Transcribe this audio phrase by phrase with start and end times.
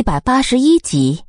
[0.00, 1.24] 一百八十一集。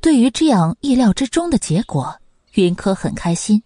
[0.00, 2.20] 对于这样意料之中的结果，
[2.54, 3.62] 云柯很开心，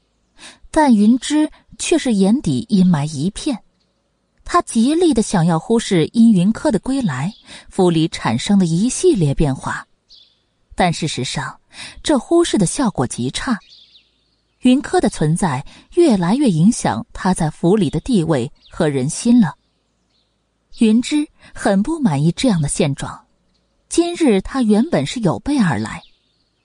[0.70, 3.60] 但云芝却是眼底阴霾一片。
[4.44, 7.32] 他极力的想要忽视因云柯的归来，
[7.70, 9.86] 府里产生的一系列变化，
[10.74, 11.58] 但事实上，
[12.02, 13.58] 这忽视的效果极差。
[14.58, 15.64] 云柯的存在
[15.94, 19.54] 越来越影响他在府里的地位和人心了。
[20.80, 23.24] 云芝很不满意这样的现状。
[23.88, 26.02] 今日他原本是有备而来，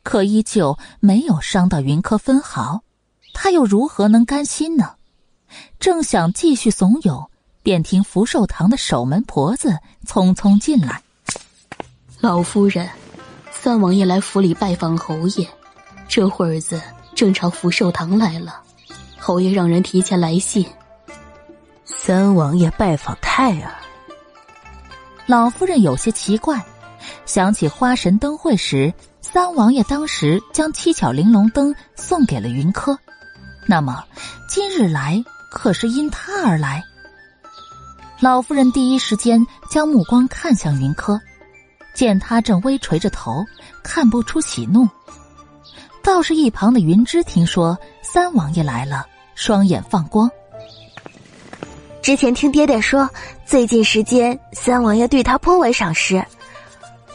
[0.04, 2.82] 可依旧没有伤到云柯分毫，
[3.34, 4.96] 他又如何能甘心呢？
[5.80, 7.28] 正想继续怂恿，
[7.62, 11.02] 便听福寿堂的守门婆子匆匆进来
[12.20, 12.90] ：“老夫人，
[13.52, 15.48] 三王爷来府里拜访侯爷，
[16.08, 16.82] 这会儿子
[17.16, 18.62] 正朝福寿堂来了。
[19.18, 20.66] 侯爷让人提前来信。
[21.86, 23.74] 三王爷拜访太儿。”
[25.26, 26.62] 老夫人有些奇怪，
[27.26, 32.98] 想起花神灯会时，三王爷当时将七巧玲珑灯送给了云柯，
[33.68, 34.04] 那么
[34.50, 36.84] 今日来可是因他而来。
[38.20, 41.20] 老夫人第一时间将目光看向云柯，
[41.94, 43.44] 见他正微垂着头，
[43.84, 44.88] 看不出喜怒。
[46.02, 50.30] 倒是一旁的云芝听说三王爷来了，双眼放光。
[52.02, 53.10] 之前听爹爹说，
[53.46, 56.22] 最近时间三王爷对他颇为赏识，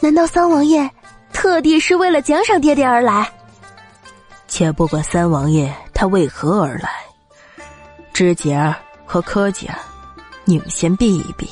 [0.01, 0.89] 难道三王爷
[1.33, 3.29] 特地是为了奖赏爹爹而来？
[4.47, 6.89] 且不管三王爷他为何而来，
[8.13, 9.77] 枝节儿和柯姐儿，
[10.45, 11.49] 你们先避一避。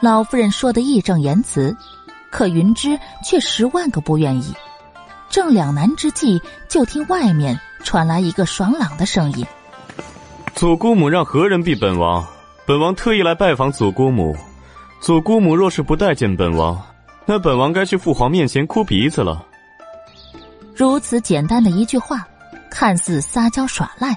[0.00, 1.76] 老夫人说的义正言辞，
[2.30, 4.52] 可云芝却十万个不愿意。
[5.30, 9.46] 正两难之际，就听外面传来一个爽朗的声音。
[10.54, 12.26] 祖姑母让何人避本王？
[12.66, 14.36] 本王特意来拜访祖姑母。
[15.00, 16.80] 祖姑母若是不待见本王，
[17.26, 19.46] 那本王该去父皇面前哭鼻子了。
[20.74, 22.26] 如此简单的一句话，
[22.70, 24.16] 看似撒娇耍赖，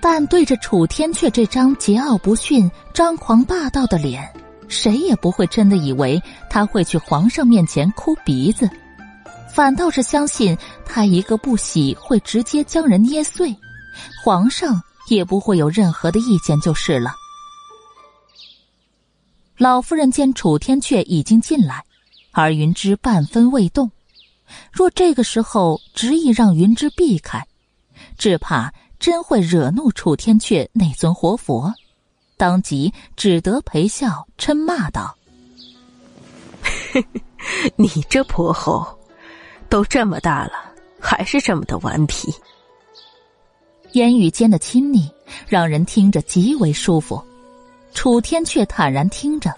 [0.00, 4.30] 但对着楚天阙这张桀骜不驯、张狂霸道的脸，
[4.68, 8.68] 谁也不会真的以为他会去皇上面前哭鼻子，
[9.52, 13.54] 反倒是相信他一个不喜会直接将人捏碎，
[14.24, 14.80] 皇上。
[15.10, 17.14] 也不会有任何的意见就是了。
[19.58, 21.84] 老夫人见楚天阙已经进来，
[22.34, 23.90] 而云芝半分未动，
[24.72, 27.46] 若这个时候执意让云芝避开，
[28.18, 31.72] 只怕真会惹怒楚天阙那尊活佛，
[32.36, 35.16] 当即只得陪笑嗔骂道：
[37.76, 38.84] “你这泼猴，
[39.68, 40.52] 都这么大了，
[40.98, 42.34] 还是这么的顽皮。”
[43.92, 45.08] 言语间的亲昵，
[45.46, 47.24] 让人听着极为舒服。
[47.92, 49.54] 楚天却坦然听着，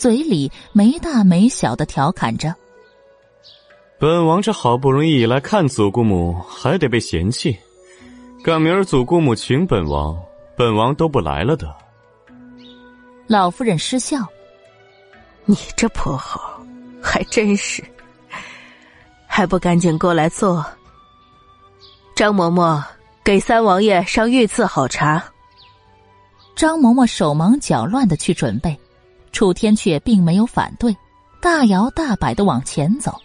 [0.00, 2.54] 嘴里没大没小的调侃着
[4.00, 7.54] ：“本王这好不容易来看祖姑母，还得被嫌弃。
[8.42, 10.18] 赶明儿祖姑母请本王，
[10.56, 11.76] 本王都不来了的。”
[13.28, 14.26] 老夫人失笑
[15.44, 16.40] ：“你这泼猴，
[17.02, 17.84] 还真是，
[19.26, 20.64] 还不赶紧过来坐。”
[22.16, 22.82] 张嬷嬷。
[23.22, 25.22] 给三王爷上御赐好茶。
[26.56, 28.76] 张嬷嬷手忙脚乱的去准备，
[29.32, 30.96] 楚天却并没有反对，
[31.40, 33.20] 大摇大摆的往前走。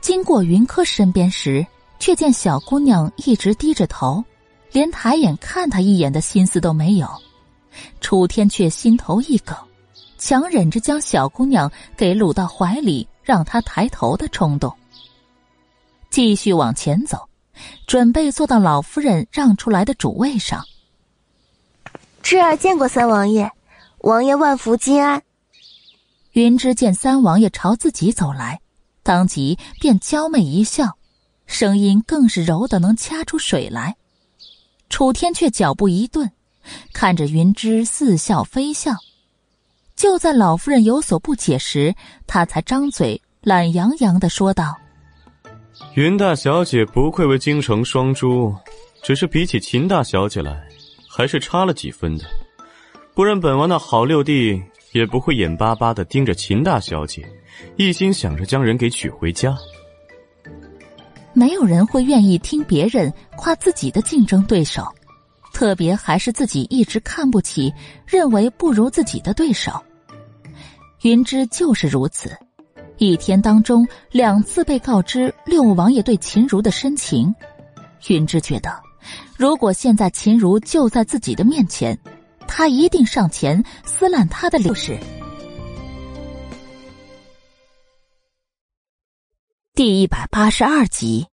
[0.00, 1.66] 经过云柯身边时，
[1.98, 4.24] 却见小姑娘一直低着头，
[4.72, 7.08] 连抬眼看他一眼的心思都没有。
[8.00, 9.56] 楚天却心头一梗，
[10.16, 14.74] 强忍着将小姑娘给搂到怀里，让她抬头的冲动，
[16.10, 17.28] 继续往前走。
[17.88, 20.64] 准备坐到老夫人让出来的主位上。
[22.22, 23.50] 芝儿见过三王爷，
[24.00, 25.22] 王爷万福金安。
[26.32, 28.60] 云芝见三王爷朝自己走来，
[29.02, 30.96] 当即便娇媚一笑，
[31.46, 33.96] 声音更是柔的能掐出水来。
[34.88, 36.30] 楚天却脚步一顿，
[36.92, 38.92] 看着云芝似笑非笑。
[39.96, 41.92] 就在老夫人有所不解时，
[42.26, 44.76] 他才张嘴懒洋洋的说道。
[45.94, 48.54] 云大小姐不愧为京城双珠，
[49.02, 50.68] 只是比起秦大小姐来，
[51.08, 52.24] 还是差了几分的。
[53.18, 54.62] 不然本王的好六弟
[54.92, 57.28] 也不会眼巴巴的盯着秦大小姐，
[57.76, 59.58] 一心想着将人给娶回家。
[61.32, 64.86] 没有人会愿意听别人夸自己的竞争对手，
[65.52, 67.74] 特别还是自己一直看不起、
[68.06, 69.72] 认为不如自己的对手。
[71.02, 72.30] 云芝就是如此。
[72.98, 77.34] 一天当中两次被告知六王爷对秦如的深情，
[78.06, 78.80] 云芝觉得，
[79.36, 81.98] 如果现在秦如就在自己的面前，
[82.48, 84.74] 他一定上前撕烂他的脸。
[89.74, 91.28] 第一百八十二集，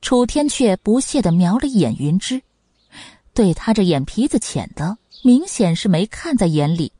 [0.00, 2.42] 楚天却不屑的瞄了一眼云芝，
[3.32, 6.92] 对他这眼皮子浅的，明显是没看在眼里。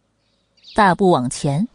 [0.73, 1.67] 大步往前，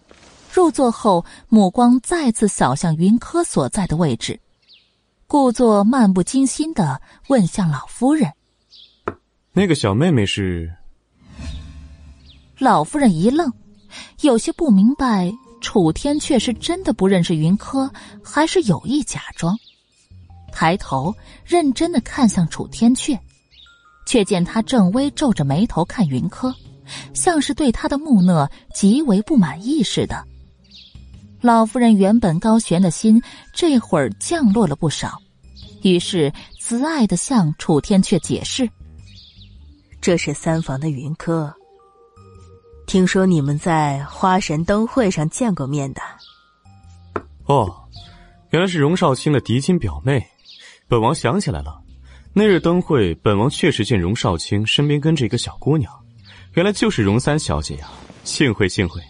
[0.53, 4.39] 入座后，目光再次扫向云柯所在的位置，
[5.27, 8.31] 故作漫不经心的问向老夫人
[9.55, 10.71] ：“那个小妹妹是？”
[12.59, 13.51] 老夫人一愣，
[14.21, 15.33] 有些不明白。
[15.61, 17.91] 楚天却是真的不认识云柯，
[18.23, 19.57] 还是有意假装？
[20.51, 23.17] 抬头认真的看向楚天阙，
[24.05, 26.53] 却见他正微皱着眉头看云柯，
[27.15, 30.23] 像是对他的木讷极为不满意似的。
[31.41, 33.19] 老夫人原本高悬的心，
[33.51, 35.19] 这会儿降落了不少，
[35.81, 38.69] 于是慈爱的向楚天阙解释
[40.05, 41.51] ：“这是三房的云柯。”
[42.85, 46.01] 听说你们在花神灯会上见过面的。
[47.47, 47.73] 哦，
[48.51, 50.23] 原来是荣少卿的嫡亲表妹。
[50.87, 51.81] 本王想起来了，
[52.33, 55.91] 那日灯会，本王确实见荣少卿身边跟着一个小姑娘，
[56.53, 57.89] 原来就是荣三小姐呀！
[58.23, 59.01] 幸会幸会。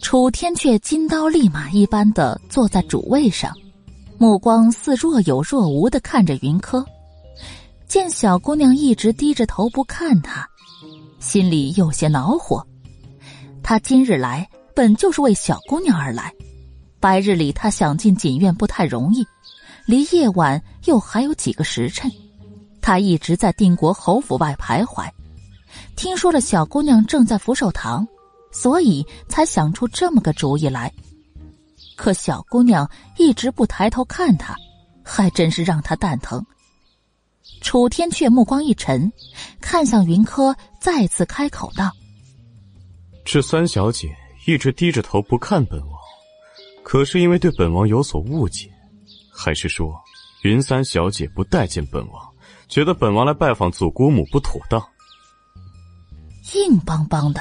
[0.00, 3.52] 楚天却金刀立马一般的坐在主位上，
[4.18, 6.86] 目光似若有若无的看着云柯，
[7.94, 10.44] 见小姑娘一直低着头不看他。
[11.20, 12.66] 心里有些恼火，
[13.62, 16.32] 他今日来本就是为小姑娘而来，
[16.98, 19.24] 白日里他想进锦院不太容易，
[19.86, 22.10] 离夜晚又还有几个时辰，
[22.82, 25.08] 他一直在定国侯府外徘徊，
[25.94, 28.04] 听说了小姑娘正在福寿堂，
[28.50, 30.92] 所以才想出这么个主意来。
[31.94, 34.56] 可小姑娘一直不抬头看他，
[35.04, 36.44] 还真是让他蛋疼。
[37.64, 39.10] 楚天却目光一沉，
[39.58, 41.90] 看向云柯，再次开口道
[43.24, 44.14] ：“这三小姐
[44.46, 45.98] 一直低着头不看本王，
[46.82, 48.70] 可是因为对本王有所误解，
[49.32, 49.98] 还是说
[50.42, 52.22] 云三小姐不待见本王，
[52.68, 54.80] 觉得本王来拜访祖姑母不妥当？”
[56.54, 57.40] 硬邦邦的，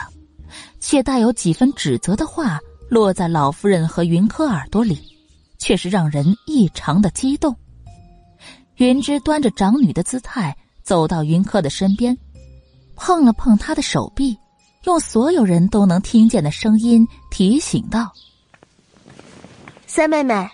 [0.79, 2.59] 却带有几分指责的话
[2.89, 4.97] 落在老夫人和云柯耳朵里，
[5.59, 7.53] 却是让人异常的激动。
[8.77, 12.17] 云芝端着长女的姿态走到云柯的身边，
[12.95, 14.35] 碰了碰他的手臂，
[14.85, 18.11] 用所有人都能听见的声音提醒道
[19.85, 20.49] ：“三妹妹，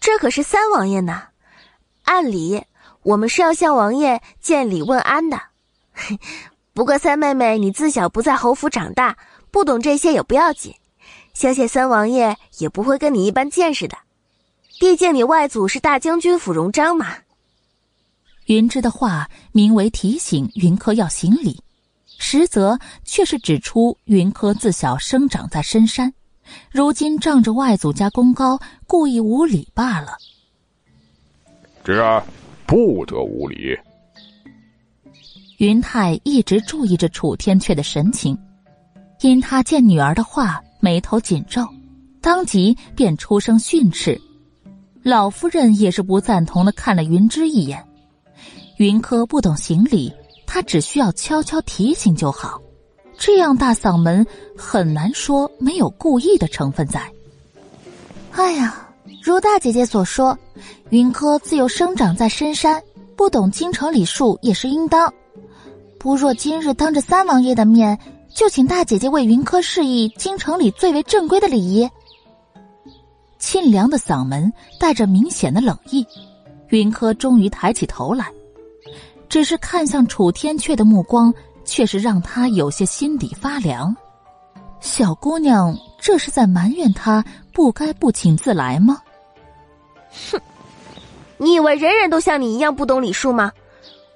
[0.00, 1.24] 这可是三王爷呢。
[2.04, 2.62] 按理
[3.02, 5.38] 我们是要向王爷见礼问安的。
[6.72, 9.16] 不过三妹妹，你自小不在侯府长大，
[9.50, 10.72] 不懂这些也不要紧。
[11.34, 13.98] 相信三王爷也不会跟你一般见识的，
[14.78, 17.14] 毕竟你外祖是大将军府荣章嘛。”
[18.48, 21.60] 云芝的话名为提醒云柯要行礼，
[22.18, 26.10] 实则却是指出云柯自小生长在深山，
[26.70, 30.16] 如今仗着外祖家功高，故意无礼罢了。
[31.84, 32.24] 侄儿，
[32.66, 33.78] 不得无礼。
[35.58, 38.38] 云泰一直注意着楚天阙的神情，
[39.20, 41.68] 因他见女儿的话，眉头紧皱，
[42.22, 44.18] 当即便出声训斥。
[45.02, 47.84] 老夫人也是不赞同的，看了云芝一眼。
[48.78, 50.12] 云柯不懂行礼，
[50.46, 52.62] 他只需要悄悄提醒就好。
[53.18, 54.24] 这样大嗓门，
[54.56, 57.02] 很难说没有故意的成分在。
[58.30, 58.88] 哎呀，
[59.20, 60.38] 如大姐姐所说，
[60.90, 62.80] 云柯自幼生长在深山，
[63.16, 65.12] 不懂京城礼数也是应当。
[65.98, 67.98] 不若今日当着三王爷的面，
[68.32, 71.90] 就请大姐姐为云柯示意京城里最为正规的礼仪。
[73.40, 76.06] 沁凉的嗓门带着明显的冷意，
[76.68, 78.30] 云柯终于抬起头来。
[79.28, 81.32] 只是看向楚天阙的目光，
[81.64, 83.94] 却是让他有些心底发凉。
[84.80, 89.00] 小姑娘这是在埋怨他不该不请自来吗？
[90.30, 90.40] 哼，
[91.36, 93.52] 你以为人人都像你一样不懂礼数吗？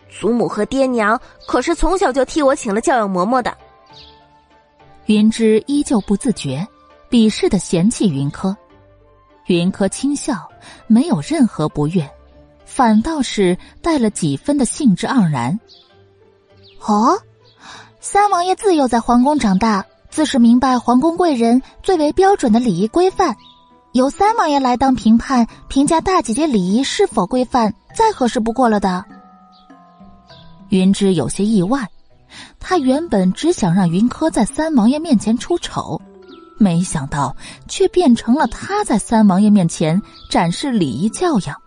[0.09, 3.57] 祖母和爹娘可是从小就替我请了教养嬷嬷的。
[5.07, 6.67] 云芝依旧不自觉，
[7.11, 8.57] 鄙视的嫌弃云柯。
[9.47, 10.49] 云柯轻笑，
[10.87, 12.09] 没有任何不悦。
[12.75, 15.61] 反倒是带了几分的兴致盎然。
[16.87, 17.19] 哦，
[18.01, 23.37] 三王爷自幼在皇宫长大，自是明白皇宫贵人最为标准的礼仪规范。
[23.93, 29.05] 由三王爷来当评判，评价大姐姐礼仪是否规范，再合适不过了的。
[30.71, 31.87] 云芝有些意外，
[32.59, 36.01] 他原本只想让云柯在三王爷面前出丑，
[36.57, 37.37] 没想到
[37.69, 40.01] 却变成了他在三王爷面前
[40.31, 41.62] 展示礼仪教养。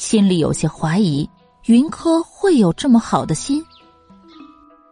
[0.00, 1.28] 心里有些怀疑，
[1.66, 3.62] 云柯会有这么好的心。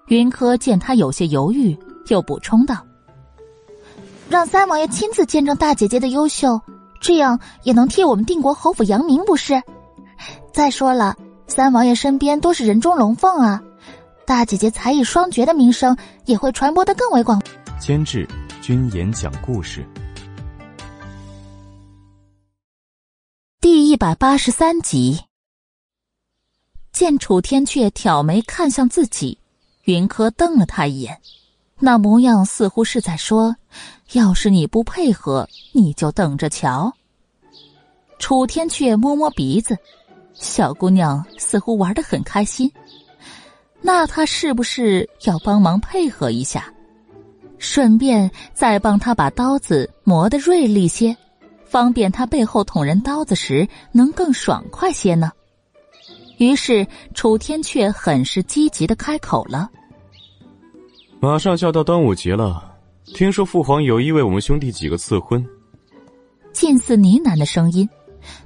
[0.08, 1.74] 云柯见他有些犹豫，
[2.08, 2.84] 又补充道
[4.28, 6.60] ：“让三王爷亲自见证大姐姐的优秀，
[7.00, 9.62] 这样也能替我们定国侯府扬名，不是？
[10.52, 13.62] 再说了，三王爷身边都是人中龙凤啊，
[14.26, 15.96] 大姐姐才艺双绝的名声
[16.26, 17.40] 也会传播的更为广。
[17.80, 18.28] 监制：
[18.60, 19.88] 君言讲故事。
[23.60, 25.18] 第一百八十三集，
[26.92, 29.36] 见楚天阙挑眉看向自己，
[29.82, 31.20] 云柯瞪了他一眼，
[31.80, 33.56] 那模样似乎是在说
[34.14, 36.92] ：“要是你不配合，你就等着瞧。”
[38.20, 39.76] 楚天阙摸摸鼻子，
[40.34, 42.70] 小姑娘似乎玩的很开心，
[43.80, 46.72] 那他是不是要帮忙配合一下，
[47.58, 51.16] 顺便再帮他把刀子磨得锐利些？
[51.68, 55.30] 方便他背后捅人刀子时能更爽快些呢。
[56.38, 59.68] 于是楚天阙很是积极的开口了
[61.20, 65.44] ：“马上就要到端午节了，听说父皇有意为我们兄弟几个赐婚。”
[66.52, 67.88] 近似呢喃的声音，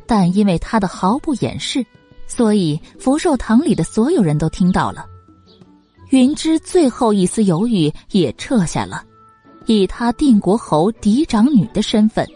[0.07, 1.85] 但因为他的毫不掩饰，
[2.27, 5.07] 所以福寿堂里的所有人都听到了。
[6.11, 9.05] 云芝最后一丝犹豫也撤下了，
[9.67, 12.27] 以他定国侯嫡长女的身份。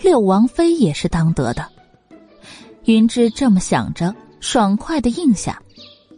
[0.00, 1.66] 六王妃也是当得的。
[2.84, 5.60] 云芝这么想着，爽快的应下，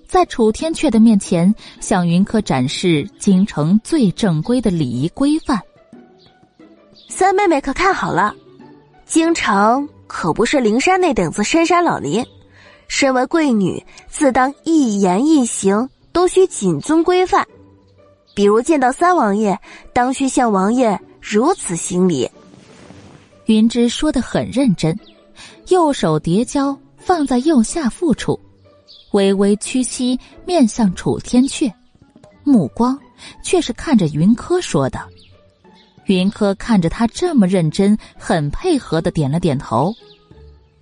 [0.06, 5.60] 在楚天阙的面前向云柯展示京城最正规的礼仪规范。
[7.08, 8.34] 三妹妹可看好了，
[9.04, 12.24] 京城可不是灵山那等子深山老林，
[12.86, 17.44] 身为贵女，自当一言一行都需谨遵规范。
[18.32, 19.58] 比如见到三王爷，
[19.92, 22.30] 当需向王爷如此行礼。
[23.50, 24.96] 云芝说的很认真，
[25.70, 28.38] 右手叠交放在右下腹处，
[29.10, 30.16] 微微屈膝
[30.46, 31.68] 面向楚天阙，
[32.44, 32.96] 目光
[33.42, 35.00] 却是看着云柯说的。
[36.04, 39.92] 云柯看着他这么认真，很配合的点了点头。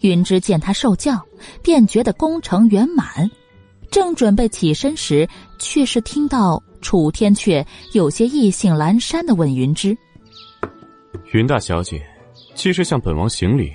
[0.01, 1.19] 云芝见他受教，
[1.63, 3.31] 便觉得功成圆满，
[3.91, 5.27] 正准备起身时，
[5.59, 9.97] 却是听到楚天阙有些意兴阑珊的问云芝
[11.33, 12.07] ：“云大小姐。”
[12.59, 13.73] 既是向本王行礼，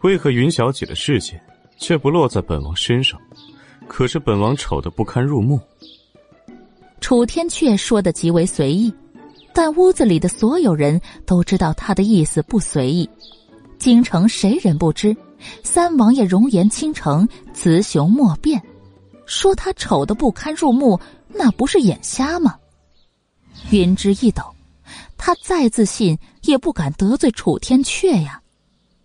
[0.00, 1.38] 为何云小姐的视线
[1.76, 3.20] 却不落在本王身上？
[3.86, 5.60] 可是本王丑的不堪入目。
[7.02, 8.90] 楚天阙说的极为随意，
[9.52, 13.06] 但屋子里的所有人都知道他的意思不随意。
[13.78, 15.14] 京城谁人不知，
[15.62, 18.58] 三王爷容颜倾城，雌雄莫辨，
[19.26, 22.56] 说他丑的不堪入目，那不是眼瞎吗？
[23.70, 24.42] 云之一抖。
[25.18, 28.40] 他再自信也不敢得罪楚天阙呀，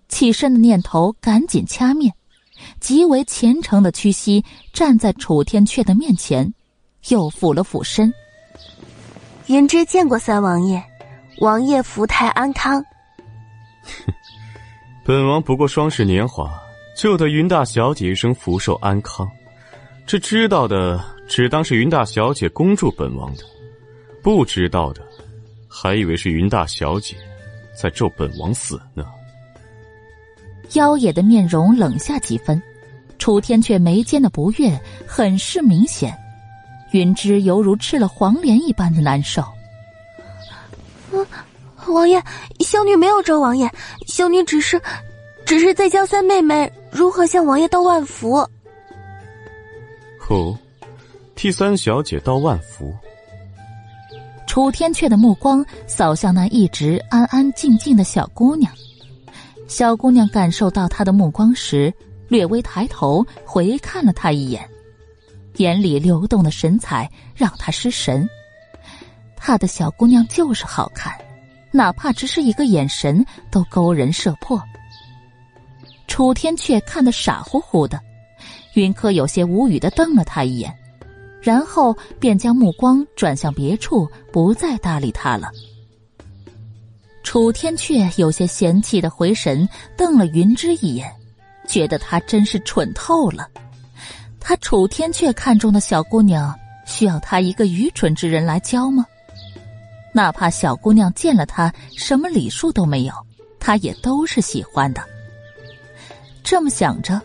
[0.08, 2.12] 起身的念头赶紧掐灭，
[2.80, 4.44] 极为虔诚的屈膝
[4.74, 6.54] 站在楚天阙的面前，
[7.10, 8.14] 又俯了俯身。
[9.48, 10.84] 云芝见过三王爷，
[11.40, 12.84] 王爷福泰安康。
[15.06, 16.52] 本王不过双十年华，
[16.96, 19.28] 就得云大小姐一生福寿安康，
[20.06, 23.44] 这知道的只当是云大小姐恭祝本王的，
[24.22, 25.02] 不知道的。
[25.72, 27.16] 还以为是云大小姐
[27.82, 29.06] 在咒本王死呢。
[30.74, 32.62] 妖冶的面容冷下几分，
[33.18, 36.14] 楚天却眉间的不悦很是明显。
[36.92, 39.42] 云芝犹如吃了黄连一般的难受。
[41.12, 41.26] 嗯，
[41.88, 42.22] 王爷，
[42.60, 43.72] 小女没有咒王爷，
[44.08, 44.82] 小女只是，
[45.46, 48.38] 只是在教三妹妹如何向王爷道万福。
[50.30, 50.58] 哦，
[51.34, 52.94] 替三小姐道万福。
[54.50, 58.74] 楚天阙的目光扫向那一直安安静静的小姑娘，
[59.68, 61.94] 小姑娘感受到他的目光时，
[62.28, 64.68] 略微抬头回看了他一眼，
[65.58, 68.28] 眼里流动的神采让他失神。
[69.36, 71.14] 他的小姑娘就是好看，
[71.70, 74.60] 哪怕只是一个眼神都勾人摄魄。
[76.08, 78.02] 楚天阙看得傻乎乎的，
[78.74, 80.76] 云柯有些无语的瞪了他一眼。
[81.42, 85.50] 然后便将目光转向别处，不再搭理他了。
[87.24, 91.12] 楚天阙有些嫌弃的回神，瞪了云芝一眼，
[91.68, 93.48] 觉得他真是蠢透了。
[94.40, 99.06] 他楚天阙看中的小姑娘，需要他一个愚蠢之人来教吗？
[100.12, 103.14] 哪怕小姑娘见了他什么礼数都没有，
[103.60, 105.04] 他也都是喜欢的。
[106.44, 107.22] 这么想着。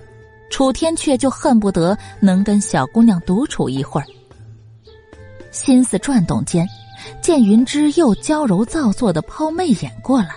[0.55, 4.07] 楚天阙就恨不得能跟小姑娘独处一会儿。
[5.51, 6.65] 心思转动间，
[7.21, 10.29] 见云芝又娇柔造作的抛媚眼过来，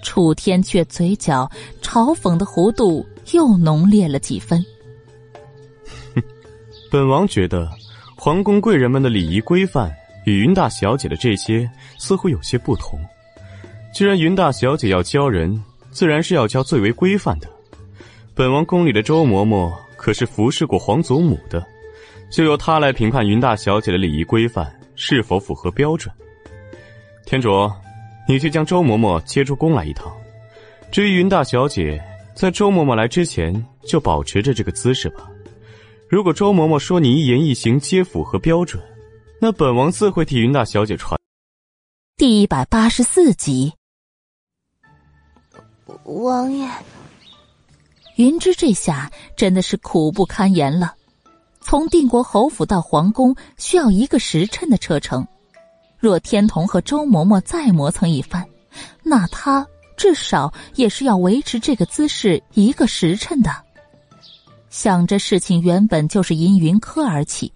[0.00, 1.50] 楚天阙嘴角
[1.82, 4.64] 嘲讽的弧度又浓烈了几分。
[6.14, 6.22] 哼，
[6.88, 7.68] 本王觉得
[8.16, 9.92] 皇宫贵人们的礼仪规范
[10.24, 12.96] 与云大小姐的这些似乎有些不同，
[13.92, 15.60] 既然云大小姐要教人，
[15.90, 17.48] 自然是要教最为规范的。
[18.38, 21.66] 本王宫里的周嬷嬷可是服侍过皇祖母的，
[22.30, 26.14] 就由她来评判云大小姐的礼仪规范是否符合标准。
[27.26, 27.68] 天卓，
[28.28, 30.16] 你去将周嬷嬷接出宫来一趟。
[30.92, 32.00] 至于云大小姐，
[32.32, 33.52] 在周嬷嬷来之前
[33.82, 35.28] 就保持着这个姿势吧。
[36.08, 38.80] 如果周嬷嬷说你一言一行皆符合标准，
[39.40, 41.18] 那本王自会替云大小姐传。
[42.16, 43.72] 第一百八十四集，
[46.04, 46.68] 王爷。
[48.18, 50.92] 云芝这下真的是苦不堪言了。
[51.60, 55.24] 从定国侯府到皇宫需要一个时辰的车程，
[56.00, 58.44] 若天童和周嬷嬷再磨蹭一番，
[59.04, 59.64] 那他
[59.96, 63.54] 至少也是要维持这个姿势一个时辰的。
[64.68, 67.52] 想着事情原本就是因云柯而起，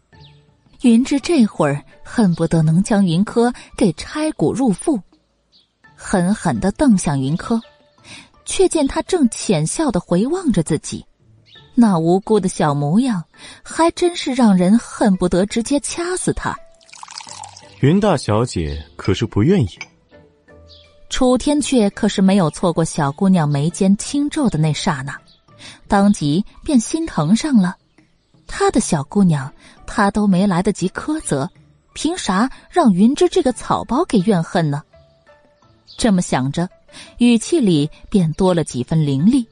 [0.83, 5.01] 云芝这会儿恨不得能将云柯给拆骨入腹，
[5.97, 7.61] 狠狠的瞪向云柯。
[8.53, 11.07] 却见他正浅笑的回望着自己，
[11.75, 13.25] 那无辜的小模样，
[13.63, 16.55] 还真是让人恨不得直接掐死他。
[17.81, 19.71] 云大小姐可是不愿意？
[21.09, 25.19] 楚天阙可是没有错过小姑娘眉间轻皱的那刹那，
[25.89, 27.75] 当即便心疼上了。
[28.47, 29.51] 他的小姑娘，
[29.87, 31.49] 他都没来得及苛责，
[31.95, 34.83] 凭啥让云芝这个草包给怨恨呢？
[35.97, 36.69] 这么想着。
[37.19, 39.47] 语气里便多了几分凌厉。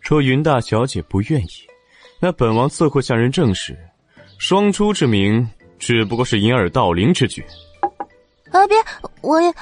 [0.00, 1.48] 若云大小姐不愿意，
[2.20, 3.78] 那本王自会向人证实，
[4.38, 5.48] 双珠之名
[5.78, 7.44] 只不过是掩耳盗铃之举。
[8.50, 8.66] 啊！
[8.66, 8.76] 别，
[9.20, 9.54] 我也，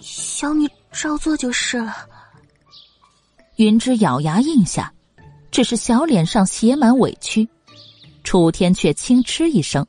[0.00, 1.94] 小女照做就是了。
[3.56, 4.92] 云芝咬牙应下，
[5.50, 7.48] 只是小脸上写满委屈。
[8.22, 9.86] 楚天却轻嗤一声，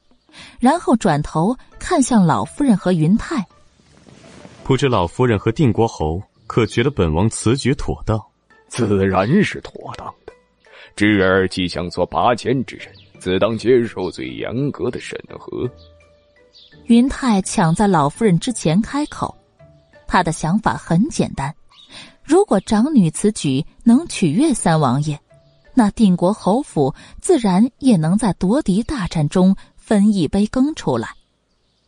[0.60, 3.46] 然后转头看向老夫人和云泰。
[4.67, 8.21] 不知老夫人和定国侯可觉得本王此举妥当？
[8.67, 10.34] 自然是妥当的。
[10.93, 15.65] 侄儿既想做拔千之人，自当接受最严格的审核。
[16.88, 19.34] 云泰抢在老夫人之前开口，
[20.06, 21.56] 他的想法很简单：
[22.21, 25.17] 如果长女此举能取悦三王爷，
[25.73, 31.08] 那定国侯府自然也能在夺嫡大战中分一杯羹出来。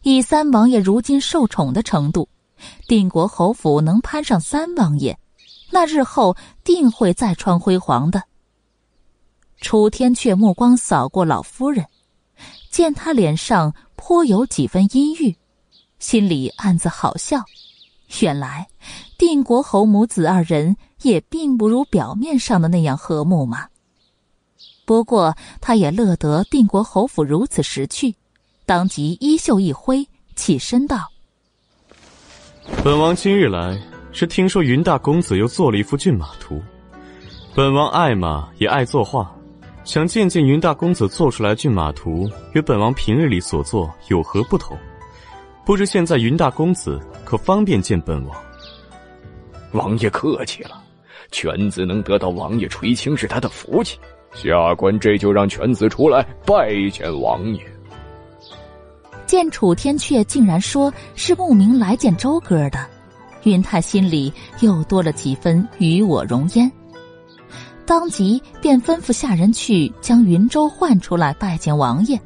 [0.01, 2.29] 以三王爷如今受宠的程度。
[2.87, 5.17] 定国侯府能攀上三王爷，
[5.71, 8.23] 那日后定会再创辉煌的。
[9.61, 11.85] 楚天却目光扫过老夫人，
[12.71, 15.35] 见她脸上颇有几分阴郁，
[15.99, 17.43] 心里暗自好笑。
[18.21, 18.67] 原来
[19.17, 23.67] 定国侯母子二人也并不如表面上的那样和睦嘛。
[24.85, 28.15] 不过他也乐得定国侯府如此识趣，
[28.65, 31.11] 当即衣袖一挥，起身道。
[32.83, 33.77] 本王今日来
[34.11, 36.61] 是听说云大公子又做了一幅骏马图，
[37.53, 39.29] 本王爱马也爱作画，
[39.83, 44.77] 想见见云大公子做出来骏马图与本王平日里所作有何不同？
[45.65, 48.35] 不知现在云大公子可方便见本王？
[49.73, 50.81] 王爷客气了，
[51.31, 53.99] 犬子能得到王爷垂青是他的福气，
[54.33, 57.61] 下官这就让犬子出来拜见王爷。
[59.29, 62.83] 见楚天阙竟然说是慕名来见周哥的，
[63.43, 66.71] 云泰心里又多了几分与我容焉，
[67.85, 72.19] 当即便吩咐下人去将云州唤出来拜见王爷，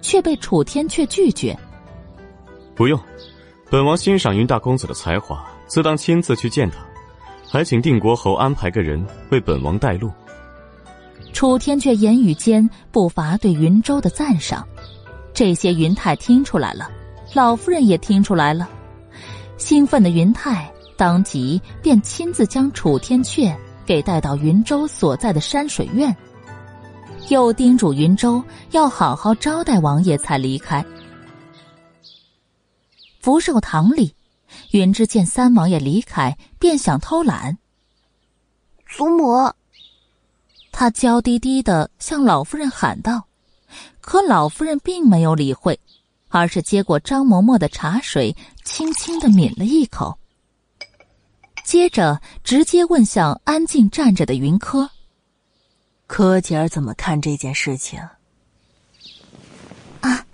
[0.00, 1.54] 却被楚天阙拒绝。
[2.74, 2.98] 不用，
[3.68, 6.78] 本王欣赏云大公子的才华，自当亲自去见他，
[7.46, 10.10] 还请定国侯安排个人为本王带路。
[11.34, 14.66] 楚天阙言语间不乏对云州的赞赏。
[15.42, 16.88] 这些云泰听出来了，
[17.34, 18.70] 老夫人也听出来了。
[19.58, 23.52] 兴奋的云泰当即便亲自将楚天阙
[23.84, 26.16] 给带到云州所在的山水院，
[27.28, 30.86] 又叮嘱云州要好好招待王爷才离开。
[33.18, 34.14] 福寿堂里，
[34.70, 37.58] 云芝见三王爷离开，便想偷懒。
[38.86, 39.50] 祖母，
[40.70, 43.24] 他娇滴滴的向老夫人喊道。
[44.02, 45.78] 可老夫人并没有理会，
[46.28, 50.18] 而是接过张嬷嬷的茶水，轻轻的抿了一口，
[51.64, 54.90] 接着直接问向安静站着的云柯
[56.08, 58.00] ：“柯姐儿怎么看这件事情？”
[60.02, 60.26] 啊，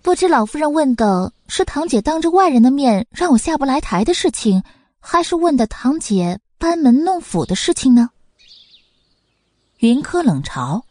[0.00, 4.62] 不知老夫人问的是堂姐当着外人的面让我下不来台的事情，
[5.00, 8.10] 还是问的堂姐班门弄斧的事情呢？
[9.78, 10.82] 云柯冷嘲。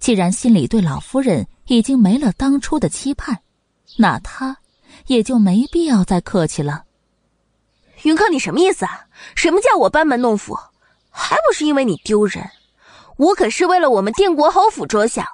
[0.00, 3.38] 既然心里对老夫人已经没了当初的期盼，
[3.96, 4.56] 那他
[5.06, 6.84] 也就没必要再客气了。
[8.04, 9.06] 云柯，你什么意思啊？
[9.34, 10.56] 什么叫我班门弄斧？
[11.10, 12.48] 还不是因为你丢人！
[13.16, 15.26] 我可是为了我们定国侯府着想。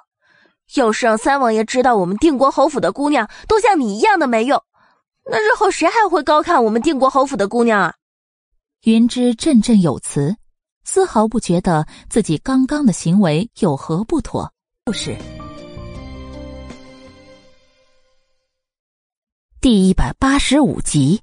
[0.73, 4.59] 要是让三王爷知道我们定国侯府的姑娘都像你一样的没用，
[5.29, 7.93] 那日后谁还会高看我们定国侯府的姑娘啊？
[8.81, 10.35] 云芝振振有词，
[10.83, 14.51] 丝毫不觉得自己刚刚的行为有何不妥。
[14.87, 15.17] 故事
[19.59, 21.19] 第一百八十五集。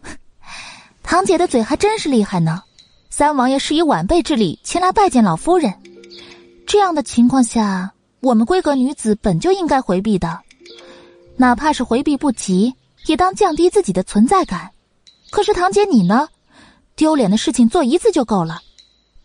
[1.04, 2.62] 堂姐的嘴还真是厉害呢！
[3.10, 5.74] 三王爷是以晚辈之礼前来拜见老夫人，
[6.66, 10.40] 这样的情况下，我们闺阁女子本就应该回避的，
[11.36, 14.70] 哪怕是回避不及，也当降低自己的存在感。
[15.28, 16.30] 可是堂姐你呢？
[16.94, 18.62] 丢脸的事情做一次就够了，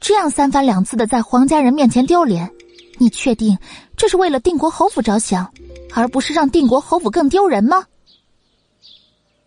[0.02, 2.52] 这样三番两次的在皇家人面前丢脸，
[2.98, 3.58] 你确定
[3.96, 5.54] 这是为了定国侯府着想，
[5.94, 7.86] 而不是让定国侯府更丢人吗？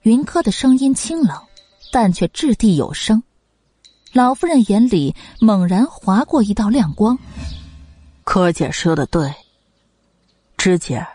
[0.01, 1.37] 云柯的声音清冷。
[1.93, 3.23] 但却掷地有声，
[4.13, 7.17] 老夫人眼里猛然划过一道亮光。
[8.25, 9.33] 柯姐说的对，
[10.57, 11.07] 芝姐，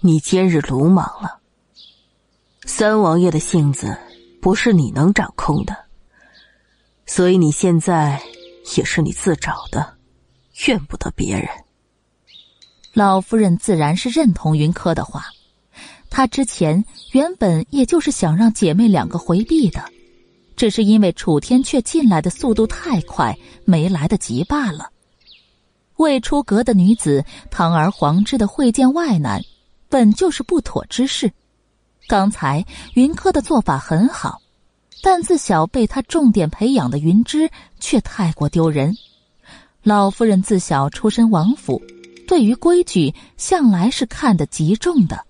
[0.00, 1.38] 你今日鲁莽了。
[2.66, 3.96] 三王爷的性子
[4.42, 5.76] 不是你能掌控的，
[7.06, 8.20] 所以你现在
[8.76, 9.94] 也是你自找的，
[10.66, 11.48] 怨不得别人。
[12.92, 15.26] 老夫人自然是认同云柯的话。
[16.10, 19.84] 她之前原本也就是想让姐妹两个回避的，
[20.54, 24.90] 只是因为楚天却进来的速度太快，没来得及罢了。
[25.96, 29.42] 未出阁的女子堂而皇之的会见外男，
[29.88, 31.32] 本就是不妥之事。
[32.06, 34.40] 刚才云柯的做法很好，
[35.04, 38.96] 但自小被他重点培养的云芝却太过丢人。
[39.82, 41.82] 老夫人自小出身王府，
[42.26, 45.22] 对于规矩向来是看得极重的。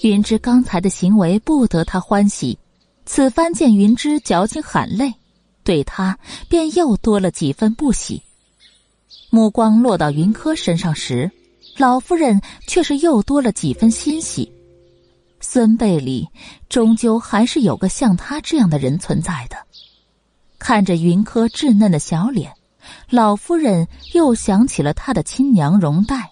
[0.00, 2.58] 云芝刚才的行为不得他欢喜，
[3.04, 5.12] 此番见云芝矫情喊累，
[5.62, 8.22] 对他便又多了几分不喜。
[9.28, 11.30] 目光落到云柯身上时，
[11.76, 14.50] 老夫人却是又多了几分欣喜。
[15.40, 16.28] 孙辈里
[16.68, 19.56] 终究还是有个像他这样的人存在的。
[20.58, 22.52] 看着云柯稚嫩的小脸，
[23.08, 26.30] 老夫人又想起了她的亲娘容黛。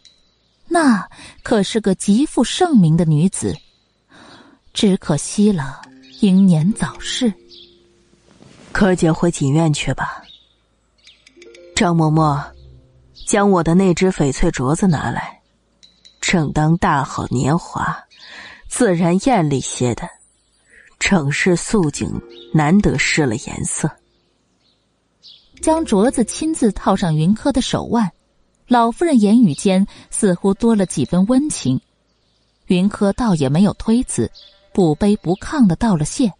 [0.66, 1.08] 那
[1.42, 3.56] 可是个极负盛名的女子，
[4.74, 5.80] 只可惜了
[6.20, 7.32] 英年早逝。
[8.70, 10.22] 柯姐回锦院去吧。
[11.74, 12.44] 张嬷嬷，
[13.26, 15.40] 将我的那只翡翠镯子拿来。
[16.20, 18.04] 正当大好年华，
[18.68, 20.08] 自然艳丽些的，
[20.98, 22.20] 整是素净，
[22.52, 23.90] 难得失了颜色。
[25.60, 28.12] 将镯子亲自套上云柯的手腕。
[28.68, 31.80] 老夫人言语间似乎多了几分温情，
[32.66, 34.30] 云柯倒也没有推辞，
[34.74, 36.30] 不卑不亢的道了谢，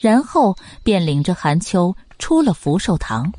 [0.00, 3.32] 然后便领着韩秋出了福寿堂。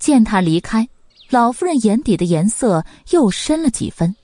[0.00, 0.88] 见他离开，
[1.30, 4.16] 老夫人眼底的颜色又深了几分。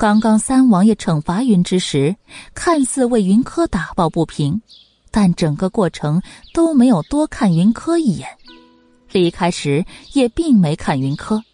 [0.00, 2.16] 刚刚三王爷惩罚云之时，
[2.54, 4.62] 看似为云柯打抱不平，
[5.10, 6.22] 但整个过程
[6.54, 8.26] 都没有多看云柯一眼，
[9.12, 9.84] 离开时
[10.14, 11.44] 也并没看云柯。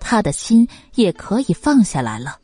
[0.00, 2.38] 他的心也可以放下来了。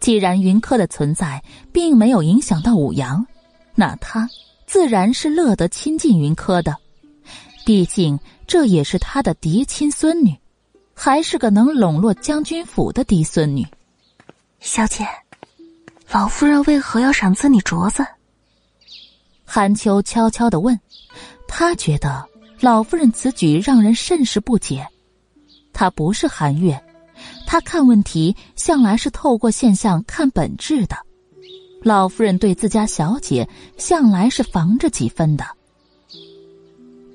[0.00, 3.26] 既然云柯的存在并没有影响到武阳，
[3.74, 4.26] 那他
[4.64, 6.74] 自然是乐得亲近云柯的。
[7.66, 10.34] 毕竟这也是他的嫡亲孙女，
[10.94, 13.66] 还是个能笼络将军府的嫡孙女。
[14.60, 15.06] 小姐，
[16.10, 18.06] 老夫人为何要赏赐你镯子？
[19.42, 20.78] 韩秋悄悄的问。
[21.48, 22.24] 他觉得
[22.60, 24.86] 老夫人此举让人甚是不解。
[25.72, 26.78] 他不是韩月，
[27.46, 30.96] 他看问题向来是透过现象看本质的。
[31.82, 35.44] 老夫人对自家小姐向来是防着几分的。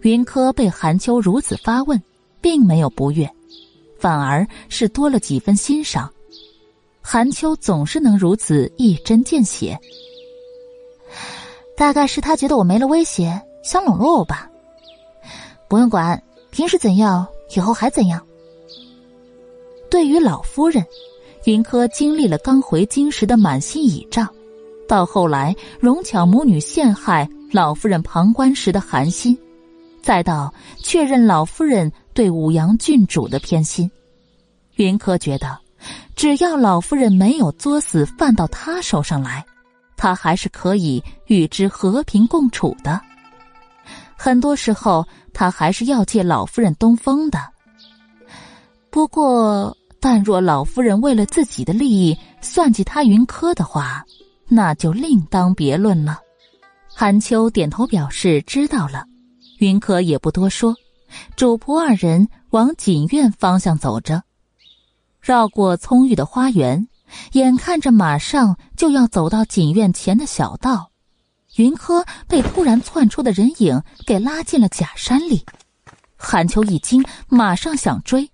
[0.02, 2.02] 云柯被韩秋如此发问，
[2.42, 3.32] 并没有不悦，
[4.00, 6.12] 反而是多了几分欣赏。
[7.08, 9.80] 韩秋总是能如此一针见血，
[11.78, 14.50] 大概是他觉得我没了威胁，想笼络我吧。
[15.68, 18.26] 不用管，平时怎样，以后还怎样。
[19.88, 20.84] 对于老夫人，
[21.44, 24.28] 云柯经历了刚回京时的满心倚仗，
[24.88, 29.38] 到后来荣巧母女陷害老夫人旁观时的寒心，
[30.02, 33.90] 再到确认老夫人对武阳郡主的偏心，
[34.78, 35.56] 云柯觉得，
[36.16, 39.46] 只要老夫人没有作死犯到他手上来，
[39.98, 43.02] 他还是可以与之和平共处的。
[44.16, 47.40] 很多时候，他还是要借老夫人东风的。
[48.90, 49.76] 不过。
[49.98, 54.06] 但若老夫人为了自己的利益算计他云柯的话，
[54.48, 56.20] 那就另当别论了。
[56.88, 59.06] 韩秋点头表示知道了，
[59.58, 60.76] 云柯也不多说，
[61.36, 64.22] 主仆二人往锦院方向走着，
[65.26, 66.88] 绕过葱郁的花园，
[67.32, 70.92] 眼看着马上就要走到锦院前的小道，
[71.56, 75.44] 云柯被突然窜出的人影给拉进了假山里。
[76.16, 78.30] 韩秋一惊，马上想追，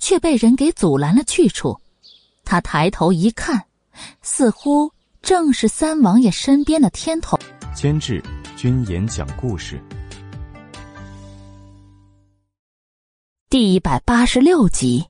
[0.00, 1.80] 却被人给阻拦了去处。
[2.44, 3.64] 他抬头一看，
[4.20, 4.90] 似乎
[5.22, 7.38] 正是三王爷身边的天童。
[7.72, 8.20] 监制：
[8.56, 9.80] 君言讲故事，
[13.48, 15.06] 第一百八十六集。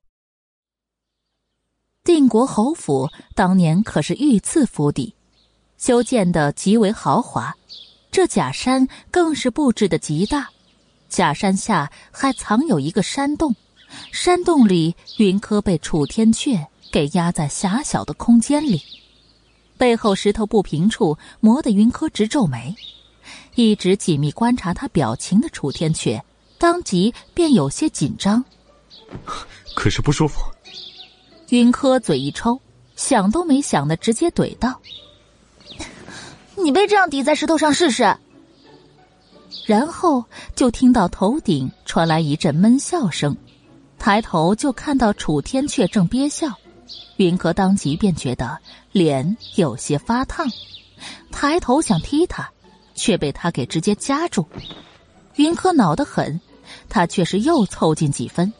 [2.04, 5.14] 定国侯府当年可是御赐府邸，
[5.78, 7.56] 修建的极为豪华，
[8.10, 10.50] 这假山更是布置的极大。
[11.08, 13.56] 假山下还藏有一个山洞，
[14.12, 18.82] 山洞里云柯被楚天阙给压在狭小的空间里。
[19.78, 22.76] 背后石头不平处磨得云柯直皱眉，
[23.54, 26.20] 一直紧密观察他表情的楚天阙
[26.58, 28.44] 当即便有些紧张。
[29.74, 30.42] 可是不舒服。
[31.50, 32.60] 云柯嘴一抽，
[32.96, 34.80] 想都没想的直接怼道
[36.56, 38.16] ：“你被这样抵在石头上试试。”
[39.66, 40.24] 然后
[40.56, 43.36] 就听到头顶传来一阵闷笑声，
[43.98, 46.48] 抬头就看到楚天阙正憋笑。
[47.16, 48.58] 云柯当即便觉得
[48.90, 50.46] 脸有些发烫，
[51.30, 52.50] 抬头想踢他，
[52.94, 54.46] 却被他给直接夹住。
[55.36, 56.40] 云柯恼得很，
[56.88, 58.52] 他却是又凑近几分。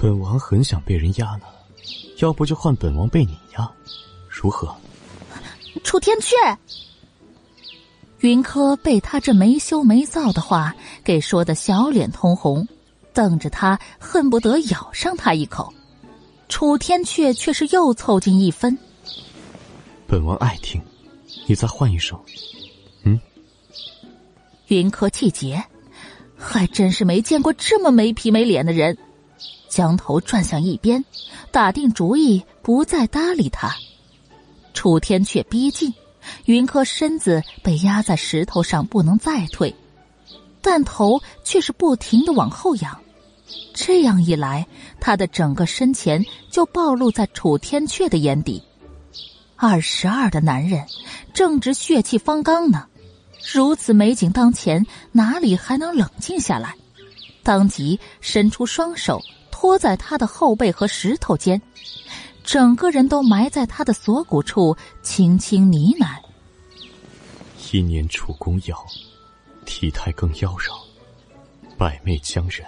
[0.00, 1.42] 本王很想被人压呢，
[2.20, 3.70] 要不就换本王被你压，
[4.30, 4.74] 如何？
[5.84, 6.56] 楚天阙，
[8.20, 12.66] 云柯被他这没羞没臊的话给说的小脸通红，
[13.12, 15.70] 瞪着他恨不得咬上他一口。
[16.48, 18.76] 楚天阙却是又凑近一分。
[20.06, 20.80] 本王爱听，
[21.46, 22.18] 你再换一首。
[23.04, 23.20] 嗯。
[24.68, 25.62] 云柯气结，
[26.38, 28.96] 还真是没见过这么没皮没脸的人，
[29.70, 31.02] 将头转向一边，
[31.50, 33.74] 打定主意不再搭理他。
[34.74, 35.94] 楚天阙逼近，
[36.44, 39.74] 云柯身子被压在石头上，不能再退，
[40.60, 43.00] 但头却是不停的往后仰。
[43.72, 44.66] 这样一来，
[45.00, 48.62] 他的整个身前就暴露在楚天阙的眼底。
[49.56, 50.86] 二十二的男人
[51.34, 52.86] 正值血气方刚呢，
[53.52, 56.74] 如此美景当前，哪里还能冷静下来？
[57.42, 59.20] 当即伸出双手
[59.60, 61.60] 托在他的后背和石头间，
[62.42, 66.16] 整个人都埋在他的锁骨处，轻轻呢喃
[67.70, 68.86] ：“一年楚宫瑶，
[69.66, 70.80] 体态更妖娆，
[71.76, 72.66] 百媚将人。”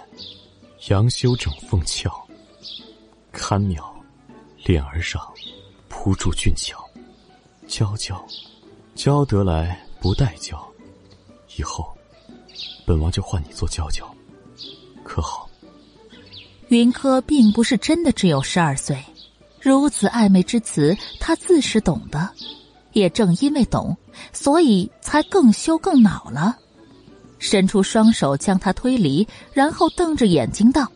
[0.89, 2.11] 杨修整凤翘，
[3.31, 3.91] 堪妙，
[4.63, 5.19] 脸儿上
[5.89, 6.77] 铺住俊俏，
[7.67, 8.23] 娇娇，
[8.93, 10.63] 娇得来不带娇，
[11.57, 11.91] 以后
[12.85, 14.07] 本王就换你做娇娇，
[15.03, 15.49] 可好？
[16.73, 18.97] 云柯并不是真的只有十二岁，
[19.61, 22.27] 如此暧昧之词，他自是懂的，
[22.93, 23.95] 也正因为懂，
[24.31, 26.57] 所以才更羞更恼了。
[27.37, 30.91] 伸出双手将他推离，然后瞪着眼睛道：“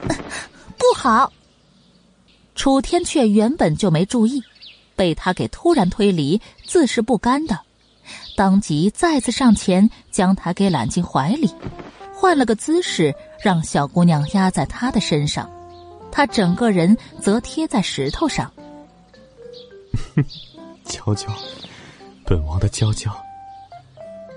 [0.00, 1.30] 不好！”
[2.56, 4.42] 楚天阙原本就没注意，
[4.96, 7.58] 被他给突然推离，自是不甘的，
[8.34, 11.50] 当即再次上前将他给揽进怀里，
[12.14, 15.48] 换了个姿势，让小姑娘压在他的身上，
[16.10, 18.52] 他整个人则贴在石头上。
[20.84, 21.28] 娇娇，
[22.24, 23.10] 本王的娇娇。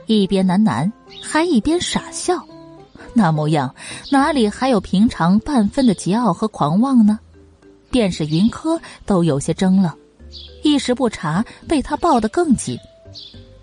[0.06, 0.92] 一边喃喃，
[1.24, 2.46] 还一边傻笑，
[3.14, 3.74] 那模样
[4.12, 7.20] 哪里还有平常半分的桀骜和狂妄呢？
[7.90, 9.96] 便是云柯都有些怔了，
[10.64, 12.78] 一时不察，被他抱得更紧，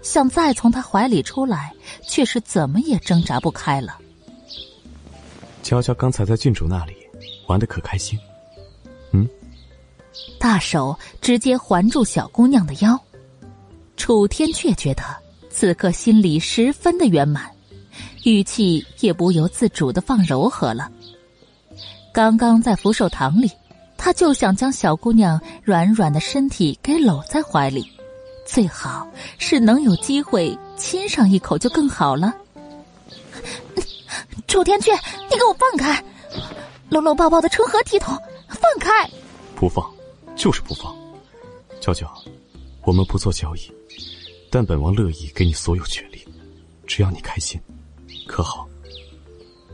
[0.03, 1.73] 想再从他怀里出来，
[2.03, 3.99] 却是怎么也挣扎不开了。
[5.69, 6.97] 娇娇刚才在郡主那里
[7.47, 8.19] 玩的可开心？
[9.13, 9.29] 嗯，
[10.41, 12.99] 大手直接环住小姑娘的腰，
[13.95, 15.03] 楚天却觉得。
[15.51, 17.51] 此刻心里十分的圆满，
[18.25, 20.91] 语气也不由自主的放柔和了。
[22.15, 23.51] 刚刚在福寿堂里，
[23.99, 27.87] 他就想将小姑娘软软的身体给搂在怀里，
[28.47, 32.35] 最好是能有机会亲上一口就更好了。
[34.47, 34.93] 楚天阙，
[35.31, 36.03] 你给我放开！
[36.89, 38.17] 搂搂抱抱的成何体统？
[38.49, 39.09] 放开！
[39.55, 39.85] 不放，
[40.35, 40.95] 就是不放。
[41.81, 42.11] 娇娇，
[42.83, 43.73] 我们不做交易。
[44.51, 46.27] 但本王乐意给你所有权利，
[46.87, 47.61] 只要你开心，
[48.27, 48.67] 可好？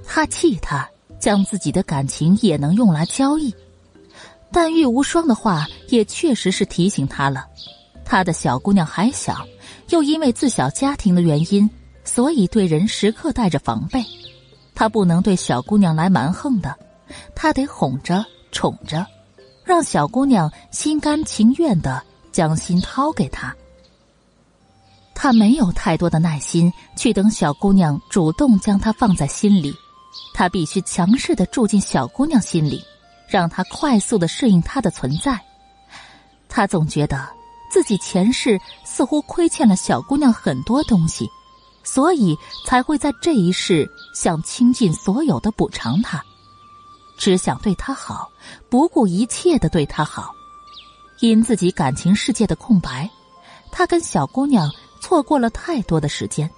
[0.07, 0.89] 他气他
[1.21, 3.55] 将自己的感情也能用来交易，
[4.53, 7.47] 但玉无双的话也确实是提醒他了。
[8.05, 9.47] 他的小姑娘还小，
[9.91, 11.71] 又因为自小家庭的原因，
[12.05, 14.05] 所以对人时刻带着防备。
[14.75, 16.77] 他不能对小姑娘来蛮横的，
[17.35, 19.07] 他得哄着、宠着，
[19.65, 23.55] 让小姑娘心甘情愿的将心掏给他。
[25.15, 29.73] 他没有太多的耐心去等小姑娘主动将他放在心里，
[30.35, 32.83] 他必须强势的住进小姑娘心里，
[33.29, 35.41] 让她快速的适应他的存在。
[36.49, 37.27] 他总觉得
[37.71, 41.29] 自己前世似乎亏欠了小姑娘很多东西。
[41.85, 46.25] 所以才会在这一世想倾尽所有的补偿他，
[47.17, 48.31] 只想对他好，
[48.69, 50.33] 不顾一切的对他好。
[51.21, 53.09] 因自己感情世界的空白，
[53.71, 54.71] 他跟小姑娘
[55.01, 56.51] 错过了太多的时间。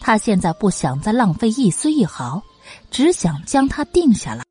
[0.00, 2.42] 他现在不想再浪费一丝一毫，
[2.90, 4.44] 只想将她定下来。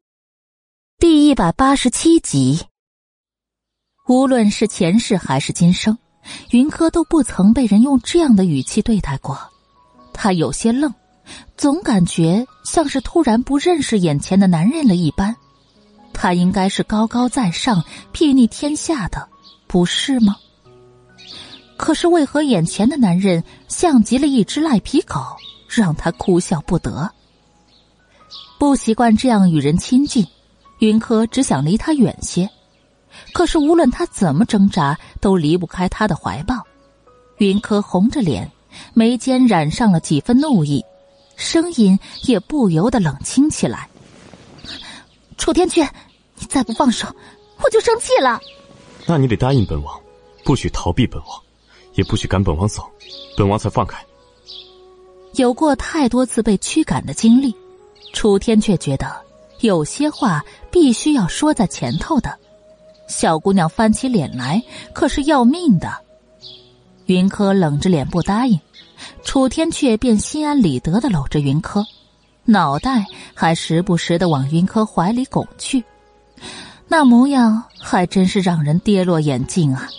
[0.97, 2.65] 第一百八十七集。
[4.07, 5.97] 无论是前世还是今生，
[6.49, 9.37] 云柯都不曾被人用这样的语气对待过。
[10.21, 10.93] 他有些愣，
[11.55, 15.33] 总感觉像是突然不认识眼前的男人了一般。
[16.11, 17.81] 他应该是高高在上、
[18.13, 19.29] 睥睨天下的，
[19.65, 20.35] 不是吗？
[21.77, 25.21] 可是为何眼前的男人像极了一只赖皮狗，
[25.69, 27.09] 让他哭笑不得？
[28.59, 30.27] 不习惯这样与人亲近，
[30.79, 32.49] 云柯只想离他远些。
[33.31, 36.61] 可是无论他怎么挣扎，都离不开他的怀抱。
[37.37, 38.51] 云柯红着脸。
[38.93, 40.83] 眉间染上了几分怒意，
[41.35, 43.87] 声音也不由得冷清起来。
[45.37, 45.87] 楚天阙，
[46.35, 47.07] 你再不放手，
[47.63, 48.39] 我就生气了。
[49.05, 49.99] 那你得答应本王，
[50.43, 51.41] 不许逃避本王，
[51.93, 52.83] 也不许赶本王走，
[53.37, 53.97] 本王才放开。
[55.35, 57.55] 有过太多次被驱赶的经历，
[58.13, 59.09] 楚天却觉得
[59.61, 62.37] 有些话必须要说在前头的。
[63.07, 64.61] 小姑娘翻起脸来，
[64.93, 65.91] 可是要命的。
[67.13, 68.59] 云柯冷着脸不答应，
[69.23, 71.83] 楚天却便心安理得的搂着云柯，
[72.45, 75.83] 脑袋还时不时的往云柯怀里拱去，
[76.87, 79.89] 那模样还真是让人跌落眼镜啊！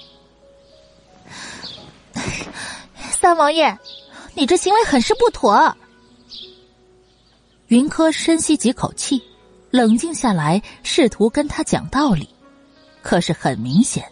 [3.11, 3.77] 三王爷，
[4.35, 5.77] 你这行为很是不妥。
[7.66, 9.20] 云柯深吸几口气，
[9.70, 12.29] 冷静下来，试图跟他讲道理，
[13.03, 14.05] 可是很明显，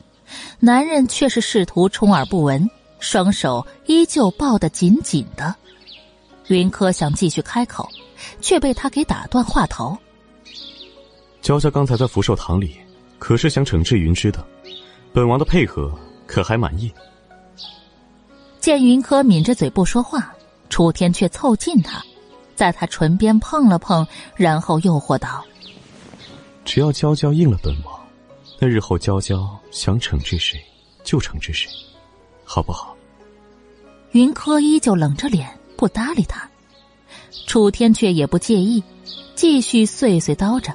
[0.58, 2.68] 男人却是试图充耳不闻。
[2.98, 5.54] 双手依旧抱得紧紧的，
[6.48, 7.88] 云柯想继续开口，
[8.40, 9.96] 却被他给打断话头。
[11.40, 12.76] 娇娇刚才在福寿堂里，
[13.18, 14.44] 可是想惩治云芝的，
[15.12, 16.92] 本王的配合可还满意？
[18.60, 20.34] 见云柯抿着嘴不说话，
[20.68, 22.02] 楚天却凑近他，
[22.56, 25.44] 在他唇边碰了碰，然后诱惑道
[26.66, 27.98] ：“只要娇娇应了本王，
[28.58, 30.60] 那日后娇娇想惩治谁，
[31.04, 31.70] 就惩治谁。”
[32.50, 32.96] 好不好？
[34.12, 36.48] 云柯依旧冷着脸不搭理他，
[37.46, 38.82] 楚天却也不介意，
[39.34, 40.74] 继续碎碎叨着：“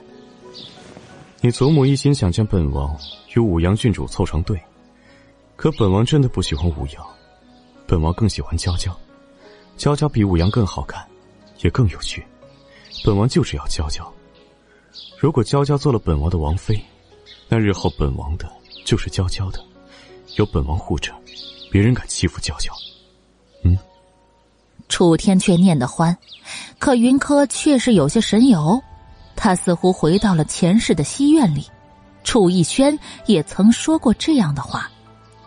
[1.42, 2.96] 你祖母一心想将本王
[3.34, 4.62] 与武阳郡主凑成对，
[5.56, 7.04] 可本王真的不喜欢武阳，
[7.88, 8.96] 本王更喜欢娇娇，
[9.76, 11.04] 娇娇比武阳更好看，
[11.64, 12.24] 也更有趣，
[13.04, 14.14] 本王就是要娇娇。
[15.18, 16.80] 如果娇娇做了本王的王妃，
[17.50, 18.48] 那日后本王的
[18.86, 19.60] 就是娇娇的，
[20.36, 21.12] 有本王护着。”
[21.74, 22.72] 别人敢欺负娇娇，
[23.64, 23.76] 嗯？
[24.90, 26.16] 楚天却念得欢，
[26.78, 28.80] 可云柯却是有些神游。
[29.36, 31.66] 他似乎回到了前世的西院里，
[32.24, 34.88] 楚逸轩也曾说过这样的话。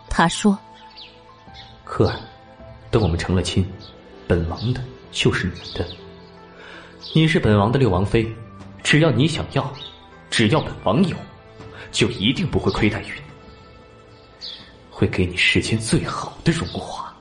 [0.09, 0.59] 他说
[1.85, 2.19] ：“柯儿，
[2.91, 3.65] 等我们成了亲，
[4.27, 4.81] 本王的
[5.13, 5.87] 就是你的。
[7.13, 8.29] 你是本王的六王妃，
[8.83, 9.73] 只要你想要，
[10.29, 11.15] 只要本王有，
[11.89, 13.21] 就一定不会亏待于你。”
[14.97, 17.13] 会给你世间最好的荣华。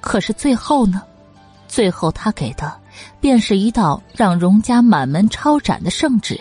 [0.00, 1.02] 可是最后呢？
[1.68, 2.74] 最后他给的，
[3.20, 6.40] 便是一道让荣家满门抄斩的圣旨，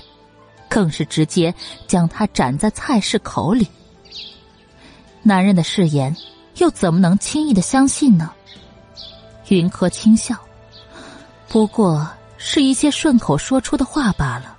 [0.70, 1.54] 更是直接
[1.88, 3.68] 将他斩在菜市口里。
[5.24, 6.16] 男人的誓言，
[6.56, 8.32] 又怎么能轻易的相信呢？
[9.50, 10.38] 云柯轻笑，
[11.50, 12.08] 不过
[12.38, 14.56] 是一些顺口说出的话罢了。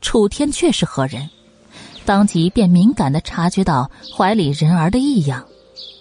[0.00, 1.30] 楚天却是何人？
[2.10, 5.46] 当即便敏感的察觉到怀里人儿的异样，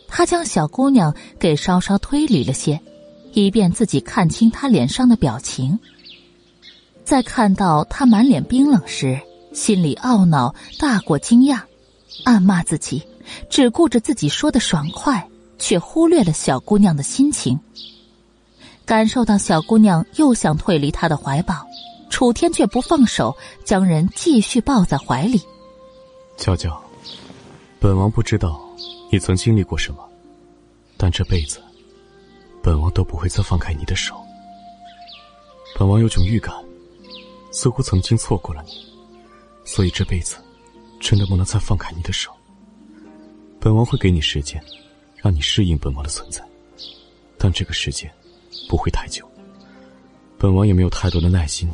[0.07, 2.82] 他将小姑娘给稍稍推离了些，
[3.34, 5.78] 以便自己看清她脸上的表情。
[7.03, 9.20] 在看到她满脸冰冷时，
[9.53, 11.62] 心里懊恼大过惊讶，
[12.24, 13.03] 暗骂自己
[13.47, 15.30] 只顾着自己说的爽快，
[15.60, 17.60] 却忽略了小姑娘的心情。
[18.84, 21.68] 感受到小姑娘又想退离他的怀抱，
[22.10, 25.39] 楚天却不放手，将人继续抱在怀里。
[26.39, 26.81] 娇娇，
[27.81, 28.57] 本王不知道
[29.11, 30.09] 你曾经历过什么，
[30.95, 31.61] 但这辈子，
[32.63, 34.15] 本王都不会再放开你的手。
[35.77, 36.55] 本王有种预感，
[37.51, 38.71] 似乎曾经错过了你，
[39.65, 40.37] 所以这辈子，
[41.01, 42.31] 真的不能再放开你的手。
[43.59, 44.63] 本王会给你时间，
[45.17, 46.41] 让你适应本王的存在，
[47.37, 48.09] 但这个时间
[48.69, 49.29] 不会太久。
[50.37, 51.69] 本王也没有太多的耐心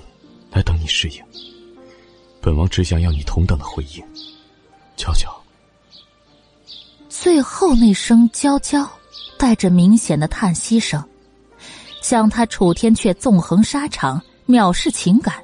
[0.50, 1.24] 来等你适应。
[2.42, 4.04] 本王只想要你同等的回应，
[4.96, 5.30] 娇娇。
[7.10, 8.88] 最后那声“娇娇”，
[9.38, 11.04] 带着明显的叹息声，
[12.02, 15.36] 像他楚天阙纵横沙场，藐视情感，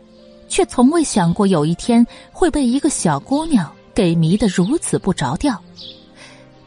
[0.48, 5.60] 却从未想过有一天会被一个小姑娘给迷得如此不着调。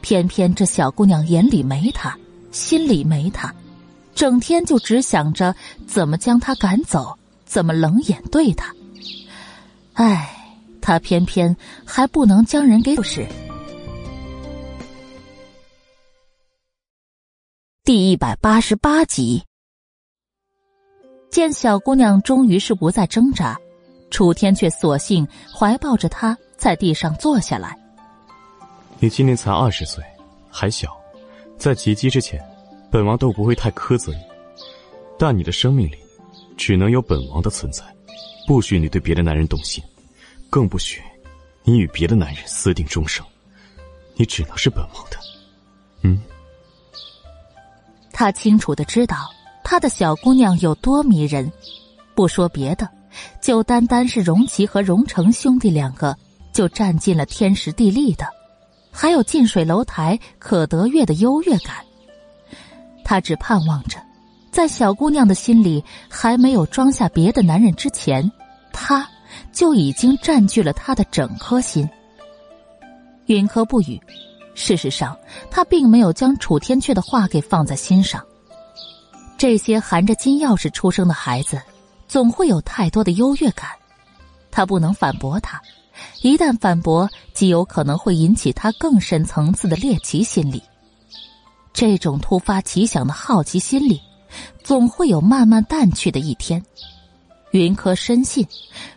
[0.01, 2.17] 偏偏这小姑娘眼里没他，
[2.51, 3.55] 心里没他，
[4.15, 5.55] 整天就只想着
[5.87, 7.17] 怎么将他赶走，
[7.47, 8.75] 怎么冷眼对他。
[9.93, 10.34] 唉，
[10.85, 11.57] 他偏偏
[11.87, 13.27] 还不能将人给不是。
[17.83, 19.43] 第一百八十八集，
[21.31, 23.59] 见小姑娘终于是不再挣扎，
[24.11, 27.75] 楚天却索性怀抱着她在地上坐下来。
[28.99, 30.05] 你今年才二十岁，
[30.51, 30.95] 还小，
[31.57, 32.39] 在及笄之前，
[32.91, 34.19] 本王都不会太苛责你。
[35.19, 35.97] 但你的生命里，
[36.59, 37.83] 只能有本王的存在，
[38.47, 39.83] 不许你对别的男人动心，
[40.55, 41.03] 更不许
[41.65, 43.27] 你与别的男人私定终生。
[44.15, 45.19] 你只能是本王的，
[46.03, 46.23] 嗯。
[48.13, 49.17] 他清楚的知道，
[49.65, 51.51] 他的小姑娘有多迷人，
[52.15, 52.89] 不说别的，
[53.43, 56.17] 就单单是荣琪和荣成兄弟两个，
[56.53, 58.25] 就占尽了天时地利的，
[58.93, 61.85] 还有近水楼台可得月的优越感。
[63.05, 63.99] 他只盼望着，
[64.53, 68.31] 在小姑娘的心里还没有装下别的男人之前，
[68.73, 69.05] 他
[69.55, 71.89] 就已经占据了他的整颗心。
[73.27, 74.01] 云柯不语。
[74.57, 75.19] 事实上，
[75.51, 78.25] 他并没有将楚天阙的话给放在心上。
[79.37, 81.61] 这些含着金钥匙出生的孩子，
[82.07, 83.71] 总会有太多的优越感，
[84.53, 85.61] 他不能反驳他。
[86.23, 90.63] 一旦反驳，极有可能会引起他更深层次的猎奇心理。
[91.73, 94.01] 这种突发奇想的好奇心理，
[94.63, 96.65] 总会有慢慢淡去的一天。
[97.59, 98.45] 云柯深信，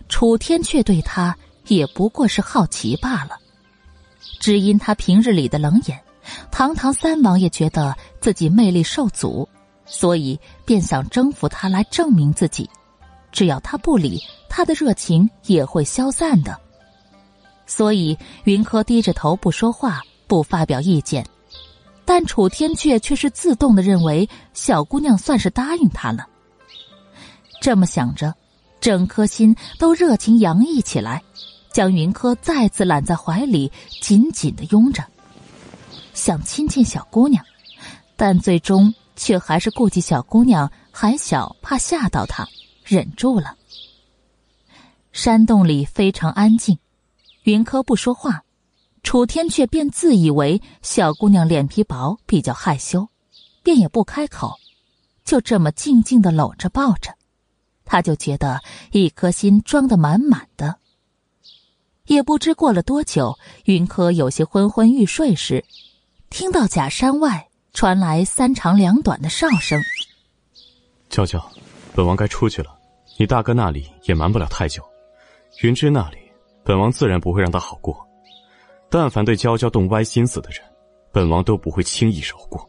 [0.09, 1.37] 楚天阙对他
[1.67, 3.37] 也不过是好奇罢了。
[4.39, 6.01] 只因他平日里的冷眼，
[6.49, 9.47] 堂堂三王爷觉得自己魅力受阻，
[9.85, 12.67] 所以便想征服他来证明自己。
[13.31, 16.59] 只要他不理，他的热情也会消散的。
[17.67, 21.23] 所以云柯低着头不说话，不发表意见。
[22.05, 26.27] 但楚天阙却是自动的认为小姑娘算是答应他了。
[27.59, 28.33] 这么想着，
[28.87, 31.21] 整颗心都热情洋溢起来。
[31.73, 33.69] 将云柯再次揽在怀里，
[33.99, 35.03] 紧紧的拥着，
[36.13, 37.43] 想亲近小姑娘，
[38.15, 42.47] 但最终却还是顾及小姑娘还小，怕吓到她，
[42.85, 43.57] 忍住了。
[45.11, 46.79] 山洞里非常安静，
[47.43, 48.45] 云柯不说话，
[49.03, 53.09] 楚天却便自以为小姑娘脸皮薄，比较害羞，
[53.63, 54.53] 便也不开口，
[55.25, 57.16] 就这么静静的搂着抱着，
[57.87, 58.61] 他就觉得
[58.91, 60.75] 一颗心装得满满的。
[62.05, 65.65] 也不知过了多久，云柯有些昏昏欲睡时，
[66.29, 69.81] 听到假山外传来三长两短的哨声。
[71.09, 71.43] 娇娇，
[71.95, 72.77] 本王该出去了，
[73.17, 74.83] 你大哥那里也瞒不了太久。
[75.63, 76.17] 云芝那里，
[76.63, 77.97] 本王自然不会让他好过。
[78.89, 80.61] 但凡对娇娇动歪心思的人，
[81.11, 82.65] 本王都不会轻易饶过。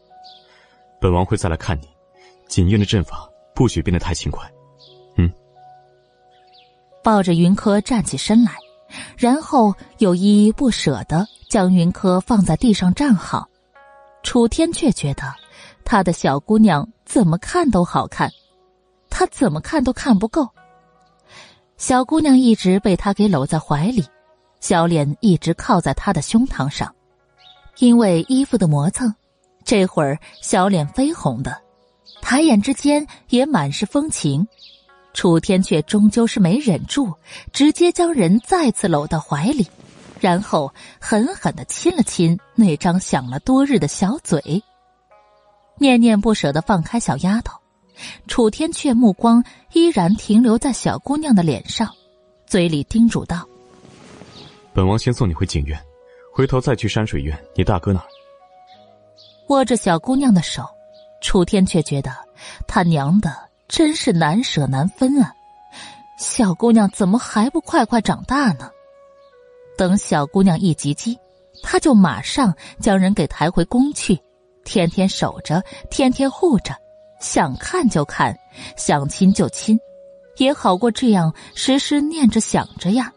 [0.99, 1.87] 本王会再来看你，
[2.49, 4.51] 锦印的阵法不许变得太轻快。
[7.03, 8.53] 抱着云柯站起身来。
[9.15, 13.47] 然后又依依不舍的将云柯放在地上站好，
[14.23, 15.31] 楚天却觉得
[15.85, 18.31] 他的小姑娘怎么看都好看，
[19.07, 20.49] 他怎么看都看不够。
[21.77, 24.03] 小姑娘一直被他给搂在怀里，
[24.59, 26.91] 小脸一直靠在他的胸膛上，
[27.77, 29.13] 因为衣服的磨蹭，
[29.63, 31.61] 这会儿小脸绯红的，
[32.23, 34.47] 抬眼之间也满是风情。
[35.13, 37.13] 楚天却终究是没忍住，
[37.51, 39.67] 直接将人再次搂到怀里，
[40.19, 44.63] 然后狠狠的亲了亲那张想了多日的小嘴。
[45.77, 47.57] 念念不舍的放开小丫头，
[48.27, 49.43] 楚天却目光
[49.73, 51.89] 依然停留在小姑娘的脸上，
[52.45, 53.47] 嘴里叮嘱道
[54.73, 55.77] ：“本王先送你回景院，
[56.33, 58.05] 回头再去山水院你大哥那儿。”
[59.49, 60.63] 握着小姑娘的手，
[61.21, 62.11] 楚天却觉得
[62.67, 63.48] 他娘的。
[63.69, 65.31] 真是难舍难分啊！
[66.17, 68.69] 小姑娘怎么还不快快长大呢？
[69.77, 71.17] 等小姑娘一及笄，
[71.63, 74.19] 他就马上将人给抬回宫去，
[74.65, 76.75] 天天守着，天天护着，
[77.21, 78.37] 想看就看，
[78.75, 79.79] 想亲就亲，
[80.37, 83.13] 也好过这样时时念着想着呀。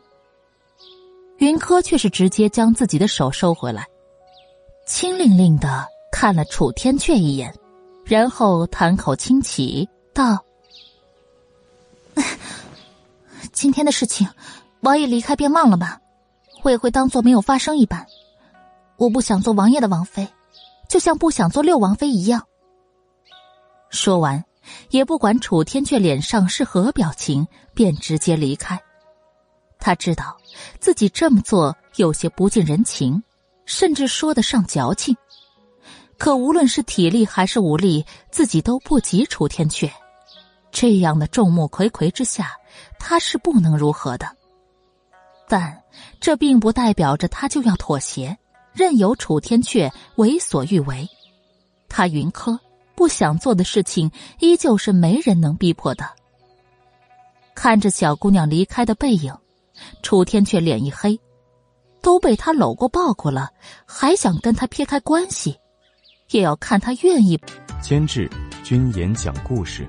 [1.39, 3.85] 云柯却是直接将自己的手收回来，
[4.87, 7.53] 清凌凌的看了楚天阙一眼，
[8.05, 10.45] 然后叹口轻启道
[13.53, 14.29] ：“今天的事情，
[14.81, 16.01] 王爷离开便忘了吧，
[16.63, 18.07] 我也会当做没有发生一般。”
[18.97, 20.29] 我不想做王爷的王妃，
[20.89, 22.47] 就像不想做六王妃一样。
[23.91, 24.45] 说完，
[24.91, 28.81] 也不管楚天阙脸上是何表情，便直接离开。
[29.81, 30.37] 他知道
[30.79, 33.21] 自己这么做有些不近人情，
[33.67, 35.17] 甚至说得上矫情。
[36.17, 39.91] 可无论是体力还是武力，自己都不及楚天阙。
[40.73, 42.51] 这样的众目睽睽之下，
[42.99, 44.27] 他是不能如何的。
[45.47, 45.83] 但
[46.19, 48.37] 这并不代表着他就要妥协。
[48.73, 51.07] 任由楚天阙为所欲为，
[51.91, 52.59] 他云柯
[52.95, 56.09] 不想做的事情，依旧是没人能逼迫的。
[57.55, 59.37] 看着小姑娘离开的背影，
[60.03, 61.21] 楚天阙脸一黑，
[62.01, 63.51] 都被他搂过抱过了，
[63.85, 65.55] 还想跟他撇开关系，
[66.31, 67.39] 也要看他愿意。
[67.83, 68.31] 监制：
[68.65, 69.87] 君言讲故事，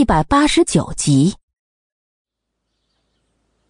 [0.00, 1.34] 一百八十九集。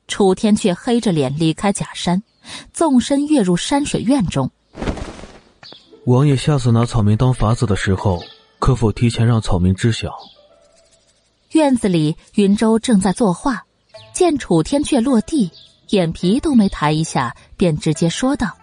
[0.07, 2.23] 楚天却黑着脸离开假山，
[2.73, 4.49] 纵身跃入山水院中。
[6.05, 8.23] 王爷下次拿草民当法子的时候，
[8.61, 10.17] 可否提前让草民知晓？
[11.51, 13.65] 院子里，云舟正在作画，
[14.15, 15.51] 见楚天阙落地，
[15.89, 18.57] 眼皮都没抬一下，便直接说道：“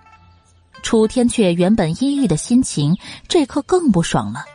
[0.84, 2.96] 楚天阙原本阴郁的心情，
[3.28, 4.46] 这刻更不爽了。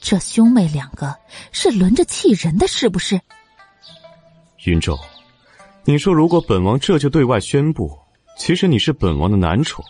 [0.00, 1.14] 这兄妹两个
[1.50, 3.20] 是轮着气人的，是不是？”
[4.64, 4.98] 云舟。
[5.84, 7.98] 你说，如果本王这就对外宣布，
[8.38, 9.84] 其实你是本王的男宠，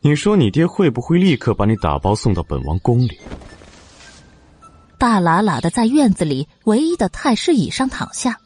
[0.00, 3.20] 你说你爹会不会立刻把你打包送到本王宫里？
[4.98, 8.40] 大喇喇的在院子里唯一的太师椅上躺下，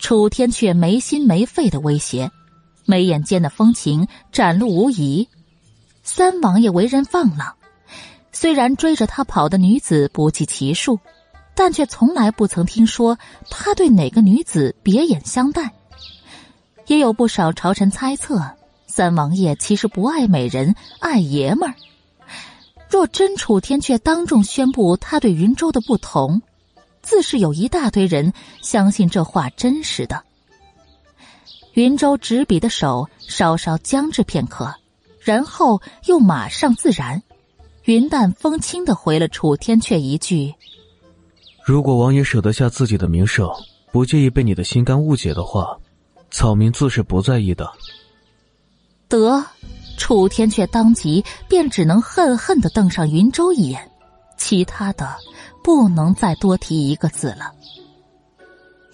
[0.00, 2.32] 楚天却没心没肺的威胁，
[2.84, 5.28] 眉眼间的风情展露无遗。
[6.02, 7.54] 三王爷为人放浪，
[8.38, 11.00] 虽然追着他跑的女子不计其数。
[11.58, 13.18] 但却从来不曾听说
[13.48, 15.72] 他对哪个女子别眼相待，
[16.86, 18.42] 也有不少朝臣猜测，
[18.86, 21.74] 三王爷其实不爱美人，爱爷们儿。
[22.90, 26.42] 若真楚天却当众宣布他对云州的不同，
[27.00, 30.24] 自是有一大堆人相信这话真实的。
[31.72, 34.74] 云州执笔的手稍稍僵滞片刻，
[35.20, 37.22] 然后又马上自然，
[37.86, 40.52] 云淡风轻的回了楚天阙一句。
[41.64, 43.48] 如果王爷舍得下自己的名声，
[43.92, 45.78] 不介意被你的心肝误解的话，
[46.32, 47.70] 草民自是不在意的。
[49.08, 49.44] 得，
[49.96, 53.88] 楚天阙当即便只能恨恨的瞪上云舟一眼，
[54.36, 55.16] 其他的
[55.62, 57.52] 不能再多提一个字了。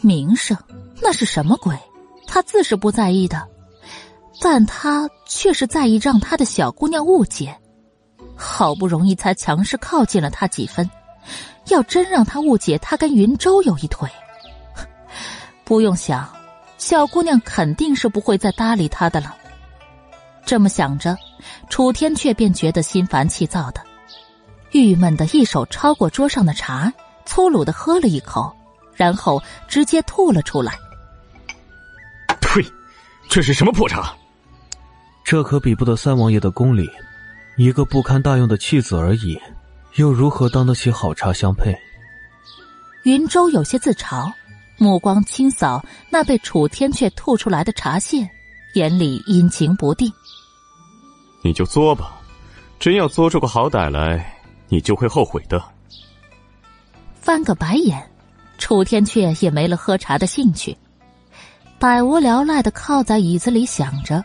[0.03, 0.55] 名声
[1.01, 1.75] 那是什么鬼？
[2.27, 3.49] 他自是不在意的，
[4.43, 7.59] 但他却是在意让他的小姑娘误解，
[8.37, 10.89] 好不容易才强势靠近了他几分。
[11.69, 14.09] 要真让他误解他跟云州有一腿，
[15.65, 16.29] 不用想，
[16.77, 19.37] 小姑娘肯定是不会再搭理他的了。
[20.45, 21.17] 这么想着，
[21.71, 23.81] 楚天却便觉得心烦气躁的，
[24.73, 26.93] 郁闷的一手抄过桌上的茶，
[27.25, 28.53] 粗鲁的喝了一口，
[28.97, 30.77] 然后直接吐了出来。
[32.41, 32.61] 呸！
[33.31, 34.13] 这是什么破茶？
[35.25, 36.91] 这可比不得三王爷的宫里，
[37.57, 39.39] 一个不堪大用的弃子而已。
[39.97, 41.79] 又如何当得起好茶相配？
[43.05, 44.33] 云舟有些自嘲，
[44.79, 48.27] 目光清扫那被楚天阙吐出来的茶屑，
[48.75, 50.11] 眼里阴晴不定。
[51.45, 52.13] 你就作吧，
[52.79, 54.35] 真要作出个好歹来，
[54.69, 55.63] 你就会后悔的。
[57.21, 58.03] 翻个白眼，
[58.57, 60.75] 楚天阙也没了喝茶的兴趣，
[61.79, 64.25] 百无聊赖的靠在椅子里想着，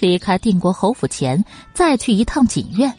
[0.00, 2.92] 离开定国侯府前再去一趟锦院。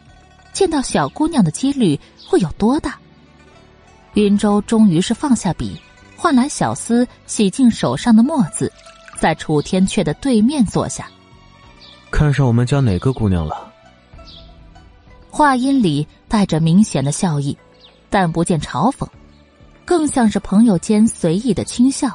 [0.54, 2.98] 见到小姑娘的几率会有多大？
[4.16, 5.80] 云舟终于是放下笔，
[6.18, 8.72] 换来小厮洗净手上的墨子，
[9.18, 11.08] 在楚天阙的对面坐下。
[12.12, 13.72] 看上我们家哪个姑娘了？
[15.30, 17.58] 话音里带着明显的笑意，
[18.10, 19.08] 但不见嘲讽，
[19.86, 22.12] 更像是朋友间随意的轻笑。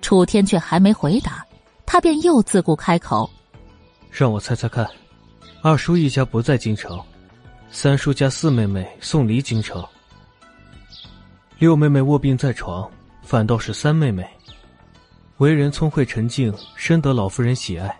[0.00, 1.44] 楚天却还没回答，
[1.84, 3.28] 他便又自顾开口
[4.12, 4.86] ：“让我猜猜看，
[5.62, 7.00] 二叔一家不在京城。”
[7.74, 9.82] 三叔家四妹妹送离京城，
[11.58, 12.86] 六妹妹卧病在床，
[13.22, 14.28] 反倒是三妹妹。
[15.38, 17.98] 为人聪慧沉静，深得老夫人喜爱。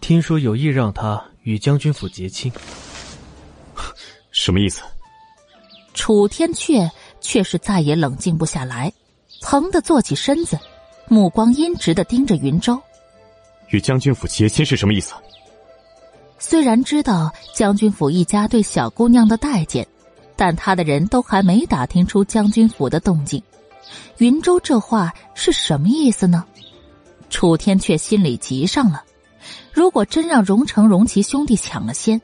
[0.00, 2.52] 听说有意让她与将军府结亲，
[4.32, 4.82] 什么意思？
[5.94, 8.92] 楚天阙却是再也冷静不下来，
[9.42, 10.58] 腾的坐起身子，
[11.06, 12.82] 目光阴直的盯着云州。
[13.72, 15.14] 与将军府结亲是什么意思？
[16.38, 19.86] 虽然知道将军府一家对小姑娘的待见，
[20.36, 23.42] 但他的人都还没打听出将军府的动静。
[24.18, 26.44] 云州这话是什么意思呢？
[27.30, 29.04] 楚天却心里急上了。
[29.72, 32.20] 如果真让荣成、荣其兄弟抢了先，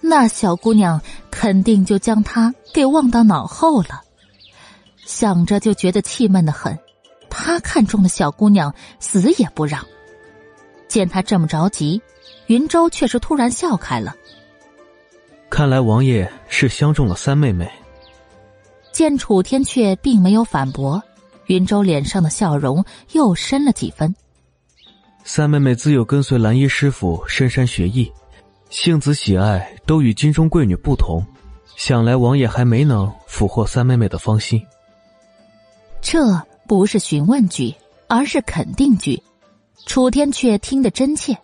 [0.00, 1.00] 那小姑娘
[1.30, 4.02] 肯定就将他给忘到脑后了。
[5.06, 6.78] 想着就觉得气闷的很。
[7.30, 9.86] 他看中的小姑娘死也不让。
[10.90, 12.02] 见他这么着急，
[12.48, 14.16] 云州却是突然笑开了。
[15.48, 17.70] 看来王爷是相中了三妹妹。
[18.90, 21.00] 见楚天阙并没有反驳，
[21.46, 24.12] 云州脸上的笑容又深了几分。
[25.22, 28.10] 三妹妹自幼跟随蓝衣师傅深山学艺，
[28.68, 31.24] 性子喜爱都与金钟贵女不同，
[31.76, 34.60] 想来王爷还没能俘获三妹妹的芳心。
[36.02, 36.18] 这
[36.66, 37.72] 不是询问句，
[38.08, 39.22] 而是肯定句。
[39.86, 41.36] 楚天阙听得真切，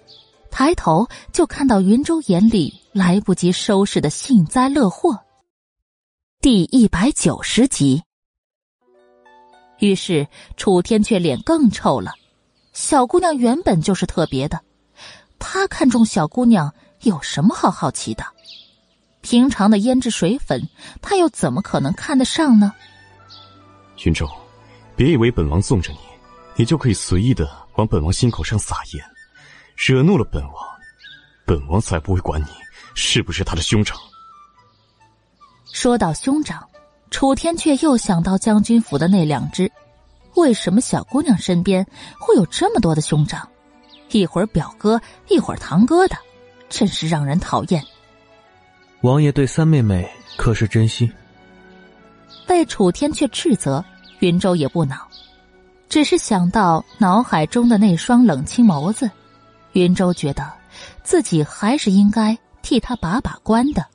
[0.51, 5.21] 抬头就看到云州眼里来不及收拾的幸灾乐祸。
[6.41, 8.03] 第一百九十集。
[9.81, 12.13] 于是楚天阙脸更臭了。
[12.73, 14.61] 小姑娘原本就是特别的，
[15.39, 16.73] 他看中小姑娘
[17.03, 18.25] 有什么好好奇的？
[19.23, 20.69] 平常的胭脂水粉，
[21.03, 22.73] 他又怎么可能看得上呢？
[24.05, 24.29] 云州，
[24.95, 25.99] 别以为本王纵着你，
[26.55, 29.05] 你就可以随意的往本王心口上撒盐，
[29.77, 30.55] 惹怒了本王，
[31.45, 32.49] 本王才不会管你
[32.95, 33.99] 是不是他的兄长。
[35.73, 36.67] 说到兄长，
[37.11, 39.71] 楚天却又想到将军府的那两只。
[40.37, 41.87] 为什么小姑娘身边
[42.19, 43.49] 会有这么多的兄长？
[44.11, 46.17] 一会儿表哥，一会儿堂哥的，
[46.69, 47.85] 真是让人讨厌。
[49.03, 51.11] 王爷对三妹妹可是真心？
[52.47, 53.85] 被楚天却斥责，
[54.21, 55.07] 云州也不恼，
[55.89, 59.11] 只是想到脑海中的那双冷清眸子，
[59.73, 60.53] 云州觉得
[61.03, 63.87] 自己还是应该替他把把关的。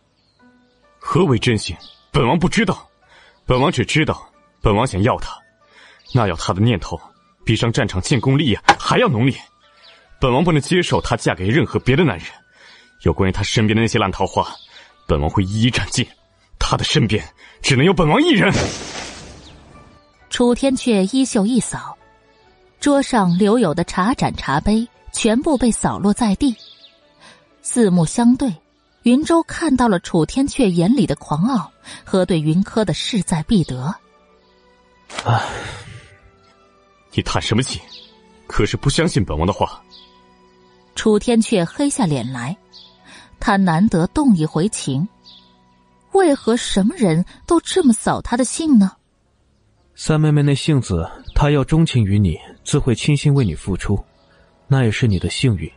[1.00, 1.76] 何为真心？
[2.12, 2.88] 本王不知道，
[3.46, 4.30] 本王只知道，
[4.62, 5.38] 本王想要他。
[6.14, 7.00] 那要她的念头，
[7.46, 9.34] 比上战场建功立业还要浓烈。
[10.20, 12.28] 本王不能接受她嫁给任何别的男人。
[13.04, 14.48] 有关于她身边的那些烂桃花，
[15.08, 16.06] 本王会一一斩尽。
[16.60, 17.24] 她的身边
[17.62, 18.54] 只能有本王一人。
[20.32, 21.98] 楚天阙衣袖一扫，
[22.80, 26.56] 桌上留有的茶盏茶杯全部被扫落在地。
[27.62, 28.56] 四目相对，
[29.04, 31.70] 云州看到了楚天阙眼里的狂傲
[32.06, 33.94] 和对云柯的势在必得。
[35.26, 35.42] 唉。
[37.12, 37.82] 你叹什么气？
[38.48, 39.82] 可是不相信本王的话？
[40.96, 42.56] 楚天阙黑下脸来，
[43.38, 45.06] 他难得动一回情，
[46.14, 48.94] 为何什么人都这么扫他的兴呢？
[50.04, 54.04] 三妹妹那性子，她要钟情于你，自会倾心为你付出，
[54.68, 55.72] 那也是你的幸运。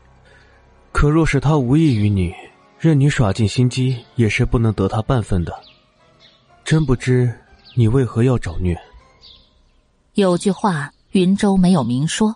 [0.93, 2.33] 可若是她无意于你，
[2.79, 5.53] 任你耍尽心机，也是不能得她半分的。
[6.65, 7.39] 真不知
[7.75, 8.75] 你为何要找虐？
[10.15, 10.91] 有句话。
[11.13, 12.35] 云州没有明说，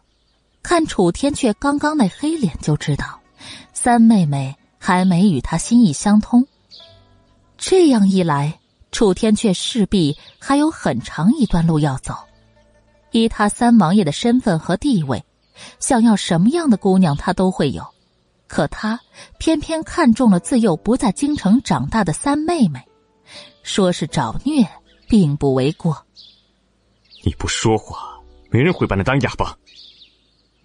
[0.62, 3.18] 看楚天阙刚刚那黑脸就知道，
[3.72, 6.47] 三妹妹还没与他心意相通。
[7.57, 8.58] 这样一来，
[8.99, 12.17] 楚天阙势必还有很长一段路要走。
[13.13, 15.25] 依他三王爷的身份和地位，
[15.79, 17.87] 想要什么样的姑娘他都会有。
[18.49, 18.99] 可他
[19.39, 22.85] 偏偏看中了自幼不在京城长大的三妹妹，
[23.63, 24.67] 说是找虐，
[25.07, 26.05] 并不为过。
[27.25, 28.19] 你不说话。
[28.51, 29.57] 没人会把你当哑巴。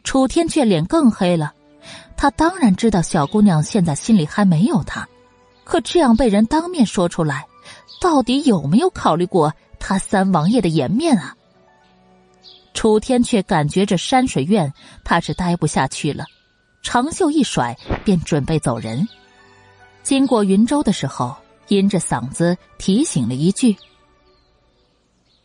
[0.04, 1.54] 楚天阙脸更黑了，
[2.18, 5.08] 他当然知道小姑娘现在心里还没有他，
[5.64, 7.46] 可这样被人当面说出来，
[8.00, 11.36] 到底有没有考虑过他三王爷的颜面啊？
[12.74, 14.74] 楚天却感觉这山水院
[15.04, 16.26] 他是待不下去了，
[16.82, 19.08] 长袖一甩便准备走人。
[20.02, 21.36] 经过云州的时候，
[21.68, 23.76] 阴着嗓子提醒了一句：“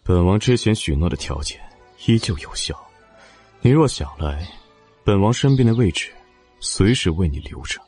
[0.03, 1.61] 本王之前许诺的条件。”
[2.07, 2.81] 依旧有效。
[3.61, 4.49] 你若想来，
[5.03, 6.13] 本王身边的位置，
[6.61, 7.81] 随时为你留着。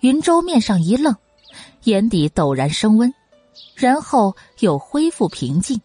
[0.00, 1.14] 云州面上一愣，
[1.82, 3.12] 眼底陡然升温，
[3.74, 5.80] 然后又恢复平静，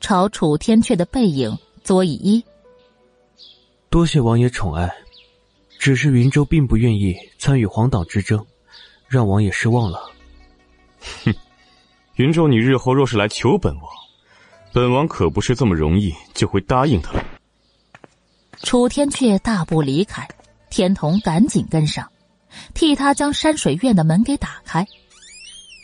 [0.00, 2.42] 朝楚天阙的背影作以揖
[3.90, 4.92] ：“多谢王爷宠爱，
[5.78, 8.44] 只是云州并不愿意参与皇党之争，
[9.08, 10.10] 让王爷失望了。”
[11.24, 11.34] 哼，
[12.16, 13.84] 云州，你日后若是来求本王。
[14.72, 17.08] 本王可不是这么容易就会答应的。
[18.62, 20.28] 楚天阙大步离开，
[20.68, 22.10] 天童赶紧跟上，
[22.74, 24.86] 替他将山水院的门给打开。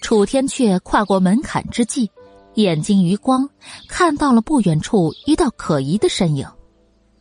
[0.03, 2.11] 楚天阙跨过门槛之际，
[2.55, 3.49] 眼睛余光
[3.89, 6.47] 看到了不远处一道可疑的身影。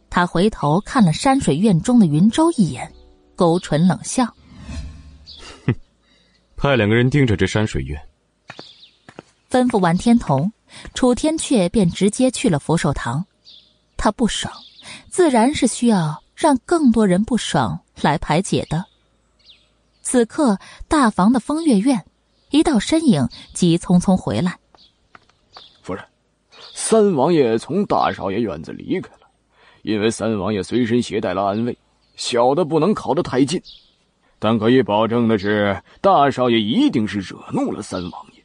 [0.09, 2.91] 他回头看了山水院中的云舟一眼，
[3.35, 4.25] 勾唇冷笑
[5.65, 5.73] ：“哼，
[6.57, 8.01] 派两个人盯着这山水院。”
[9.49, 10.51] 吩咐完天童，
[10.93, 13.23] 楚天阙便直接去了福寿堂。
[13.95, 14.51] 他不爽，
[15.07, 18.83] 自然是需要让更多人不爽来排解的。
[20.01, 20.57] 此刻，
[20.87, 22.03] 大房的风月院，
[22.51, 24.57] 一道身影急匆匆回来。
[25.81, 26.03] 夫人，
[26.73, 29.21] 三王爷从大少爷院子离开了。
[29.81, 31.75] 因为三王爷随身携带了安慰，
[32.15, 33.59] 小的不能靠得太近，
[34.37, 38.43] 但可以保证的是，大少爷一定是惹怒了三王爷，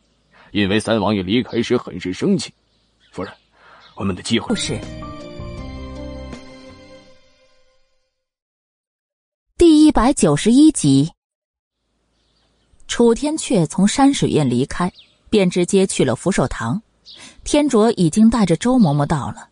[0.63, 2.51] 因为三王爷离开时很是生气。
[3.13, 3.31] 夫人，
[3.97, 4.79] 我们的机会不是
[9.59, 11.16] 第一百九十一集。
[12.89, 14.91] 楚天阙从山水院离开，
[15.28, 16.80] 便直接去了福寿堂，
[17.45, 19.49] 天卓已经带着周嬷嬷到了。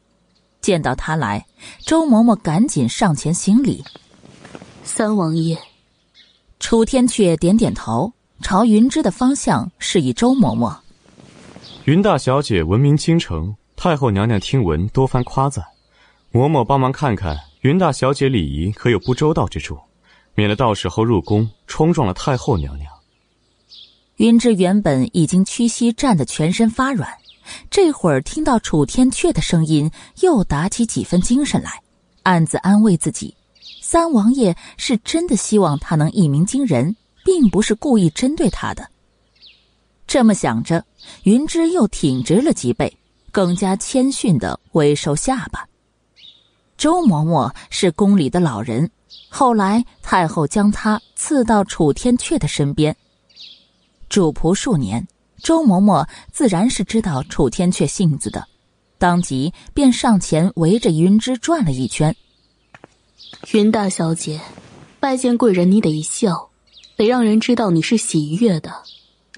[0.61, 1.45] 见到他来，
[1.85, 3.85] 周嬷嬷赶紧上前行礼。
[4.83, 5.59] 三王爷，
[6.59, 10.75] 楚天阙点点头，朝云芝的方向示意周嬷嬷。
[11.85, 15.63] 云大小姐闻名京城，太后娘娘听闻多番夸赞，
[16.33, 19.79] 嬷嬷帮忙看看云大小姐礼仪可有不周到之处，
[20.35, 22.94] 免得到时候入宫冲撞了太后娘娘。
[24.17, 27.09] 云芝原本已经屈膝站得全身发软。
[27.69, 29.91] 这会儿听到楚天阙的声音，
[30.21, 31.83] 又打起几分精神来，
[32.23, 33.35] 暗自安慰自己：
[33.83, 38.89] 三王爷是真的希望他能一鸣惊人，并不是故意针对他的。
[40.07, 40.85] 这么想着，
[41.25, 42.97] 云芝又挺直了脊背，
[43.33, 45.67] 更加谦逊的微收下巴。
[46.79, 48.89] 周嬷嬷是宫里的老人，
[49.29, 52.97] 后来太后将她赐到楚天阙的身边，
[54.09, 55.07] 主仆数年。
[55.43, 58.47] 周嬷嬷自然是知道楚天阙性子的，
[58.97, 62.17] 当即便上前围着云芝转了一圈。
[63.53, 64.41] 云大小姐，
[65.01, 66.49] 拜见贵人，你得一笑，
[66.97, 68.73] 得让人知道你是喜悦的。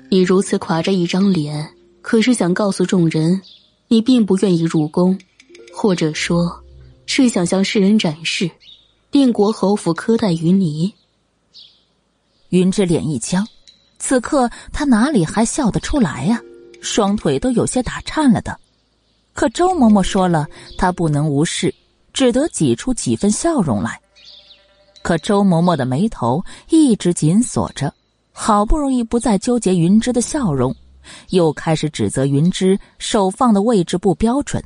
[0.09, 3.43] 你如此垮着一张脸，可是想告诉众人，
[3.89, 5.19] 你并不愿意入宫，
[5.75, 6.63] 或者说，
[7.07, 8.49] 是想向世人展示，
[9.11, 10.95] 定国侯府苛待于你。
[12.51, 13.45] 云芝脸一僵。
[14.09, 16.41] 此刻他哪里还笑得出来呀？
[16.81, 18.57] 双腿都有些打颤了的。
[19.35, 20.47] 可周嬷嬷说了，
[20.79, 21.75] 他不能无视，
[22.13, 24.01] 只得挤出几分笑容来。
[25.03, 27.93] 可周嬷嬷的眉头一直紧锁着，
[28.31, 30.73] 好不容易不再纠结云芝的笑容，
[31.31, 34.63] 又开始指责云芝手放的位置不标准，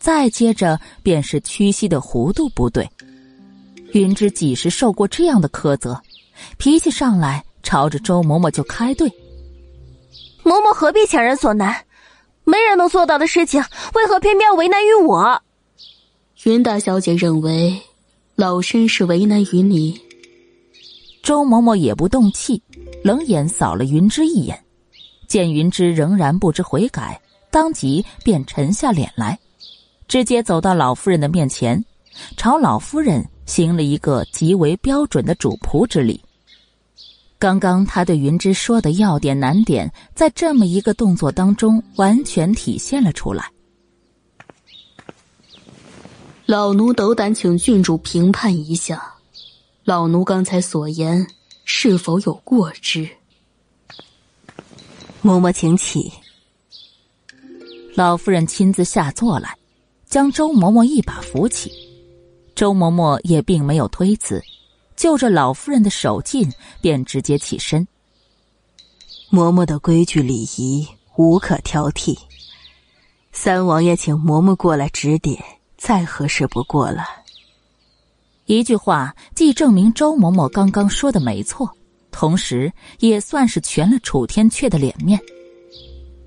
[0.00, 2.90] 再接着便是屈膝的弧度不对。
[3.92, 6.02] 云芝几时受过这样的苛责？
[6.58, 7.44] 脾气上来。
[7.62, 9.10] 朝着周嬷嬷就开怼，
[10.42, 11.84] 嬷嬷何必强人所难？
[12.44, 13.62] 没人能做到的事情，
[13.94, 15.40] 为何偏偏要为难于我？
[16.44, 17.80] 云大小姐认为，
[18.34, 20.00] 老身是为难于你。
[21.22, 22.60] 周嬷嬷也不动气，
[23.04, 24.60] 冷眼扫了云芝一眼，
[25.28, 29.38] 见云芝仍然不知悔改，当即便沉下脸来，
[30.08, 31.82] 直接走到老夫人的面前，
[32.36, 36.20] 朝老夫人行了一个极为标准的主仆之礼。
[37.42, 43.50] 刚刚他对云芝说的要点难点，在这么一个动作当中完全体现了出来。
[46.46, 49.14] 老奴斗胆请郡主评判一下，
[49.82, 51.26] 老奴刚才所言
[51.64, 53.08] 是否有过之？
[55.20, 56.12] 嬷嬷请起。
[57.96, 59.58] 老夫人亲自下座来，
[60.06, 61.72] 将周嬷嬷一把扶起。
[62.54, 64.40] 周嬷嬷也并没有推辞。
[64.96, 67.86] 就着老夫人的手劲，便直接起身。
[69.30, 70.86] 嬷嬷的规矩礼仪
[71.16, 72.18] 无可挑剔，
[73.32, 75.42] 三王爷请嬷嬷过来指点，
[75.76, 77.02] 再合适不过了。
[78.46, 81.70] 一句话，既证明周嬷嬷刚刚说的没错，
[82.10, 85.18] 同时也算是全了楚天阙的脸面。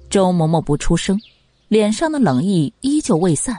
[0.09, 1.19] 周嬷嬷不出声，
[1.67, 3.57] 脸上的冷意依旧未散。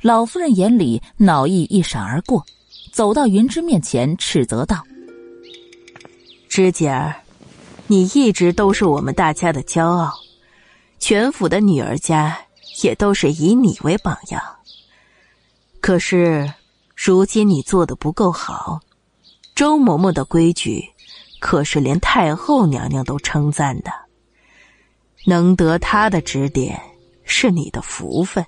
[0.00, 2.44] 老夫人眼里恼意一闪而过。
[2.92, 4.84] 走到云芝面前，斥责道
[6.46, 7.16] ：“芝姐儿，
[7.86, 10.12] 你一直都是我们大家的骄傲，
[10.98, 12.38] 全府的女儿家
[12.82, 14.42] 也都是以你为榜样。
[15.80, 16.52] 可是，
[16.94, 18.78] 如今你做的不够好，
[19.54, 20.84] 周嬷嬷的规矩，
[21.40, 23.90] 可是连太后娘娘都称赞的。
[25.24, 26.78] 能得她的指点，
[27.24, 28.44] 是你的福分。”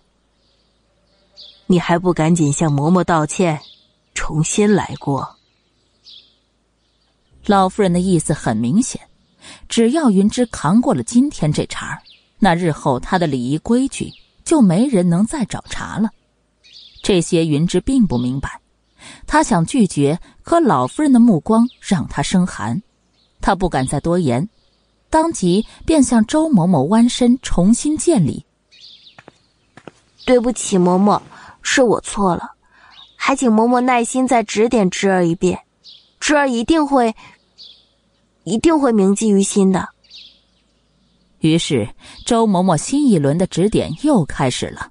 [1.67, 3.59] 你还不赶紧向嬷嬷道歉，
[4.15, 5.37] 重新来过？
[7.45, 9.01] 老夫人的意思很明显，
[9.69, 12.01] 只要云芝扛过了今天这茬
[12.39, 14.11] 那日后她的礼仪规矩
[14.45, 16.09] 就没人能再找茬了。
[17.03, 18.61] 这些云芝并不明白，
[19.27, 22.83] 她想拒绝，可老夫人的目光让她生寒，
[23.43, 24.49] 她不敢再多言，
[25.11, 28.47] 当即便向周嬷嬷弯身重新见礼。
[30.25, 31.21] 对不起，嬷嬷，
[31.61, 32.54] 是我错了，
[33.27, 35.59] 还请嬷嬷耐心再指点侄儿一遍，
[36.21, 37.17] 侄儿一定会，
[38.43, 39.89] 一定会铭记于心的。
[41.39, 41.89] 于是，
[42.27, 44.91] 周嬷嬷新一轮的指点又开始了。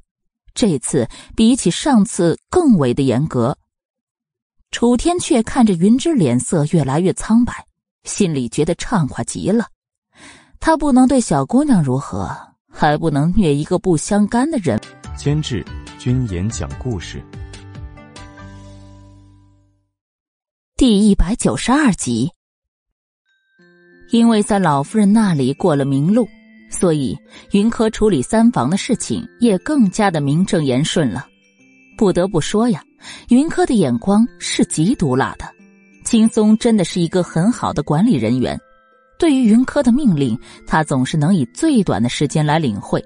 [0.56, 3.56] 这次比起上次更为的严格。
[4.72, 7.54] 楚天却看着云芝脸色越来越苍白，
[8.04, 9.68] 心里觉得畅快极了。
[10.60, 12.36] 他不能对小姑娘如何，
[12.68, 14.82] 还不能虐一个不相干的人。
[15.16, 15.64] 监制：
[16.00, 17.24] 君言讲故事，
[20.76, 22.32] 第一百九十二集。
[24.10, 26.28] 因为在老夫人那里过了明路。
[26.68, 27.16] 所以，
[27.52, 31.28] 云柯处理三房的事情也更加的名正言顺了。
[31.96, 32.84] 不得不说呀，
[33.30, 35.46] 云柯的眼光是极毒辣的。
[36.04, 38.60] 青松真的是一个很好的管理人员，
[39.20, 43.00] 对于云柯的命令，他总是能以最短的时间来领会。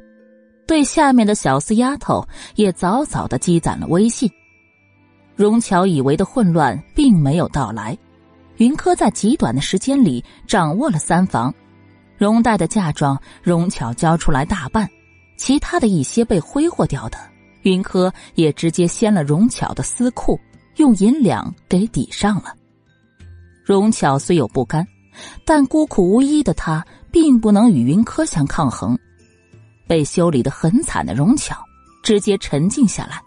[0.65, 4.31] 对下面的小四丫头，也早早的积攒了威信。
[5.37, 7.95] 荣巧以为的混乱并没有到来，
[8.55, 11.53] 云柯在极短的时间里掌握了三房。
[12.17, 14.89] 荣代的嫁妆，荣巧交出来大半，
[15.37, 17.19] 其他的一些被挥霍掉的，
[17.61, 20.39] 云柯也直接掀了荣巧的私库，
[20.77, 22.55] 用银两给抵上了。
[23.63, 24.83] 荣巧虽有不甘，
[25.45, 28.97] 但孤苦无依的她，并不能与云柯相抗衡。
[29.85, 31.63] 被修理的很惨的荣巧，
[32.01, 33.21] 直接沉静下来。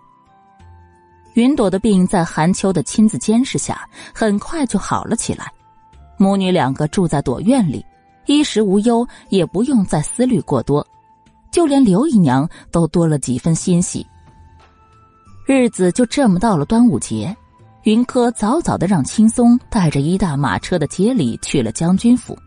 [1.34, 5.46] 云朵的病在韩秋的亲自监视下，很快就好了起来。
[6.16, 7.84] 母女两个住在朵院里。
[8.26, 10.86] 衣食无忧，也不用再思虑过多，
[11.50, 14.06] 就连刘姨娘都多了几分欣喜。
[15.46, 17.34] 日子就这么到了端午节，
[17.84, 22.38] 云柯早早的让青松带着一大马车的节礼去了将军府，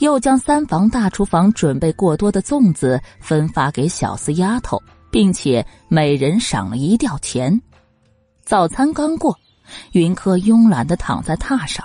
[0.00, 7.58] 又将三房大厨房准备过多的粽子分发给小厮丫头，并且每人赏了一吊钱。
[8.44, 9.34] 早餐刚过，
[9.92, 11.82] 云柯慵懒的躺在榻上，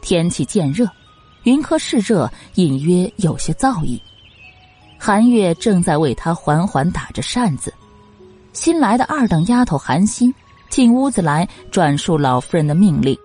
[0.00, 0.88] 天气渐热。
[1.42, 4.00] 云柯嗜热，隐约有些燥意。
[4.98, 7.72] 韩月正在为他缓缓打着扇子。
[8.54, 10.34] 新来的二等丫头韩心
[10.70, 13.16] 进屋子来转述老夫人的命令。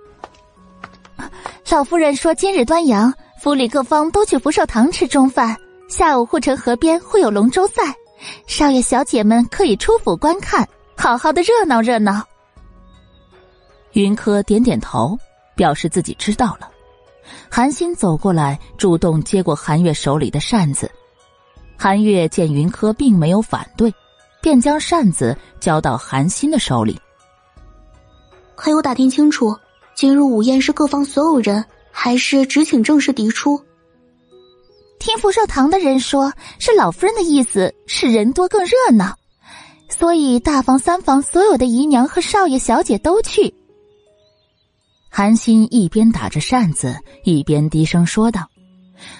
[1.69, 5.55] 老夫人说，今日端阳，府里各方都去福寿堂吃中饭。
[5.87, 7.95] 下午护城河边会有龙舟赛，
[8.45, 12.21] 少爷小姐们可以出府观看，好好的热闹热闹。
[13.93, 15.17] 云柯点点头，
[15.55, 16.69] 表示自己知道了。
[17.49, 20.89] 韩心走过来，主动接过韩月手里的扇子。
[21.77, 23.93] 韩月见云柯并没有反对，
[24.41, 26.99] 便将扇子交到韩心的手里。
[28.55, 29.57] 还有打听清楚，
[29.95, 33.59] 今日午宴是各方所有人，还是只请正式嫡出？
[34.99, 39.15] 听福寿堂的人说，是老夫人的意思是人多更热闹，
[39.89, 43.53] 所以大房三房所有的姨娘和少爷小姐都去。
[45.13, 48.49] 韩心一边打着扇子，一边低声说道：“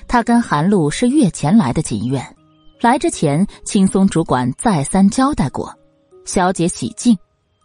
[0.08, 2.26] 他跟韩露是月前来的锦院，
[2.80, 5.78] 来之前，青松主管再三交代过，
[6.24, 7.18] 小姐喜静，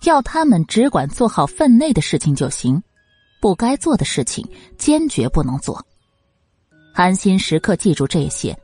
[0.03, 2.83] 要他们只管做好分内的事情就行，
[3.41, 4.45] 不该做的事情
[4.77, 5.81] 坚决不能做。
[6.93, 8.59] 韩心时刻记住这些，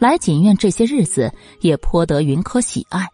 [0.00, 3.06] 来锦院这些日子也颇得云柯喜爱。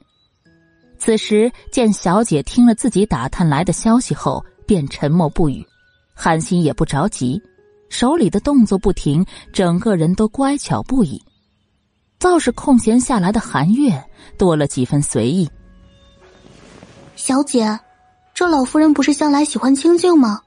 [0.96, 5.62] 此时见小姐听了自己打探来的消息后，便沉默不语。”
[6.22, 7.40] 韩心也不着急，
[7.88, 11.18] 手里的动作不停，整个人都乖巧不已。
[12.18, 13.90] 倒是空闲下来的韩月
[14.36, 15.48] 多了几分随意。
[17.16, 17.80] 小姐，
[18.34, 20.38] 这老夫人不是向来喜欢清静吗？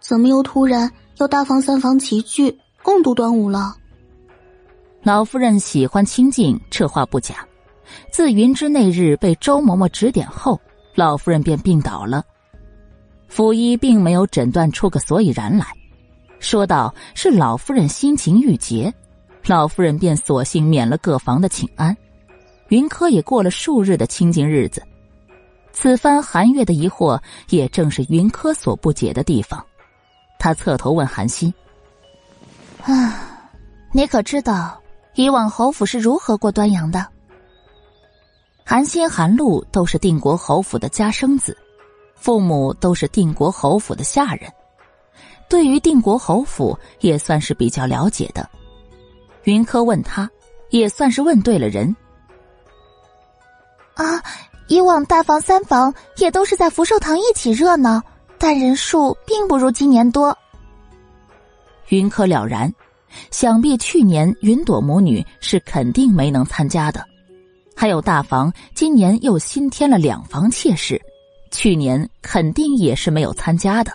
[0.00, 3.76] 怎么又突然要大房三房齐聚共度端午了？
[5.02, 7.46] 老夫人喜欢清静，这话不假。
[8.10, 10.58] 自云芝那日被周嬷嬷指点后，
[10.94, 12.24] 老夫人便病倒了。
[13.28, 15.66] 府医并没有诊断出个所以然来，
[16.40, 18.92] 说道：“是老夫人心情郁结，
[19.46, 21.96] 老夫人便索性免了各房的请安。
[22.68, 24.82] 云柯也过了数日的清静日子。
[25.72, 27.20] 此番韩月的疑惑，
[27.50, 29.64] 也正是云柯所不解的地方。
[30.38, 31.52] 他侧头问韩心
[32.82, 33.14] ：‘啊，
[33.92, 34.80] 你可知道
[35.14, 37.06] 以往侯府是如何过端阳的？’”
[38.64, 41.56] 韩信、韩露都是定国侯府的家生子，
[42.20, 44.52] 父母都是定国侯府的下人，
[45.48, 48.48] 对于定国侯府也算是比较了解的。
[49.44, 50.28] 云柯问他，
[50.70, 51.94] 也算是问对了人。
[53.94, 54.22] 啊，
[54.68, 58.02] 以往大房、三房也都是在福寿堂一起热闹，
[58.36, 60.36] 但人数并不如今年多。
[61.88, 62.70] 云柯了然，
[63.30, 67.02] 想必去年云朵母女是肯定没能参加的。
[67.74, 71.00] 还有大房，今年又新添了两房妾室，
[71.50, 73.92] 去年肯定也是没有参加的。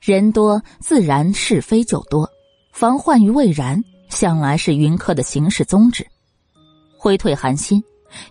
[0.00, 2.28] 人多自然是非就多，
[2.72, 6.06] 防患于未然，向来是云柯的行事宗旨。
[6.96, 7.82] 挥退寒心，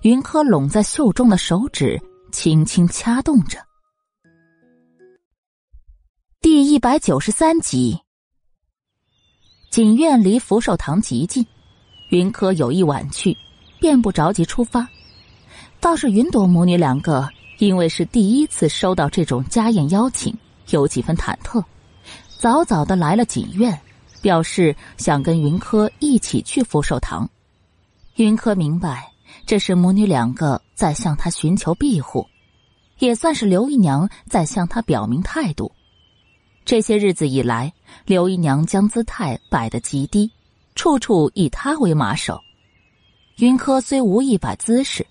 [0.01, 2.01] 云柯拢在袖中的手指
[2.31, 3.59] 轻轻掐动着。
[6.41, 7.99] 第一百九十三集，
[9.71, 11.45] 锦院离福寿堂极近，
[12.09, 13.37] 云柯有意晚去。
[13.81, 14.85] 便不着急出发，
[15.79, 17.29] 倒是云朵母女两个，
[17.59, 20.35] 因为是第一次收到这种家宴邀请，
[20.69, 21.63] 有几分忐忑，
[22.37, 23.77] 早早的来了锦院，
[24.21, 27.29] 表示想跟云柯一起去福寿堂。
[28.15, 29.11] 云柯明白，
[29.45, 32.25] 这是母女两个在向他寻求庇护，
[32.99, 35.69] 也算是刘姨娘在向他表明态度。
[36.63, 37.73] 这些日子以来，
[38.05, 40.31] 刘姨娘将姿态摆得极低，
[40.75, 42.39] 处处以他为马首。
[43.37, 45.05] 云柯虽无意摆姿势，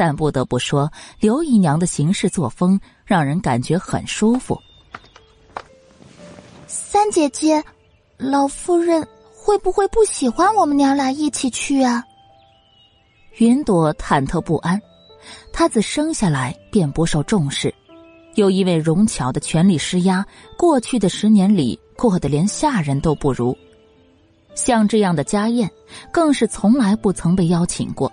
[0.00, 4.58] 但不得不说，刘姨娘的行事作风让人感觉很舒服。
[6.66, 7.62] 三姐姐，
[8.16, 12.02] 老夫人会不会不喜欢我们娘俩一起去啊？
[13.36, 14.80] 云朵忐忑不安。
[15.52, 17.74] 她自生下来便不受重视，
[18.36, 20.24] 又因为荣巧的权力施压，
[20.56, 23.54] 过去的十年里过得连下人都不如。
[24.54, 25.70] 像这样的家宴，
[26.10, 28.10] 更是从来不曾被邀请过。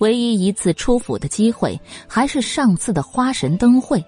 [0.00, 4.04] 唯一一次出府的机会，还是上次的花神灯会，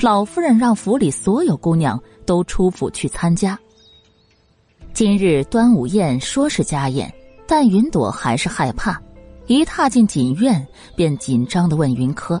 [0.00, 3.58] 老夫人让府里所有姑娘都出府去参加。
[4.92, 7.12] 今日端午宴说是家宴，
[7.46, 9.00] 但云朵还是害怕，
[9.46, 10.66] 一踏进锦院
[10.96, 12.40] 便紧张的问云柯。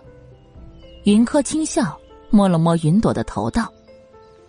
[1.04, 1.96] 云柯轻笑，
[2.28, 3.72] 摸了摸云朵的头，道。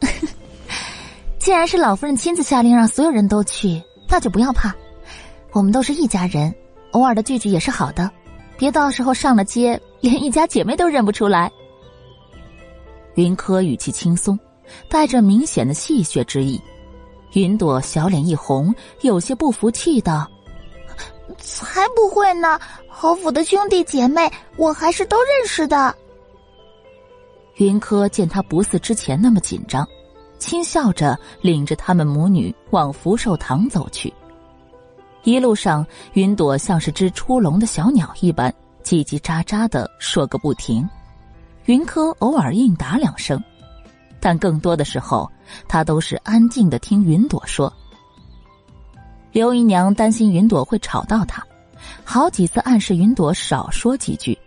[1.37, 4.75] 既然是老夫人亲自下令让所有人都去，那就不要怕。
[5.51, 6.53] 我们都是一家人，
[6.91, 8.11] 偶尔的聚聚也是好的，
[8.61, 11.51] 别到时候上了街，连一家姐妹都认不出来。
[13.15, 14.39] 云柯语气轻松，
[14.87, 16.61] 带着明显的戏谑之意。
[17.33, 20.29] 云朵小脸一红，有些不服气道
[21.41, 22.59] ：“才不会呢！
[22.87, 25.95] 侯府的兄弟姐妹，我还是都认识的。”
[27.57, 29.83] 云柯见他不似之前那么紧张。
[30.37, 34.13] 轻笑着领着他们母女往福寿堂走去。
[35.23, 38.53] 一路上，云朵像是只出笼的小鸟一般，
[38.83, 40.87] 叽叽喳喳的说个不停。
[41.65, 43.41] 云柯偶尔应答两声，
[44.19, 45.29] 但更多的时候，
[45.67, 47.71] 他都是安静的听云朵说。
[49.31, 51.45] 刘姨娘担心云朵会吵到他，
[52.03, 54.37] 好几次暗示云朵少说几句，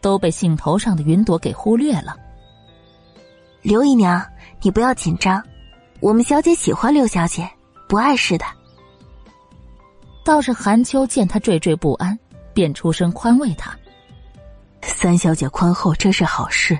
[0.00, 2.16] 都被兴头上的云朵给忽略了。
[3.62, 4.24] 刘姨娘。
[4.60, 5.40] 你不要紧张，
[6.00, 7.48] 我们小姐喜欢六小姐，
[7.88, 8.44] 不碍事的。
[10.28, 12.18] 倒是韩秋见他惴惴不安，
[12.52, 13.74] 便出声宽慰他
[14.84, 16.78] ：“三小姐宽厚，这是好事，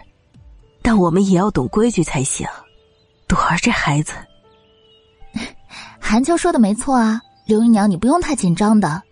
[0.82, 2.46] 但我们也要懂规矩才行。
[3.26, 4.12] 朵儿这孩子，
[5.98, 9.02] 韩秋说的没错啊，刘姨娘你不用太紧张的，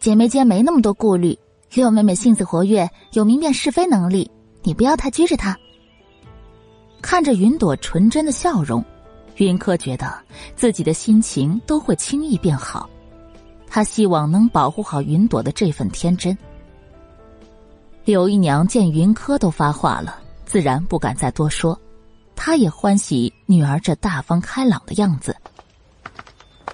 [0.00, 1.38] 姐妹间没那么多顾虑。
[1.74, 4.30] 六妹妹性子活跃，有明辨是非能力，
[4.62, 5.54] 你不要太拘着她。”
[7.02, 8.82] 看着云朵纯真的笑容，
[9.36, 10.18] 云柯觉得
[10.56, 12.88] 自己的心情都会轻易变好。
[13.74, 16.36] 他希望能保护好云朵的这份天真。
[18.04, 21.80] 刘姨娘见云柯都发话了，自然不敢再多说。
[22.36, 25.34] 她也欢喜女儿这大方开朗的样子。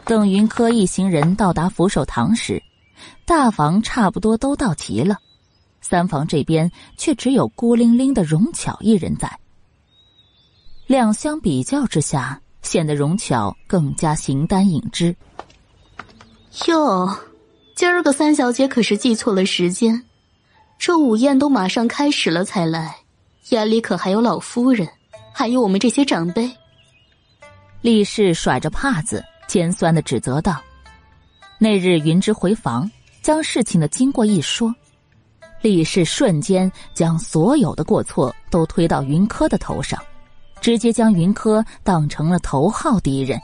[0.04, 2.60] 等云柯一行人到达福寿堂时，
[3.24, 5.18] 大房差不多都到齐了，
[5.80, 9.38] 三房这边却只有孤零零的荣巧一人在。
[10.88, 15.14] 两相比较之下，显得荣巧更加形单影只。
[16.66, 17.08] 哟，
[17.74, 20.02] 今儿个三小姐可是记错了时间，
[20.78, 22.96] 这午宴都马上开始了才来，
[23.50, 24.88] 眼里可还有老夫人，
[25.32, 26.50] 还有我们这些长辈。
[27.80, 30.60] 厉氏甩着帕子，尖酸的指责道
[31.58, 32.90] ：“那日云芝回房，
[33.22, 34.74] 将事情的经过一说，
[35.60, 40.00] 厉氏瞬间将所有的过错都推到云柯的头上。”
[40.60, 43.40] 直接将云柯当成了头号敌人。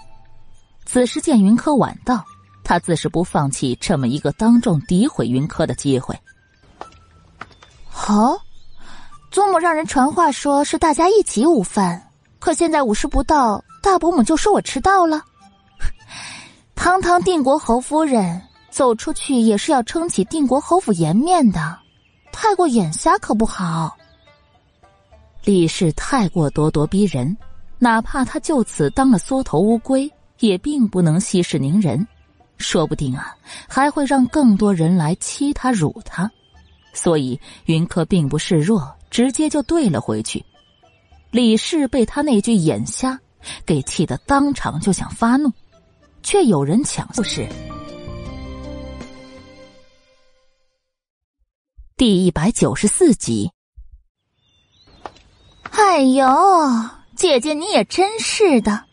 [0.84, 2.24] 此时见云柯晚到，
[2.64, 6.18] 他自是不放弃这么一个当众诋毁云柯的机会。
[8.08, 8.40] 哦，
[9.30, 12.10] 祖母让人传话说是大家一起午饭，
[12.40, 15.22] 可现在午时不到，大伯母就说我迟到了。
[16.74, 21.78] 堂堂定国侯夫人走出去也是要撑起定国侯府颜面的，
[22.32, 23.96] 太过眼瞎可不好。
[25.44, 27.36] 李氏太过咄咄逼人，
[27.78, 30.10] 哪怕他就此当了缩头乌龟，
[30.40, 32.06] 也并不能息事宁人，
[32.58, 33.36] 说不定啊，
[33.68, 36.30] 还会让更多人来欺他辱他。
[36.92, 40.44] 所以云柯并不示弱，直接就怼了回去。
[41.30, 43.18] 李氏被他那句“眼瞎”
[43.66, 45.52] 给气得当场就想发怒，
[46.22, 47.22] 却有人抢就。
[47.24, 47.48] 是
[51.96, 53.50] 第一百九十四集。
[55.70, 56.26] 哎呦，
[57.16, 58.84] 姐姐你也真是的，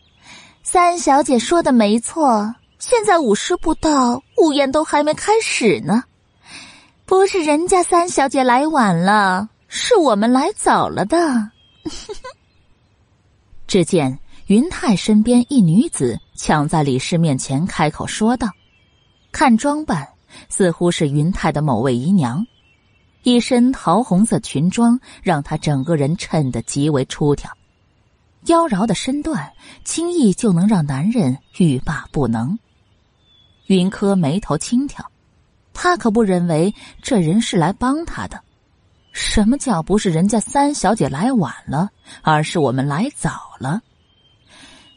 [0.64, 2.54] 三小姐说的没错，
[2.84, 6.02] 现在午时不到，午宴都还没开始呢。
[7.06, 11.16] 不是人家三小姐来晚了，是我们来早了的。
[13.68, 14.18] 只见
[14.48, 18.48] 云泰身边一女子抢在李氏面前开口说道
[19.30, 20.08] ：“看装扮，
[20.48, 22.44] 似乎是云泰的某位姨娘。”
[23.22, 27.48] 一身桃红色裙装，让她整个人衬得极为出挑，
[28.46, 29.52] 妖娆的身段
[29.84, 32.58] 轻易就能让男人欲罢不能。
[33.72, 35.10] 云柯眉头轻挑，
[35.72, 38.38] 他可不认为这人是来帮他的。
[39.12, 41.88] 什么叫不是人家三小姐来晚了，
[42.20, 43.80] 而是我们来早了？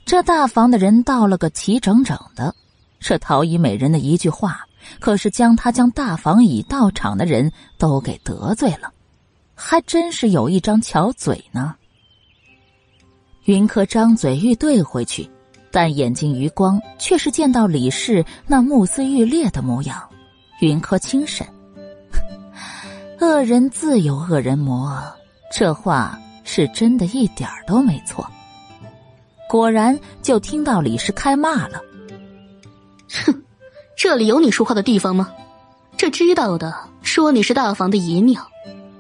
[0.05, 2.53] 这大房的人到了个齐整整的，
[2.99, 4.67] 这陶乙美人的一句话。
[4.99, 8.91] 可是将他将大房已到场的人都给得罪了，
[9.55, 11.73] 还真是有一张巧嘴呢。
[13.45, 15.28] 云柯张嘴欲对回去，
[15.76, 20.01] 但眼睛余光却是见到李氏那目眦欲裂的模样。
[20.61, 21.45] 云柯轻审
[23.19, 25.03] ：“恶人自有恶人磨，
[25.51, 28.26] 这话是真的一点都没错。”
[29.49, 31.82] 果然，就听到李氏开骂了
[33.11, 33.43] ：“哼！”
[33.97, 35.30] 这里有你说话的地方吗？
[35.97, 38.47] 这知道的说你是大房的姨娘，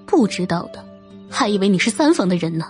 [0.05, 0.85] 不知道的
[1.29, 2.65] 还以为你是三房的人呢。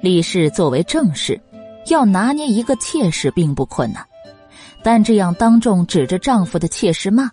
[0.00, 1.40] 李氏作为正室，
[1.88, 4.06] 要拿捏一个妾室并不困难，
[4.82, 7.30] 但这样当众指着丈夫的妾室骂，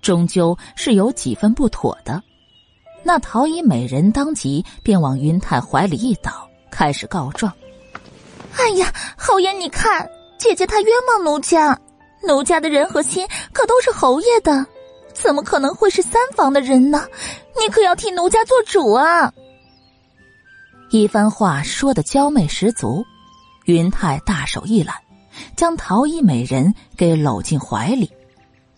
[0.00, 2.22] 终究是有几分不妥的。
[3.02, 7.52] 那陶衣美人当即便往云泰怀里一倒，开始告状
[8.56, 11.78] ：“哎呀，侯爷，你看姐姐她冤枉奴家。”
[12.24, 14.64] 奴家的人和心可都是侯爷的，
[15.12, 17.04] 怎么可能会是三房的人呢？
[17.60, 19.32] 你可要替奴家做主啊！
[20.90, 23.04] 一番话说的娇媚十足，
[23.72, 24.94] 云泰大手一揽，
[25.56, 28.10] 将陶衣美人给搂进怀里，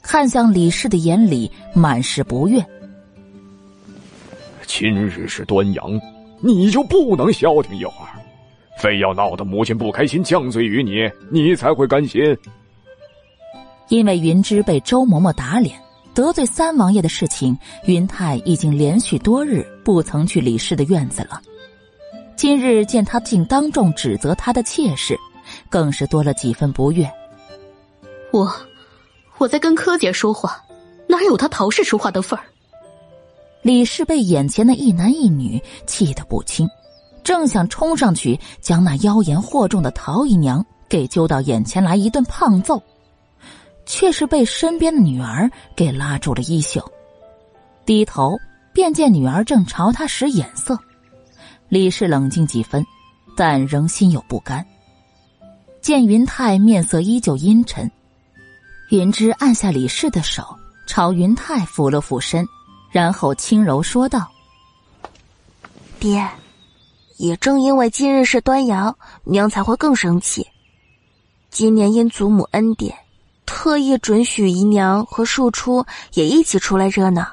[0.00, 2.64] 看向李氏的眼里满是不悦。
[4.66, 6.00] 今日是端阳，
[6.40, 8.14] 你就不能消停一会儿？
[8.78, 12.22] 非要闹得母亲不开心，降罪于你，你才会甘心？
[13.88, 15.76] 因为云芝被周嬷嬷打脸
[16.14, 21.42] 得罪三王爷的事情，云泰已经连续多日不曾去李氏的院子了。
[22.36, 25.18] 今日见他竟当众指责他的妾室，
[25.68, 27.10] 更是多了几分不悦。
[28.32, 28.52] 我，
[29.38, 30.62] 我在跟柯姐说话，
[31.06, 32.44] 哪有他陶氏说话的份儿？
[33.62, 36.68] 李氏被眼前的一男一女气得不轻，
[37.22, 42.82] 正想冲上去将那妖言惑众的陶姨娘给揪到眼前来一顿胖揍。
[43.86, 46.82] 却是被身边的女儿给拉住了衣袖，
[47.84, 48.34] 低头
[48.72, 50.78] 便见女儿正朝他使眼色。
[51.74, 52.86] 李氏冷静几分，
[53.36, 54.64] 但仍心有不甘。
[55.82, 57.90] 见云泰面色依旧阴沉，
[58.90, 60.56] 云芝按下李氏的手，
[60.86, 62.46] 朝云泰俯了俯身，
[62.92, 64.30] 然后轻柔说道
[65.98, 66.24] ：“爹，
[67.16, 70.46] 也正因为今日是端阳，娘才会更生气。
[71.50, 72.96] 今年因祖母恩典。”
[73.46, 77.26] 特意准许姨娘和庶出也一起出来热闹，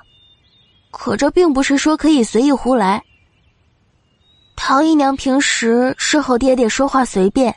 [0.90, 3.04] 可这并不是说可以随意胡来。
[4.64, 7.54] 陶姨娘平时是和爹爹说话随便，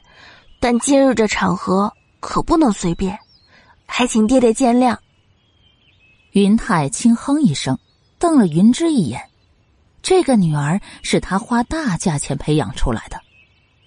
[0.59, 3.17] 但今日这场合可不能随便，
[3.85, 4.97] 还请爹爹见谅。
[6.31, 7.79] 云泰轻哼一声，
[8.19, 9.21] 瞪了云芝一眼。
[10.01, 13.21] 这个女儿是他花大价钱培养出来的，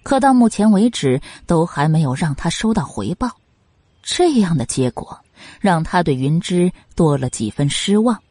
[0.03, 3.31] 可到目前为止都还没有让他收到回报。
[4.03, 5.19] 这样的结果
[5.59, 8.21] 让他对云芝多了几分失望，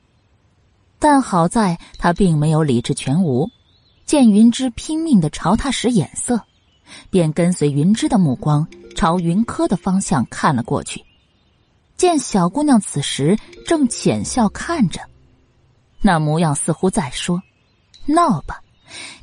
[1.01, 3.51] 但好在他并没有理智全无，
[4.07, 6.41] 见云芝拼命的朝他使眼色，
[7.11, 11.05] 便跟随云芝的目光朝云柯的方向看了过去。
[11.97, 15.01] 见小姑娘此时正浅笑看着，
[16.01, 17.43] 那模样似乎在说
[18.07, 18.63] ：“闹吧，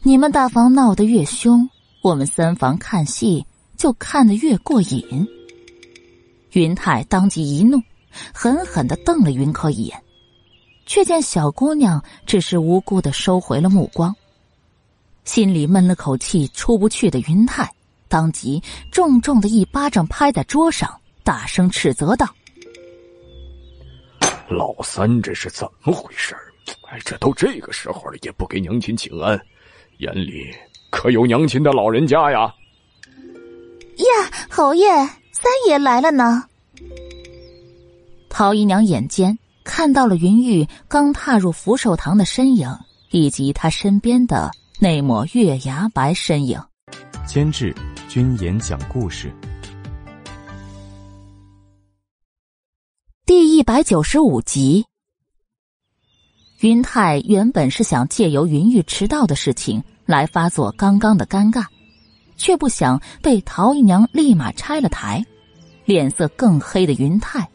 [0.02, 1.70] 你们大房闹得越凶，
[2.02, 3.46] 我们三房看戏
[3.78, 5.26] 就看得越过瘾。”
[6.52, 7.82] 云泰当即一怒，
[8.34, 10.04] 狠狠的瞪了云柯一眼，
[10.86, 14.14] 却见小姑娘只是无辜的收回了目光。
[15.26, 17.70] 心里闷了口气出不去的云泰，
[18.08, 20.94] 当即重重的一巴掌拍在桌上，
[21.24, 22.28] 大声斥责道
[24.50, 26.36] ：“老三这是怎么回事？
[26.90, 29.40] 哎，这都这个时候了，也不给娘亲请安，
[29.98, 30.54] 眼里
[30.90, 32.54] 可有娘亲的老人家呀？”
[33.98, 34.88] 呀，侯爷。
[35.36, 36.46] 三爷来了呢。
[38.30, 42.70] 陶姨娘眼尖，看到了云玉刚踏入福寿堂的身影，
[43.10, 46.60] 以及他身边的那抹月牙白身影。
[47.28, 47.74] 监制：
[48.10, 49.32] 君言讲故事。
[53.26, 54.86] 第一百九十五集。
[56.62, 61.66] 云泰原本是想借由云玉迟到的事情来发作刚刚的尴尬，
[62.36, 65.24] 却不想被陶姨娘立马拆了台。
[65.86, 67.48] 脸色更黑的云泰，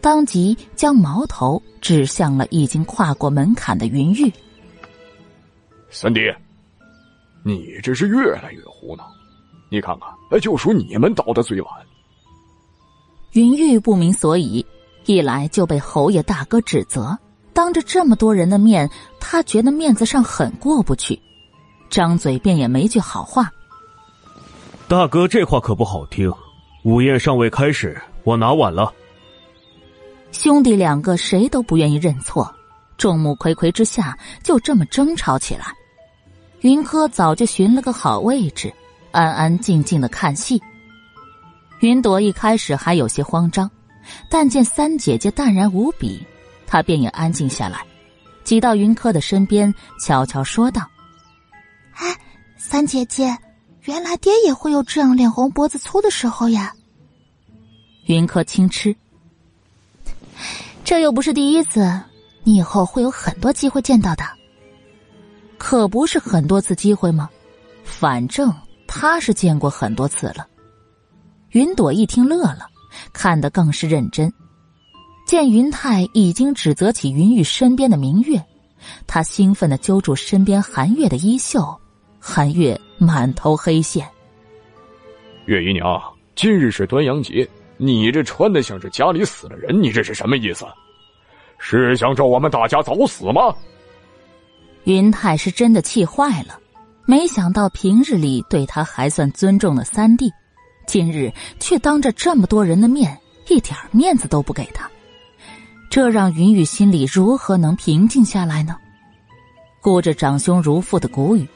[0.00, 4.32] 当即将矛头指向了已经跨过门槛的云玉。
[5.90, 6.20] 三弟，
[7.42, 9.04] 你这是越来越胡闹！
[9.68, 11.72] 你看看，就属你们倒的最晚。
[13.32, 14.64] 云玉不明所以，
[15.06, 17.18] 一来就被侯爷大哥指责，
[17.54, 18.88] 当着这么多人的面，
[19.18, 21.18] 他觉得面子上很过不去，
[21.88, 23.50] 张嘴便也没句好话。
[24.86, 26.30] 大哥，这话可不好听。
[26.84, 28.92] 午宴尚未开始，我拿晚了。
[30.32, 32.54] 兄弟两个谁都不愿意认错，
[32.98, 35.72] 众目睽睽之下就这么争吵起来。
[36.62, 38.72] 云柯早就寻了个好位置，
[39.10, 40.62] 安安静静的看戏。
[41.80, 43.68] 云朵一开始还有些慌张，
[44.28, 46.24] 但见三姐姐淡然无比，
[46.64, 47.84] 她便也安静下来，
[48.44, 50.88] 挤到云柯的身边，悄悄说道
[51.94, 52.16] ：“哎，
[52.56, 53.36] 三姐姐。”
[53.82, 56.72] 原来爹也会有这样脸红脖子粗的时候呀！
[58.06, 58.94] 云柯轻嗤，
[60.84, 62.00] 这又不是第一次，
[62.44, 64.22] 你以后会有很多机会见到的。
[65.64, 67.30] 可不是很多次机会吗？
[67.84, 68.52] 反正
[68.84, 70.44] 他是见过很多次了。
[71.50, 72.66] 云朵一听乐了，
[73.12, 74.30] 看得更是认真。
[75.24, 78.44] 见云泰已经指责起云玉身边的明月，
[79.06, 81.64] 他兴奋的揪住身边韩月的衣袖。
[82.18, 84.04] 韩月满头黑线。
[85.44, 86.02] 月姨娘，
[86.34, 90.66] 今日是端阳节，你这穿的像是家里死了人，你这是什么意思？
[91.56, 93.54] 是想咒我们大家早死吗？
[94.84, 96.58] 云泰是真的气坏了，
[97.06, 100.32] 没想到平日里对他还算尊重的三弟，
[100.86, 103.16] 今日却当着这么多人的面
[103.48, 104.90] 一点面子都不给他，
[105.90, 108.76] 这让云雨心里如何能平静下来呢？
[109.80, 111.46] 顾着长兄如父的古语。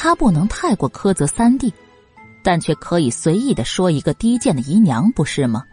[0.00, 1.74] 他不能太过苛责三弟，
[2.44, 5.64] 但却可以随意的说一个低贱的姨娘，不是吗？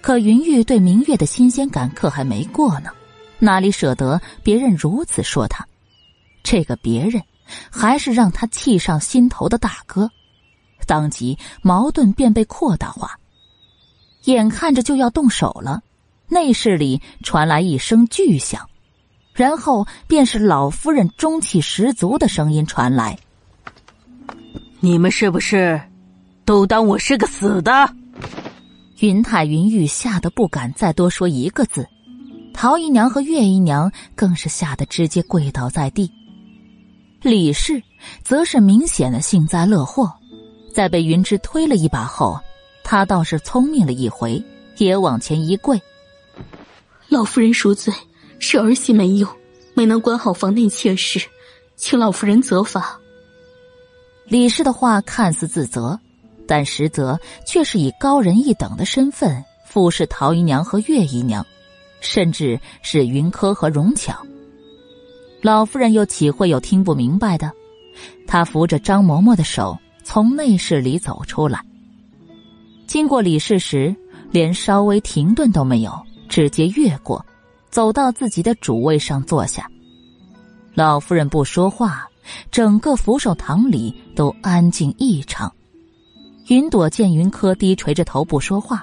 [0.00, 2.90] 可云玉对明月的新鲜感可还没过呢，
[3.38, 5.64] 哪里舍得别人如此说他？
[6.48, 7.20] 这个别人，
[7.72, 10.08] 还是让他气上心头的大哥，
[10.86, 13.18] 当即矛盾便被扩大化。
[14.26, 15.82] 眼看着就要动手了，
[16.28, 18.64] 内室里传来一声巨响。
[19.34, 23.18] 然后便是老夫人中气十足的声音传来
[24.78, 25.80] ：“你们是不是
[26.44, 27.92] 都当我是个死的？”
[29.00, 31.86] 云泰、云玉吓得不敢再多说一个字，
[32.54, 36.10] 陶姨娘和岳姨娘更是吓得直接跪倒在地。
[37.22, 37.82] 李氏
[38.22, 40.12] 则是明显的幸灾乐祸，
[40.72, 42.38] 在被云芝推了一把后，
[42.84, 44.42] 他倒是聪明了一回，
[44.76, 45.80] 也往前一跪
[47.08, 47.92] ：“老夫人赎罪。”
[48.38, 49.26] 是儿媳没用，
[49.72, 51.26] 没能管好房内妾室，
[51.74, 53.00] 请老夫人责罚。
[54.26, 55.98] 李氏的话看似自责，
[56.46, 61.44] 但实则却是以高人一等的身份服侍陶姨娘和岳姨娘，
[62.00, 64.14] 甚至是云柯和荣巧。
[65.46, 67.52] 老夫人又岂会有听不明白的？
[68.26, 71.64] 她扶着张嬷嬷的手从内室里走出来，
[72.88, 73.94] 经过李氏时，
[74.32, 75.96] 连稍微停顿都没有，
[76.28, 77.24] 直接越过。
[77.70, 79.70] 走到自己的主位上坐下，
[80.74, 82.08] 老夫人不说话，
[82.50, 85.54] 整个扶手堂里都安静异常。
[86.48, 88.82] 云朵见云柯低垂着头不说话，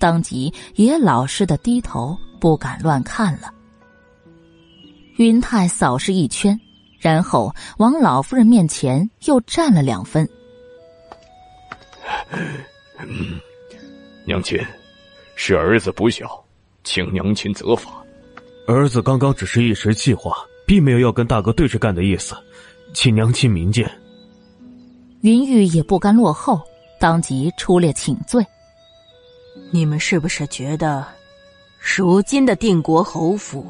[0.00, 3.52] 当即也老实的低头，不敢乱看了。
[5.16, 6.58] 云泰扫视一圈，
[6.98, 10.28] 然后往老夫人面前又站了两分。
[14.24, 14.58] 娘亲，
[15.34, 16.42] 是儿子不孝，
[16.84, 17.90] 请娘亲责罚。
[18.66, 20.36] 儿子刚刚只是一时气话，
[20.66, 22.34] 并没有要跟大哥对着干的意思，
[22.94, 23.90] 请娘亲明鉴。
[25.22, 26.60] 云玉也不甘落后，
[26.98, 28.44] 当即出列请罪。
[29.70, 31.06] 你们是不是觉得，
[31.78, 33.66] 如今的定国侯府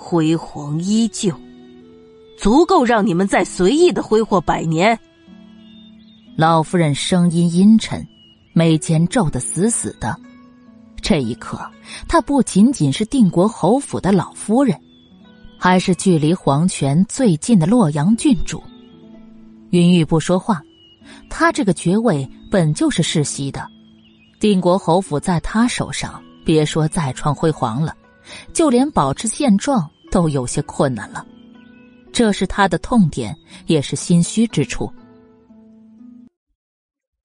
[0.00, 1.34] 辉煌依旧，
[2.38, 4.96] 足够让你们再随意的挥霍百年？
[6.36, 8.06] 老夫人声音阴沉，
[8.54, 10.16] 眉间皱得死死的。
[11.02, 11.60] 这一刻，
[12.06, 14.78] 她不仅仅是定国侯府的老夫人，
[15.58, 18.62] 还是距离皇权最近的洛阳郡主。
[19.70, 20.62] 云玉不说话，
[21.28, 23.66] 她这个爵位本就是世袭的，
[24.38, 27.94] 定国侯府在她手上，别说再创辉煌了，
[28.52, 31.26] 就连保持现状都有些困难了。
[32.12, 33.36] 这是他的痛点，
[33.66, 34.92] 也是心虚之处。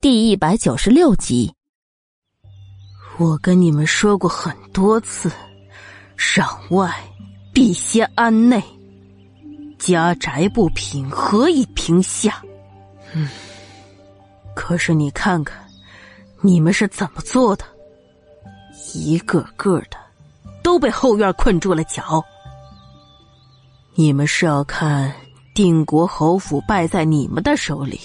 [0.02, 1.54] 第一百九十六集。
[3.18, 5.32] 我跟你们说过很多次，
[6.18, 6.92] 攘外
[7.54, 8.62] 必先安内，
[9.78, 12.44] 家宅不平，何以平下？
[13.14, 13.30] 嗯，
[14.56, 15.64] 可是你看看，
[16.42, 17.64] 你们是怎么做的？
[18.96, 19.98] 一个个的
[20.74, 22.26] 都被后院困住了脚。
[23.94, 25.14] 你们是要看
[25.54, 28.00] 定国侯府败在你们的手里，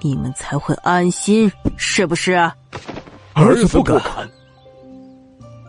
[0.00, 2.56] 你们才会安心，是不是啊？
[3.34, 4.00] 儿子不敢。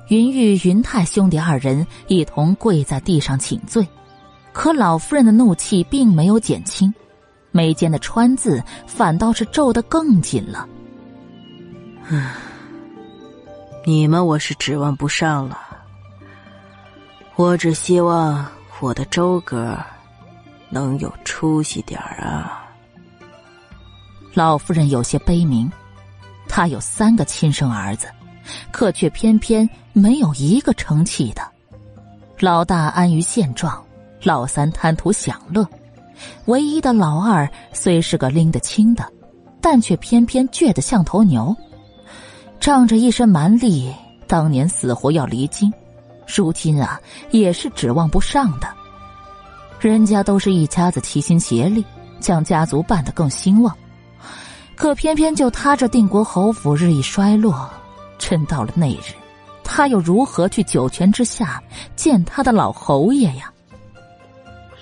[0.07, 3.85] 云玉、云泰兄弟二人一同跪在地上请罪，
[4.53, 6.93] 可老夫人的怒气并没有减轻，
[7.51, 10.65] 眉间的川字反倒是皱得更紧了。
[12.07, 12.29] 嗯，
[13.85, 15.59] 你们我是指望不上了，
[17.39, 18.45] 我只希望
[18.81, 19.77] 我的周哥
[20.67, 22.67] 能有出息点儿啊。
[24.33, 25.71] 老夫人有些悲鸣。
[26.49, 28.09] 他有三个亲生儿子，
[28.71, 31.41] 可却偏偏没有一个成器的。
[32.41, 33.81] 老大安于现状，
[34.21, 35.65] 老三贪图享乐，
[36.43, 39.09] 唯一的老二虽是个拎得清的，
[39.61, 41.55] 但却偏偏倔得像头牛，
[42.59, 43.93] 仗着一身蛮力，
[44.27, 45.71] 当年死活要离京，
[46.33, 46.99] 如今啊
[47.31, 48.67] 也是指望不上的。
[49.79, 51.83] 人家都是一家子齐心协力，
[52.19, 53.75] 将家族办得更兴旺。
[54.75, 57.69] 可偏偏就他这定国侯府日益衰落，
[58.17, 59.13] 真到了那日，
[59.63, 61.61] 他又如何去九泉之下
[61.95, 63.51] 见他的老侯爷呀？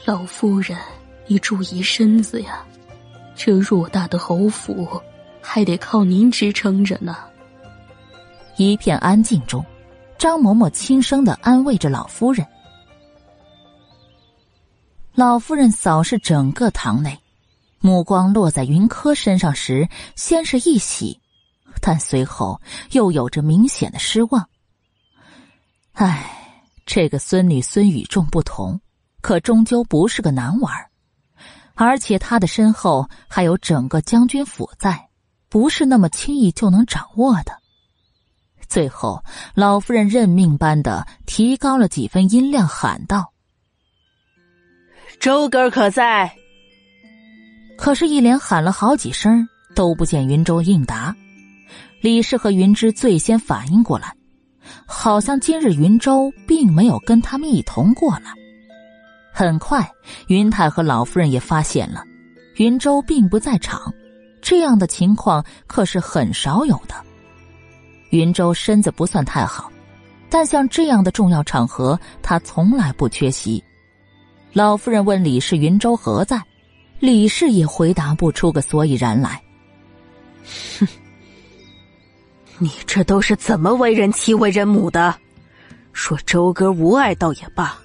[0.05, 0.77] 老夫人，
[1.25, 2.63] 你注意身子呀！
[3.35, 4.87] 这偌大的侯府，
[5.41, 7.17] 还得靠您支撑着呢。
[8.55, 9.63] 一片安静中，
[10.17, 12.45] 张嬷嬷轻声的安慰着老夫人。
[15.13, 17.17] 老夫人扫视整个堂内。
[17.79, 21.21] 目光落在云柯身上时，先是一喜，
[21.79, 22.59] 但随后
[22.91, 24.49] 又有着明显的失望。
[25.93, 28.81] 唉，这个孙女孙与众不同，
[29.21, 30.73] 可终究不是个难玩
[31.75, 35.09] 而且他的身后还有整个将军府在，
[35.47, 37.61] 不是那么轻易就能掌握的。
[38.67, 39.23] 最后，
[39.55, 43.31] 老夫人认命般的提高了几分音量，喊道
[45.19, 46.31] ：“周哥可在？”
[47.77, 51.15] 可是，一连喊了好几声，都不见云州应答。
[52.01, 54.13] 李氏和云芝最先反应过来，
[54.85, 58.33] 好像今日云州并没有跟他们一同过来。
[59.31, 59.89] 很快，
[60.27, 62.03] 云太和老夫人也发现了，
[62.55, 63.93] 云州并不在场。
[64.41, 66.95] 这样的情况可是很少有的。
[68.09, 69.71] 云州身子不算太好，
[70.29, 73.63] 但像这样的重要场合，他从来不缺席。
[74.53, 76.41] 老夫人问李氏：“云州何在？”
[76.99, 79.41] 李氏也回答不出个所以然来。
[80.79, 80.87] 哼，
[82.57, 85.13] 你这都是怎么为人妻为人母的？
[85.93, 87.77] 说周哥无爱倒也罢，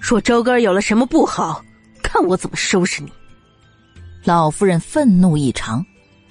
[0.00, 1.62] 说周哥有了什么不好，
[2.02, 3.12] 看我怎么收拾你！
[4.24, 5.84] 老夫人愤怒异常，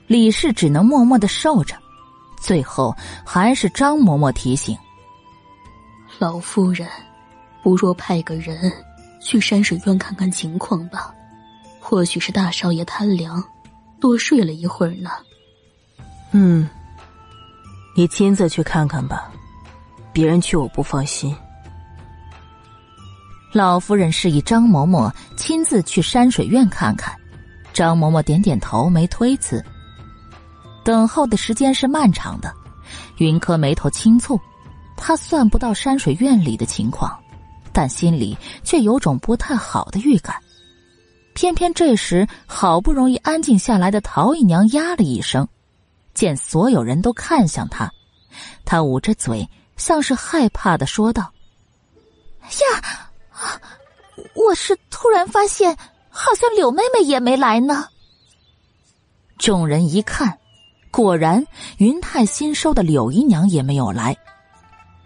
[0.07, 1.75] 李氏只能默默的受着。
[2.45, 2.95] 最后
[3.25, 4.77] 还是张嬷嬷提醒
[6.19, 6.87] ：“老夫人，
[7.63, 8.71] 不若派个人
[9.19, 11.11] 去山水院看看情况吧。”
[11.81, 13.43] 或许是大少爷贪凉，
[13.99, 15.09] 多睡了一会儿呢。
[16.33, 16.69] 嗯，
[17.95, 19.31] 你亲自去看看吧，
[20.13, 21.35] 别人去我不放心。
[23.51, 27.11] 老夫人示意张嬷嬷亲自去山水院看看，
[27.73, 29.65] 张嬷嬷点点头，没推辞。
[30.85, 32.53] 等候的时间是漫长的，
[33.17, 34.39] 云柯眉头轻蹙，
[34.95, 37.11] 他算不到山水院里的情况，
[37.73, 40.35] 但心里却有种不太好的预感。
[41.33, 45.45] 偏偏这时，好不容易安静下来的陶姨娘呀了一声，
[46.13, 47.91] 见所有人都看向她，
[48.63, 51.33] 她捂着嘴，像是害怕的说道
[52.45, 53.09] ：“呀，
[54.35, 55.75] 我是突然发现，
[56.09, 57.87] 好像柳妹妹也没来呢。
[59.37, 60.37] 众人一看，
[60.95, 61.45] 果然
[61.79, 64.15] 云泰新收的柳姨娘也没有来。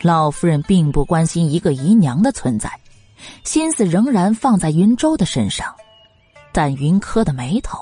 [0.02, 2.72] 老夫人并不关心一个姨娘的存在，
[3.44, 5.74] 心思仍然放在云州的身上，
[6.52, 7.80] 但云柯的眉头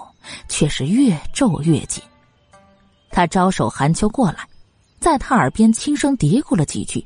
[0.48, 2.02] 却是越皱越紧。
[3.10, 4.48] 他招手韩秋过来，
[5.02, 7.06] 在他耳边轻声嘀咕了几句。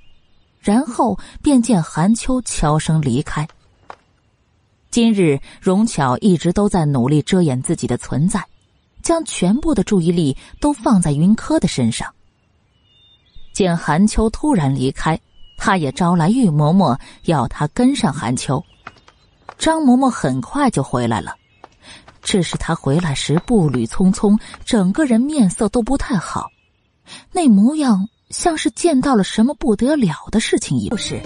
[0.59, 3.47] 然后便见韩秋悄声离开。
[4.91, 8.45] 今日荣巧一直都在努力遮掩自己的存在，
[9.01, 12.11] 将全部的注意力都放在云柯的身上。
[13.53, 15.19] 见韩秋突然离开，
[15.57, 18.63] 他也招来玉嬷嬷，要他跟上韩秋。
[19.57, 21.35] 张嬷嬷很快就回来了，
[22.21, 26.49] 只是他回来时步履匆匆，整个人面色都不太好，
[27.31, 28.07] 那模样。
[28.31, 30.97] 像是见到了什么不得了的事情一样。
[30.97, 31.21] 是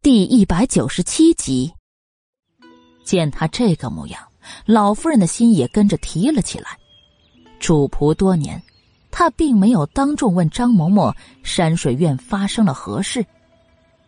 [0.00, 1.74] 第一百九十七集，
[3.06, 4.20] 见他这个模样，
[4.66, 6.76] 老夫人的心也跟着提了起来。
[7.58, 8.62] 主仆多年，
[9.10, 13.24] 她并没有当众问张嬷嬷山水院发生了何事，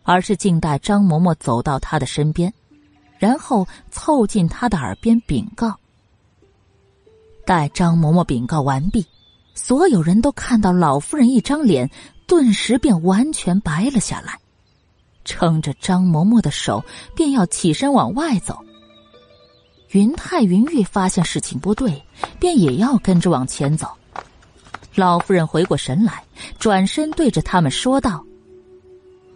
[0.03, 2.53] 而是静待张嬷嬷走到她的身边，
[3.17, 5.73] 然后凑近她的耳边禀告。
[7.45, 9.03] 待张嬷嬷禀告完毕，
[9.55, 11.89] 所有人都看到老夫人一张脸，
[12.27, 14.37] 顿时便完全白了下来，
[15.25, 16.83] 撑着张嬷嬷的手，
[17.15, 18.63] 便要起身往外走。
[19.91, 22.03] 云泰、云玉发现事情不对，
[22.39, 23.87] 便也要跟着往前走。
[24.95, 26.23] 老夫人回过神来，
[26.59, 28.23] 转身对着他们说道：“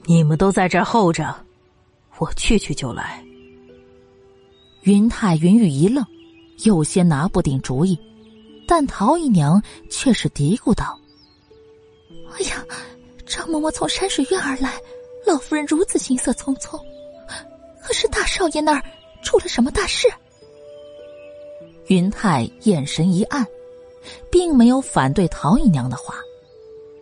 [0.05, 1.35] 你们都在这儿候着，
[2.17, 3.23] 我去去就来。”
[4.83, 6.05] 云泰、云玉一愣。
[6.65, 7.99] 有些拿不定主意，
[8.67, 10.97] 但陶姨娘却是嘀咕道
[12.31, 12.63] ：“哎呀，
[13.25, 14.71] 张嬷嬷从山水院而来，
[15.25, 16.79] 老夫人如此行色匆匆，
[17.81, 18.81] 可是大少爷那儿
[19.23, 20.07] 出了什么大事？”
[21.87, 23.45] 云泰眼神一暗，
[24.31, 26.15] 并没有反对陶姨娘的话，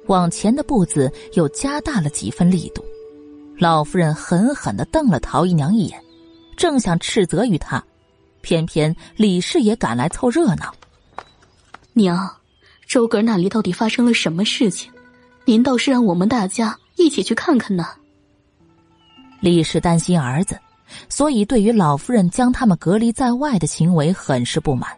[0.07, 2.83] 往前的步子又加大了几分力度。
[3.57, 6.03] 老夫人狠狠的瞪了陶姨娘一眼，
[6.57, 7.83] 正想斥责于她。
[8.41, 10.73] 偏偏李氏也赶来凑热闹。
[11.93, 12.35] 娘，
[12.87, 14.91] 周格那里到底发生了什么事情？
[15.45, 17.85] 您倒是让我们大家一起去看看呢。
[19.39, 20.57] 李氏担心儿子，
[21.09, 24.89] 所以对于老夫人将他们隔离在外的行为很是不满，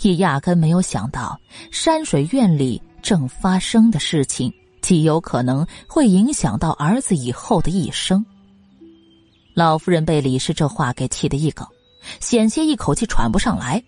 [0.00, 1.38] 也压根没有想到
[1.70, 8.24] 山水院里正发生的事情极有可能会影响到儿子以后的一生。
[9.54, 11.66] 老夫人被李氏这话给气得一梗。
[12.20, 13.82] 险些一口气喘不上来，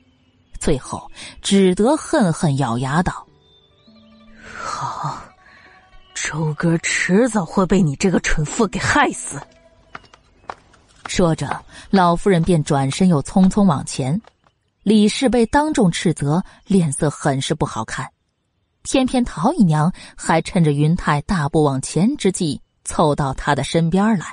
[0.58, 1.10] 最后
[1.42, 3.26] 只得恨恨咬牙道
[4.40, 5.22] ：“好，
[6.14, 9.38] 周哥迟早会被你这个蠢妇给害死。”
[11.08, 14.20] 说着，老夫人便转身又匆匆往前。
[14.82, 18.08] 李氏被当众斥责，脸色很是不好看。
[18.82, 24.26] 偏偏陶姨娘还趁着云泰大步往前之际，凑到他的身边来：“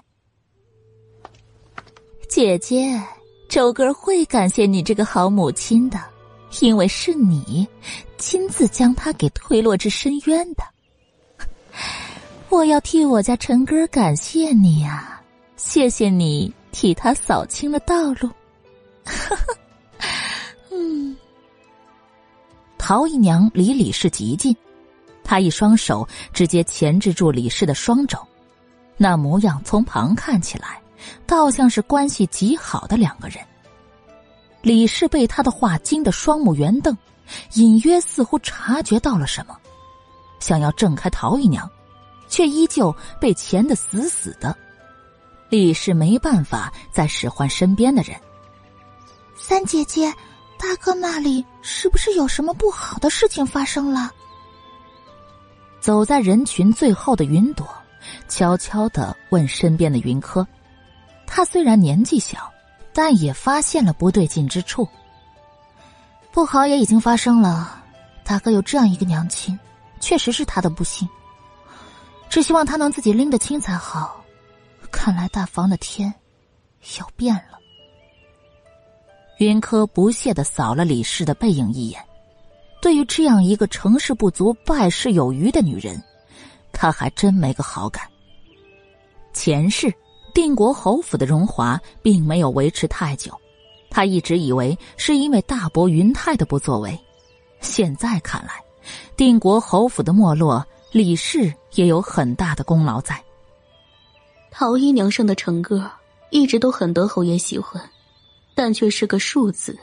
[2.29, 3.01] 姐姐。”
[3.49, 5.99] 周哥会感谢你这个好母亲的，
[6.61, 7.67] 因为是你
[8.17, 10.63] 亲自将他给推落至深渊的。
[12.49, 15.21] 我要替我家陈哥感谢你呀，
[15.55, 18.29] 谢谢你替他扫清了道路。
[20.69, 21.15] 嗯，
[22.77, 24.53] 陶姨娘离李氏极近，
[25.23, 28.17] 她一双手直接钳制住李氏的双肘，
[28.97, 30.81] 那模样从旁看起来。
[31.27, 33.37] 倒像是关系极好的两个人。
[34.61, 36.97] 李氏被他的话惊得双目圆瞪，
[37.55, 39.57] 隐约似乎察觉到了什么，
[40.39, 41.69] 想要挣开陶姨娘，
[42.29, 44.57] 却依旧被钳得死死的。
[45.53, 48.19] 李氏没办法再使唤身边的人。
[49.35, 50.11] 三姐姐，
[50.57, 54.11] 大哥那里是不是有什么不好的事情发生了？
[55.79, 57.67] 走在人群最后的云朵，
[58.27, 60.43] 悄悄的问身边的云柯。
[61.27, 62.51] 他虽然年纪小，
[62.91, 64.89] 但也发现了不对劲之处。
[66.31, 67.79] 不好也已经发生了，
[68.23, 69.59] 大哥有这样一个娘亲，
[69.99, 71.07] 确实是他的不幸。
[72.27, 74.22] 只希望他能自己拎得清才好。
[74.93, 76.13] 看来大房的天
[76.99, 77.59] 要变了。
[79.39, 82.01] 云柯不屑的扫了李氏的背影一眼，
[82.81, 86.01] 对于这样一个成事不足败事有余的女人，
[86.71, 88.07] 他还真没个好感。
[89.33, 89.93] 前世。
[90.33, 93.39] 定国侯府的荣华并没有维持太久，
[93.91, 96.99] 他一直以为是因为大伯云泰的不作为，
[97.61, 98.53] 现在看来，
[99.15, 103.23] 定国侯府的没落李氏也有很大的功劳在。
[104.55, 105.89] 陶姨娘生的成个
[106.29, 107.83] 一直都很得侯爷喜欢，
[108.53, 109.75] 但却是个庶子。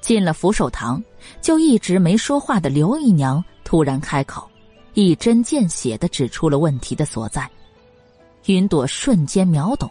[0.00, 1.04] 进了福寿堂，
[1.42, 4.48] 就一直没说话的刘姨娘突然开口，
[4.94, 7.48] 一针见血的指出了问题的所在。
[8.46, 9.90] 云朵瞬间秒懂，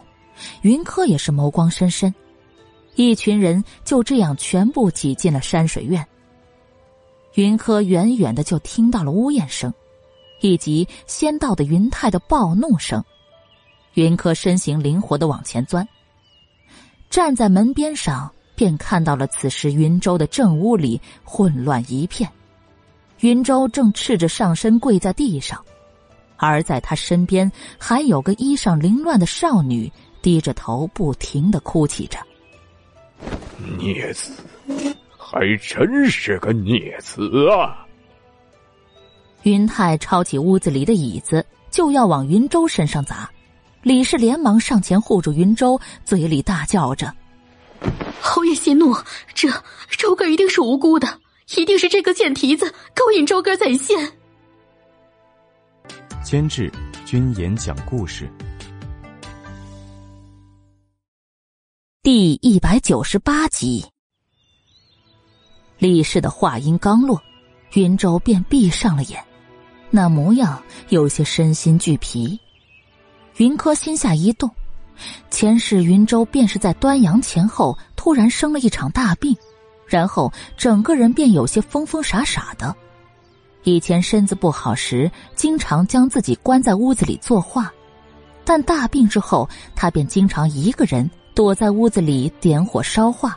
[0.62, 2.12] 云柯也是眸光深深。
[2.96, 6.04] 一群人就这样全部挤进了山水院。
[7.34, 9.72] 云柯远远的就听到了呜咽声，
[10.40, 13.04] 以及先到的云泰的暴怒声。
[13.96, 15.86] 云柯身形灵活的往前钻，
[17.10, 18.32] 站在门边上。
[18.58, 22.26] 便看到了此时云州的正屋里混乱一片，
[23.20, 25.62] 云州正赤着上身跪在地上，
[26.38, 29.92] 而在他身边还有个衣裳凌乱的少女，
[30.22, 32.18] 低着头不停的哭泣着。
[33.76, 34.32] 孽子，
[35.18, 37.86] 还真是个孽子啊！
[39.42, 43.30] 云泰抄起屋子里的椅子就要往云州身上砸，
[43.86, 47.14] 李氏连忙上前护住云州，嘴里大叫着。
[48.20, 48.92] 侯爷息怒，
[49.32, 49.48] 这
[49.96, 51.20] 周哥一定是无辜的，
[51.56, 54.12] 一定是这个贱蹄子勾引周哥在先。
[56.24, 56.68] 监制：
[57.04, 58.28] 君言讲故事，
[62.02, 63.86] 第一百九十八集。
[65.78, 67.22] 李氏的话音刚落，
[67.74, 69.24] 云州便闭上了眼，
[69.90, 72.36] 那模样有些身心俱疲。
[73.36, 74.50] 云柯心下一动。
[75.30, 79.36] 前世云州便是在端阳前后突然生了一场大病，
[79.86, 82.74] 然后整个人便有些疯疯傻傻的。
[83.64, 87.70] 以前身子不好时，经常将自己关在屋子里作画，
[88.44, 93.36] 但大病之后，他便经常一个人躲在屋子里点火烧画，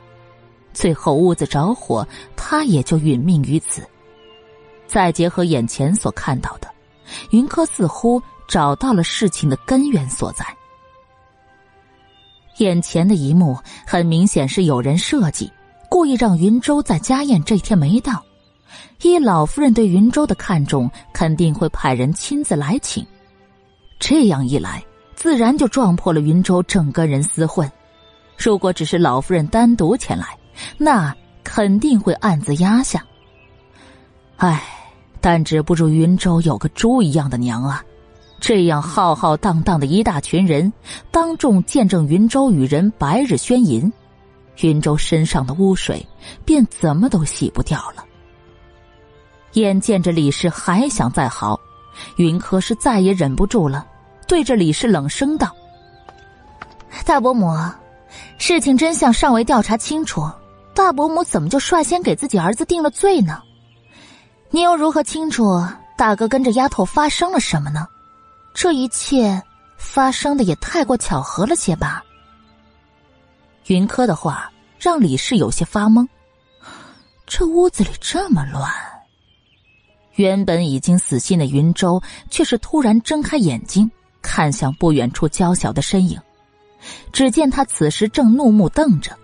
[0.72, 2.08] 最后屋子着火，
[2.38, 3.82] 他也就殒命于此。
[4.88, 6.70] 再结合眼前所看到的，
[7.32, 10.46] 云柯似乎找到了事情的根源所在。
[12.58, 13.58] 眼前的一幕
[13.88, 15.50] 很明显是有人设计，
[15.90, 18.22] 故意让云州在家宴这天没到。
[19.02, 23.06] 依老夫人对云州的看重，肯定会派人亲自来请。
[23.98, 24.84] 这样一来，
[25.16, 27.72] 自然就撞破了云州整个人厮混。
[28.38, 30.38] 如果只是老夫人单独前来，
[30.78, 33.06] 那肯定会暗自压下。
[34.36, 34.64] 唉，
[35.22, 37.84] 但止不住云州有个猪一样的娘啊！
[38.40, 40.72] 这样浩浩荡荡的一大群人，
[41.12, 43.92] 当众见证云州与人白日宣淫，
[44.62, 46.06] 云州身上的污水
[46.46, 48.06] 便怎么都洗不掉了。
[49.54, 51.60] 眼见着李氏还想再嚎，
[52.16, 53.86] 云柯是再也忍不住了，
[54.28, 55.54] 对着李氏冷声道
[57.06, 57.54] ：“大伯母，
[58.38, 60.30] 事情真相尚未调查清楚，
[60.74, 63.42] 大伯母怎么就率先给自己儿子定了罪呢？
[64.50, 65.62] 你又如何清楚
[65.98, 67.86] 大哥跟这丫头发生了什么呢？”
[68.54, 69.42] 这一切
[69.78, 72.04] 发生的也太过巧合了些吧？
[73.68, 76.08] 云柯的话让李氏有些发懵。
[77.26, 78.70] 这屋子里这么乱，
[80.16, 83.90] 原本已经死心的云州却是突然睁开眼睛，
[84.22, 86.20] 看向不远处娇小的身影。
[87.14, 89.16] 只见他此时正怒目瞪着，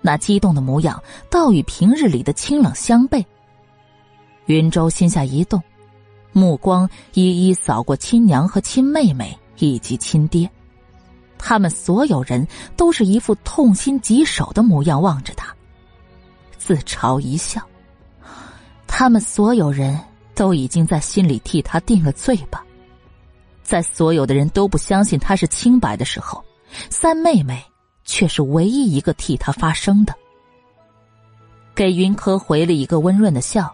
[0.00, 3.22] 那激动的模样倒与平日里的清冷相悖。
[4.46, 5.62] 云州心下一动。
[6.32, 10.50] 目光一一扫过亲娘和亲妹妹以及亲爹，
[11.38, 12.46] 他们所有人
[12.76, 15.54] 都是一副痛心疾首的模样望着他，
[16.56, 17.60] 自嘲一笑。
[18.86, 19.98] 他们所有人
[20.34, 22.64] 都已经在心里替他定了罪吧？
[23.62, 26.44] 在所有的人都不相信他是清白的时候，
[26.90, 27.64] 三妹妹
[28.04, 30.14] 却是唯一一个替他发声的，
[31.74, 33.72] 给云柯回了一个温润的笑，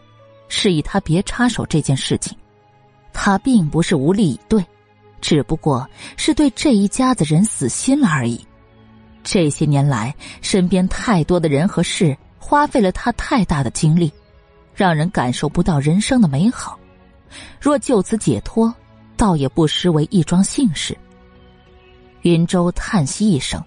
[0.48, 2.36] 示意他别插手这件事情。
[3.18, 4.62] 他并不是无力以对，
[5.22, 5.88] 只不过
[6.18, 8.46] 是对这一家子人死心了而已。
[9.24, 14.12] 这些年来，身边太多的人和事花费了他太大的精力，
[14.74, 16.78] 让人感受不到人生的美好。
[17.58, 18.72] 若就此解脱，
[19.16, 20.96] 倒也不失为一桩幸事。
[22.20, 23.64] 云舟叹息一声，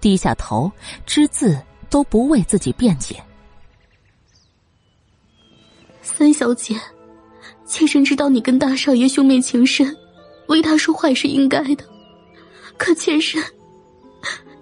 [0.00, 0.70] 低下头，
[1.06, 1.56] 只字
[1.88, 3.22] 都不为自己辩解。
[6.02, 6.76] 三小姐。
[7.68, 9.94] 妾身知道你跟大少爷兄妹情深，
[10.48, 11.84] 为他说坏是应该的。
[12.78, 13.42] 可妾身，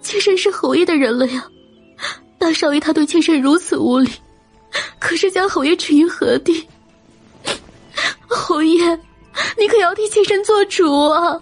[0.02, 1.46] 妾身是侯爷的人了呀。
[2.36, 4.10] 大少爷他对妾身如此无礼，
[4.98, 6.66] 可是将侯爷置于何地？
[8.26, 8.84] 侯爷，
[9.56, 11.40] 你可要替妾身做主啊！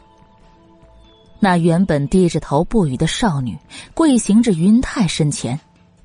[1.40, 3.56] 那原本低着头不语的少女，
[3.94, 5.58] 跪行至云泰身前，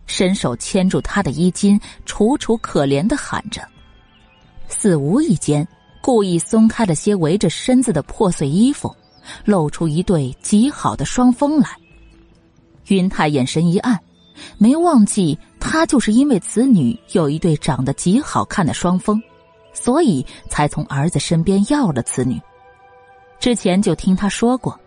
[0.07, 3.61] 伸手牵住他的衣襟，楚楚可怜的喊着。
[4.69, 5.67] 似无意间，
[5.99, 8.95] 故意松开了些围着身子的破碎衣服，
[9.43, 11.67] 露出一对极好的双峰来。
[12.87, 13.99] 云泰眼神一暗，
[14.57, 19.21] 没忘记他就是因为此女有一对长得极好看的双峰，
[19.73, 22.39] 所以才从儿子身边要了此女。
[23.39, 24.79] 之前就听他说过，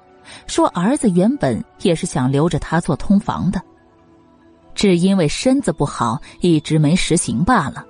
[0.46, 3.60] 说儿子原本也是想留着她做通房的，
[4.74, 7.86] 只因为身子不好，一直没实行罢了。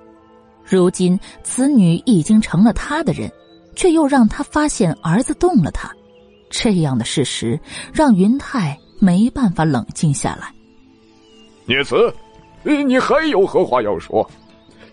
[0.75, 3.31] 如今此女已经成了他的人，
[3.75, 5.91] 却又让他发现儿子动了他，
[6.49, 7.59] 这样的事实
[7.93, 10.51] 让云泰没办法冷静下来。
[11.65, 12.13] 孽子，
[12.63, 14.27] 你还有何话要说？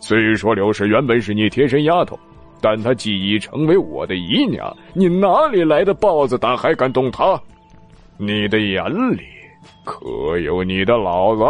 [0.01, 2.19] 虽说柳氏原本是你贴身丫头。
[2.63, 7.41] 但她既已成为我的姨娘，你哪里来的豹子胆还敢动她？
[8.19, 8.85] 你的眼
[9.17, 9.23] 里
[9.83, 11.43] 可有你的老子？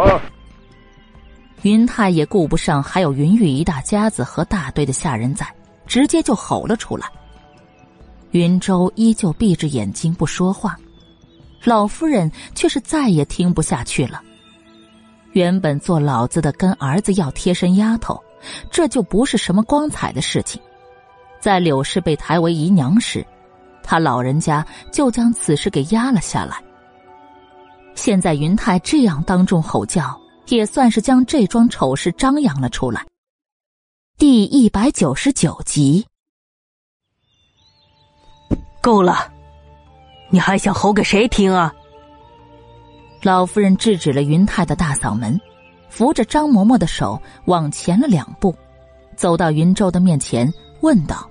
[1.63, 5.45] 云太也顾不上还有云玉一大家子和大堆的下人在，
[5.85, 7.07] 直接就吼了出来。
[8.31, 10.75] 云州依旧闭着眼睛不说话，
[11.63, 14.21] 老夫人却是再也听不下去了。
[15.33, 18.21] 原本做老子的跟儿子要贴身丫头，
[18.71, 20.61] 这就不是什么光彩的事情。
[21.39, 23.25] 在柳氏被抬为姨娘时，
[23.83, 26.57] 他老人家就将此事给压了下来。
[27.95, 30.19] 现在云泰这样当众吼叫，
[30.55, 33.05] 也算是将这桩丑事张扬了出来。
[34.17, 36.05] 第一百九十九集，
[38.81, 39.31] 够了！
[40.29, 41.73] 你还想吼给谁听啊？
[43.21, 45.39] 老夫人制止了云泰的大嗓门，
[45.89, 48.55] 扶着张嬷嬷的手往前了两步，
[49.15, 50.51] 走到云州的面前，
[50.81, 51.29] 问道。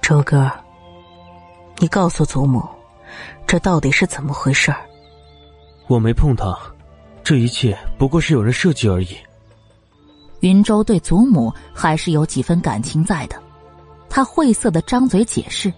[0.00, 0.50] 周哥，
[1.78, 2.66] 你告诉祖母，
[3.46, 4.74] 这到底是怎么回事？
[5.86, 6.56] 我没碰他，
[7.22, 9.16] 这一切不过是有人设计而已。
[10.40, 13.36] 云州对祖母还是有几分感情在的，
[14.08, 15.72] 他晦涩的张嘴解释，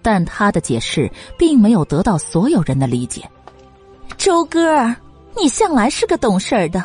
[0.00, 3.28] 但他的解释并没有得到所有人的理解。
[4.16, 4.94] 周哥，
[5.36, 6.84] 你向来是个懂事儿的，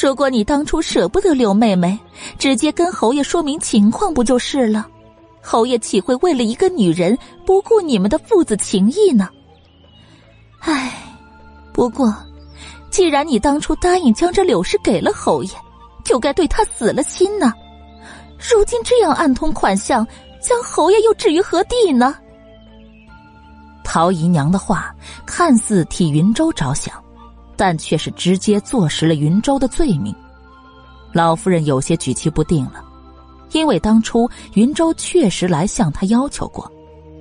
[0.00, 1.98] 如果你当初舍不得刘妹妹，
[2.38, 4.86] 直接跟侯爷说明情况不就是了？
[5.42, 9.28] 侯爷岂会为了一个女人不顾你们的父子情谊呢？
[10.60, 10.92] 唉，
[11.72, 12.14] 不过，
[12.92, 15.50] 既然你当初答应将这柳氏给了侯爷，
[16.04, 17.52] 就该对他死了心呢。
[18.38, 20.06] 如今这样暗通款项，
[20.40, 22.14] 将侯爷又置于何地呢？
[23.82, 24.94] 陶姨娘的话
[25.24, 26.94] 看似替云州着想，
[27.56, 30.14] 但却是直接坐实了云州的罪名。
[31.14, 32.84] 老夫人有些举棋不定了。
[33.52, 36.70] 因为当初云州确实来向他要求过，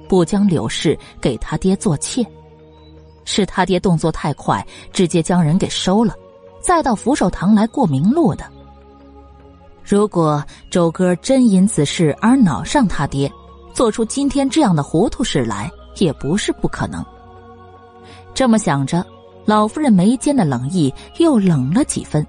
[0.07, 2.25] 不将柳氏给他爹做妾，
[3.25, 6.13] 是他爹动作太快，直接将人给收了，
[6.61, 8.45] 再到福寿堂来过明路的。
[9.83, 13.31] 如果周哥真因此事而恼上他爹，
[13.73, 17.03] 做出今天这样的糊涂事来，也不是不可能。
[18.33, 19.05] 这么想着，
[19.45, 22.25] 老夫人眉间的冷意又冷了几分，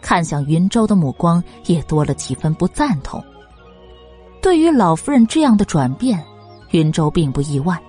[0.00, 3.22] 看向云州的目光也多了几分不赞同。
[4.42, 6.22] 对于老夫人这样的转变，
[6.70, 7.80] 云州并不意外，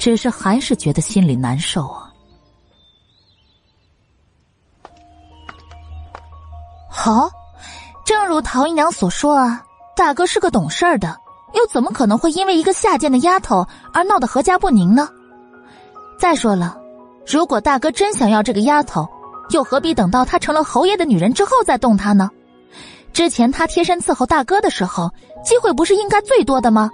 [0.00, 2.10] 只是还是觉得心里难受啊。
[6.88, 7.28] 好，
[8.02, 9.62] 正如陶姨娘所说啊，
[9.94, 11.14] 大哥是个懂事儿的，
[11.52, 15.06] 又怎么可能会因为一个下贱的丫头而闹得阖家不宁呢？
[16.18, 16.80] 再说了，
[17.26, 19.06] 如果大哥真想要这个丫头，
[19.50, 22.30] 又何必等到她成了侯爷的女人之后再动她呢？
[23.12, 25.10] 之前他贴身伺候大哥的时候，
[25.44, 26.90] 机会不是应该最多的吗？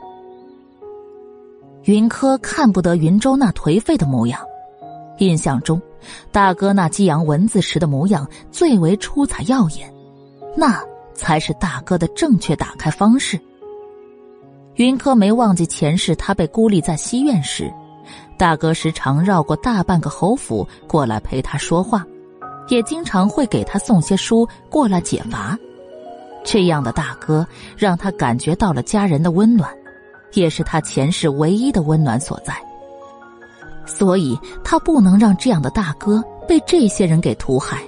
[1.86, 4.40] 云柯看不得云州那颓废的模样，
[5.18, 5.80] 印象中，
[6.32, 9.88] 大哥那激扬文字时的模样最为出彩耀眼，
[10.56, 10.82] 那
[11.14, 13.38] 才是大哥的正确打开方式。
[14.74, 17.72] 云柯没忘记前世他被孤立在西院时，
[18.36, 22.04] 大哥时常绕过大半个侯府过来陪他说话，
[22.66, 25.56] 也经常会给他送些书过来解乏。
[26.44, 27.46] 这样的大哥
[27.76, 29.72] 让他感觉到了家人的温暖，
[30.32, 32.55] 也是他前世唯一的温暖所在。
[33.85, 37.82] 所以他不能让这样的大哥被这些人给屠害。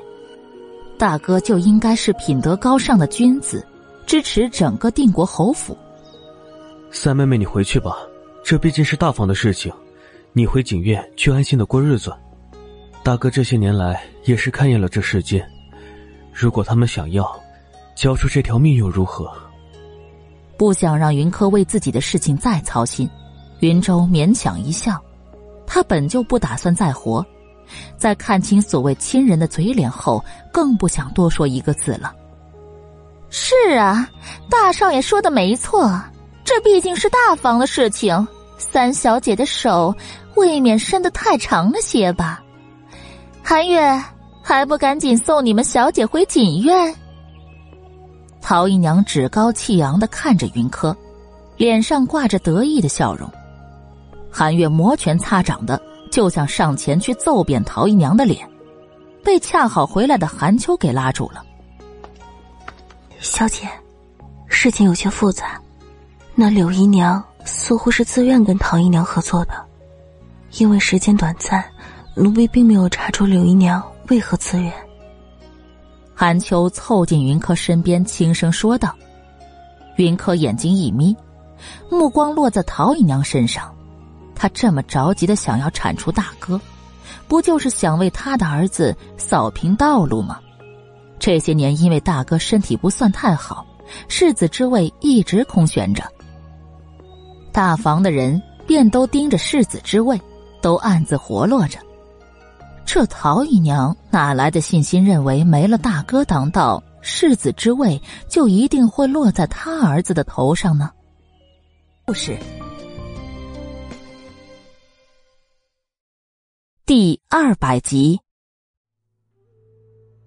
[0.97, 3.67] 大哥就应该是品德高尚的君子，
[4.07, 5.77] 支持整个定国侯府。
[6.91, 7.97] 三妹妹，你回去吧，
[8.45, 9.73] 这毕竟是大房的事情，
[10.33, 12.13] 你回景院去安心的过日子。
[13.03, 15.47] 大哥这些年来也是看厌了这世间，
[16.33, 17.29] 如果他们想要。
[17.95, 19.29] 交出这条命又如何？
[20.59, 23.09] 不想让云柯为自己的事情再操心，
[23.61, 25.01] 云州勉强一笑。
[25.67, 27.25] 他本就不打算再活，
[27.97, 32.13] 在看清所谓亲人的嘴脸后，更不想多说一个字了。
[33.31, 34.09] 是啊，
[34.51, 36.03] 大少爷说的没错，
[36.45, 38.27] 这毕竟是大房的事情，
[38.57, 39.95] 三小姐的手
[40.35, 42.43] 未免伸得太长了些吧？
[43.43, 44.03] 韩月，
[44.43, 46.95] 还不赶紧送你们小姐回锦院？
[48.41, 50.97] 陶姨娘趾高气扬的看着云柯，
[51.57, 53.31] 脸上挂着得意的笑容。
[54.31, 58.49] 韩月摩拳擦掌的就想上前去揍扁陶姨娘的脸，
[59.25, 61.45] 被恰好回来的韩秋给拉住了。
[63.21, 63.69] 小姐，
[64.47, 65.61] 事情有些复杂。
[66.35, 69.53] 那柳姨娘似乎是自愿跟陶姨娘合作的，
[70.59, 71.65] 因为时间短暂，
[72.15, 74.73] 奴婢并没有查出柳姨娘为何自愿。
[76.21, 78.93] 韩秋凑近云柯身边，轻声说道
[79.95, 81.17] ：“云柯眼睛一眯，
[81.89, 83.73] 目光落在陶姨娘身上。
[84.35, 86.61] 他这么着急的想要铲除大哥，
[87.29, 90.41] 不就是想为他的儿子扫平道路吗？
[91.21, 93.65] 这些年因为大哥身体不算太好，
[94.09, 96.03] 世子之位一直空悬着。”
[97.55, 100.21] 大房的人便都盯着世子之位，
[100.61, 101.79] 都暗自活络着。
[102.91, 108.01] 这陶姨娘哪来的信心，认为没了大哥当道，世子之位
[108.31, 110.91] 就一定会落在他儿子的头上呢？
[112.07, 112.35] 故事
[116.87, 118.19] 第二百集。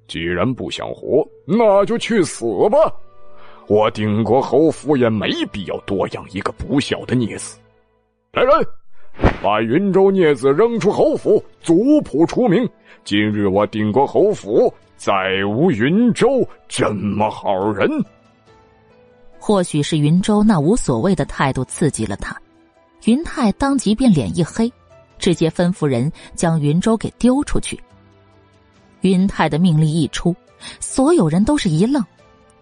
[0.08, 2.78] 既然不想活，那就去死吧。
[3.68, 7.58] 我定国侯府也没必要多养一个不孝的孽子。
[8.34, 8.52] 来人，
[9.42, 12.68] 把云州孽子扔出侯府，族谱除名。
[13.04, 15.12] 今日我定国侯府再
[15.46, 17.90] 无云州这么好人。
[19.40, 22.40] 或许是云州那无所谓的态度刺激了他，
[23.06, 24.72] 云泰当即便脸一黑，
[25.18, 27.80] 直接吩咐人将云州给丢出去。
[29.02, 30.36] 云泰的命令一出，
[30.80, 32.04] 所有人都是一愣。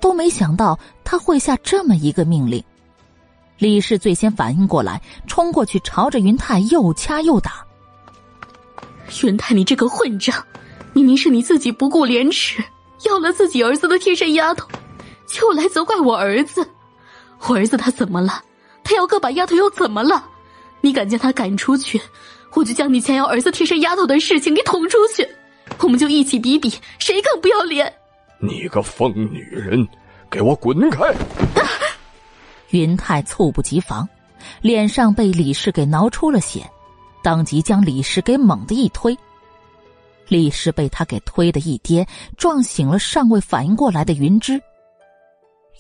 [0.02, 2.64] 都没想到他会下这么一个命令。
[3.60, 7.65] 李氏最先反应过来，冲过去朝着云泰又掐又打。
[9.23, 10.44] 云泰，你这个混账！
[10.94, 12.64] 明明是你自己不顾廉耻，
[13.06, 14.68] 要了自己儿子的贴身丫头，
[15.27, 16.68] 就来责怪我儿子。
[17.48, 18.41] 我儿子他怎么了？
[18.84, 20.26] 他要个把丫头又怎么了？
[20.81, 22.02] 你敢将他赶出去，
[22.53, 25.27] 我就将你强要儿子贴身丫头的事情给捅出去。
[25.81, 27.94] 我们就一起比比谁更不要脸。
[28.40, 29.86] 你个疯女人，
[30.30, 31.14] 给我滚开！
[32.72, 34.08] 云泰猝不及防，
[34.62, 36.70] 脸上被李氏给挠出了血，
[37.24, 39.18] 当即将李氏给猛地一推。
[40.28, 44.62] 李氏被他给推的一跌，撞醒了尚未反应过来的云芝。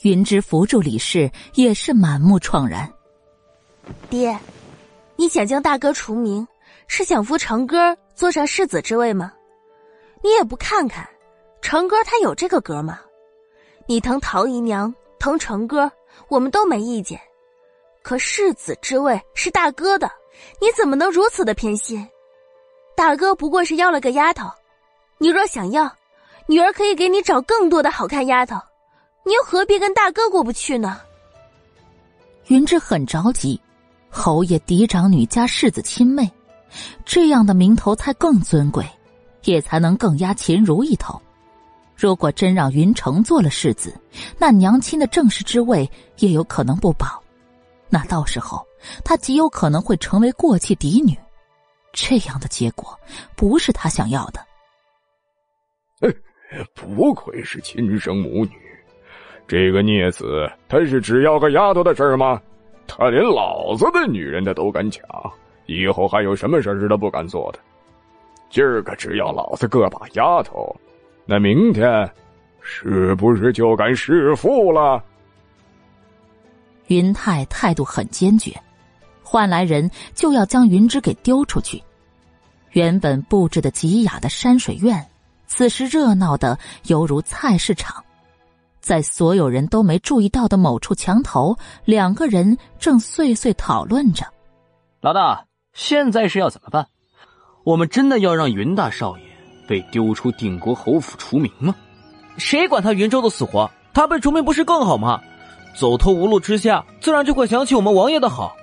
[0.01, 2.91] 云芝扶住李氏，也是满目怆然。
[4.09, 4.37] 爹，
[5.15, 6.47] 你想将大哥除名，
[6.87, 9.31] 是想扶成哥坐上世子之位吗？
[10.23, 11.07] 你也不看看。
[11.61, 12.99] 成哥他有这个格吗？
[13.85, 15.91] 你疼陶姨娘，疼成哥，
[16.29, 17.19] 我们都没意见。
[18.01, 20.09] 可世子之位是大哥的，
[20.61, 22.07] 你怎么能如此的偏心？
[22.95, 24.49] 大哥不过是要了个丫头，
[25.17, 25.91] 你若想要，
[26.47, 28.55] 女儿可以给你找更多的好看丫头，
[29.25, 31.01] 你又何必跟大哥过不去呢？
[32.47, 33.59] 云芝很着急，
[34.09, 36.29] 侯爷嫡长女加世子亲妹，
[37.05, 38.83] 这样的名头才更尊贵，
[39.43, 41.21] 也才能更压秦如一头。
[41.99, 43.93] 如果真让云城做了世子，
[44.37, 45.89] 那娘亲的正室之位
[46.19, 47.21] 也有可能不保，
[47.89, 48.65] 那到时候
[49.03, 51.13] 他极有可能会成为过气嫡女，
[51.91, 52.97] 这样的结果
[53.35, 54.39] 不是他想要的。
[56.73, 58.51] 不愧是亲生母女，
[59.45, 62.41] 这个孽子他是只要个丫头的事吗？
[62.87, 65.03] 他连老子的女人他都敢抢，
[65.65, 67.59] 以后还有什么事是他不敢做的？
[68.49, 70.73] 今儿个只要老子个把丫头。
[71.31, 72.11] 那明天，
[72.59, 74.99] 是不是就敢弑父了？
[76.87, 78.51] 云泰态度很坚决，
[79.21, 81.79] 换来人就要将云芝给丢出去。
[82.71, 85.07] 原本布置的极雅的山水院，
[85.45, 86.57] 此时热闹的
[86.87, 88.03] 犹如菜市场。
[88.81, 94.25] 在所有人都没注意到的某处墙头，两个人正碎碎讨论着
[94.99, 96.87] ：“老大，现在是要怎么办？
[97.63, 99.25] 我们真的要让云大少爷？”
[99.69, 101.75] 被丢出定国侯府除名吗？
[102.39, 103.69] 谁管他云州的死活？
[103.93, 105.21] 他被除名不是更好吗？
[105.75, 108.55] 走投无路之下，自然就会想起我们王爷的好。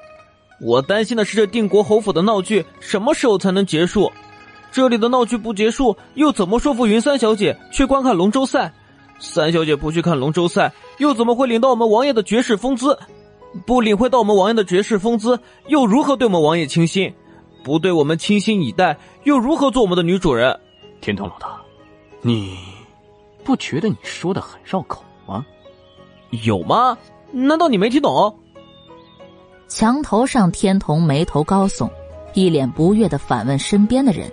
[0.61, 4.11] 我担心的是，这定国侯府的闹剧什么时候才能结束？
[4.73, 8.73] 这里的闹剧不结束，又怎么说服云三小姐去观看龙舟赛？
[9.20, 12.99] 三小姐不去看龙舟赛，又怎么会领到我们王爷的绝世风姿？
[13.65, 15.39] 不领会到我们王爷的绝世风姿，
[15.69, 17.15] 又如何对我们王爷倾心？
[17.62, 20.59] 不对我们倾心以待，又如何做我们的女主人？
[21.01, 21.60] 天童老大，
[22.23, 22.59] 你
[23.44, 25.44] 不觉得你说的很绕口吗？
[26.44, 26.97] 有吗？
[27.31, 28.36] 难道你没听懂？
[29.68, 31.90] 墙头上，天童眉头高耸，
[32.35, 34.31] 一脸不悦的反问身边的人：“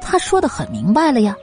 [0.00, 1.36] 他说的很明白了呀，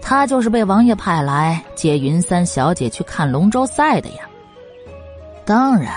[0.00, 4.28] 他就是被王爷派来接云三小姐去看龙舟赛的呀。
[5.44, 5.94] 当然，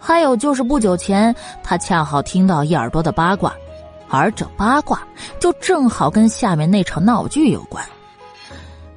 [0.00, 3.54] 还有就是不久前他恰好听到一耳朵的八卦，
[4.08, 5.02] 而这八卦
[5.40, 7.84] 就正好跟下面那场闹剧有关。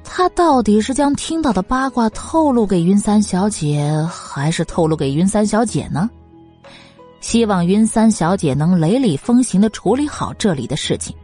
[0.04, 6.08] 他到底是将听到的八卦透露给云三小姐，还是透露给云三小姐呢？”
[7.20, 11.14] 希望云三小姐能雷厉风行的处理好这里的事情，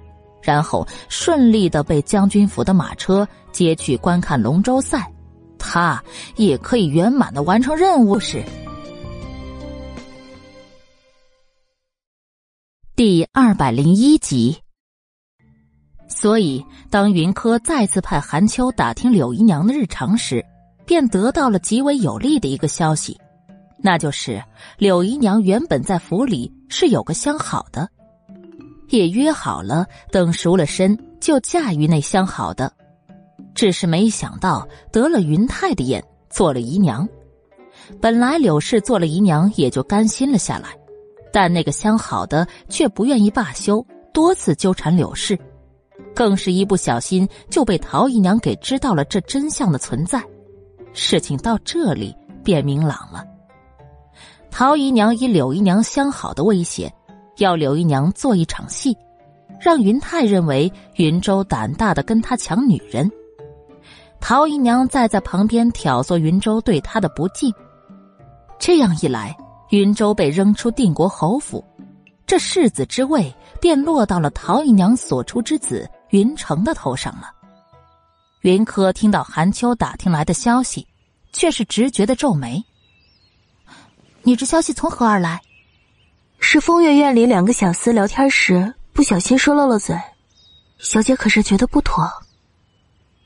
[0.43, 5.09] 然后顺利的被将军府的马车接去观看龙舟赛，
[5.57, 6.03] 他
[6.35, 8.19] 也可以圆满的完成任务。
[8.19, 8.45] 是
[12.97, 14.57] 第二百零一集。
[16.07, 20.47] 所以，当云柯再次派韩秋打听柳姨娘的日常时，
[20.87, 23.19] 便得到了极为有利的一个消息。
[23.79, 24.41] 那就是
[24.79, 27.89] 柳姨娘原本在府里是有个相好的，
[28.91, 32.73] 也约好了等赎了身就嫁于那相好的，
[33.57, 36.01] 只是没想到得了云泰的眼，
[36.31, 37.09] 做了姨娘。
[38.01, 40.69] 本来柳氏做了姨娘也就甘心了下来，
[41.35, 45.37] 但那个相好的却不愿意罢休，多次纠缠柳氏，
[46.15, 50.23] 更是一不小心就被陶姨娘给知道了这真相的存在。
[50.93, 53.25] 事情到这里便明朗了。
[54.49, 56.89] 陶姨娘以柳姨娘相好的威胁，
[57.39, 58.97] 要柳姨娘做一场戏，
[59.61, 63.11] 让云泰认为云州胆大的跟他抢女人。
[64.21, 67.53] 陶姨娘再在旁边挑唆云州对她的不敬。
[68.57, 69.37] 这样一来，
[69.71, 71.65] 云州被扔出定国侯府，
[72.27, 77.31] 这世子之位便落到了陶姨娘所出之子云城的头上了。
[78.43, 80.87] 云柯听到韩秋打听来的消息，
[81.33, 82.63] 却是直觉的皱眉。
[84.23, 85.41] 你这消息从何而来？
[86.39, 89.99] 是风月院里两个小厮聊天时不小心说漏了嘴，
[90.79, 92.07] 小姐可是觉得不妥。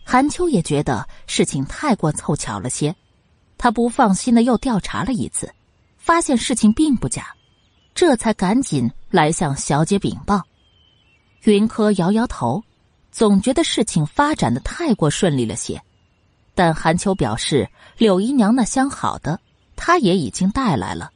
[0.05, 2.95] 韩秋也觉得事情太过凑巧了些，
[3.59, 5.53] 他不放心的又调查了一次，
[6.09, 7.27] 发现事情并不假，
[7.95, 10.41] 这才赶紧来向小姐禀报。
[11.43, 12.65] 云柯摇摇头，
[13.13, 15.79] 总觉得事情发展的太过顺利了些，
[16.55, 17.69] 但韩秋表示
[17.99, 19.39] 柳姨娘那相好的。
[19.77, 21.11] 他也已经带来了，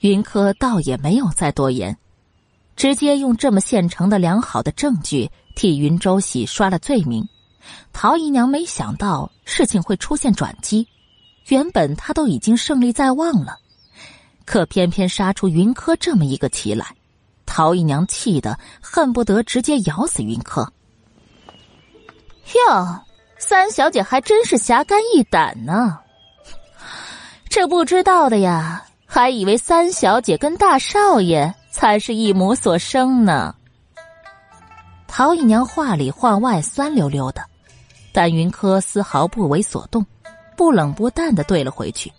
[0.00, 1.96] 云柯倒也没有再多言，
[2.76, 7.26] 直接用这么现成的良好的证据替云州洗刷了罪名。
[7.94, 10.86] 陶姨娘没想到事情会出现转机，
[11.48, 13.60] 原本他都已经胜利在望了，
[14.44, 16.86] 可偏偏杀出云柯这么一个棋来，
[17.46, 20.62] 陶姨娘气得恨不得直接咬死云柯。
[22.68, 23.00] 哟，
[23.38, 25.98] 三小姐还真是侠肝义胆呢。
[27.48, 33.54] 这不知道的呀，还以为三小姐跟大少爷才是一母所生呢。
[35.06, 37.40] 陶姨娘话里话外酸溜溜的，
[38.12, 40.04] 但云柯丝毫不为所动，
[40.56, 42.12] 不冷不淡的对了回去：“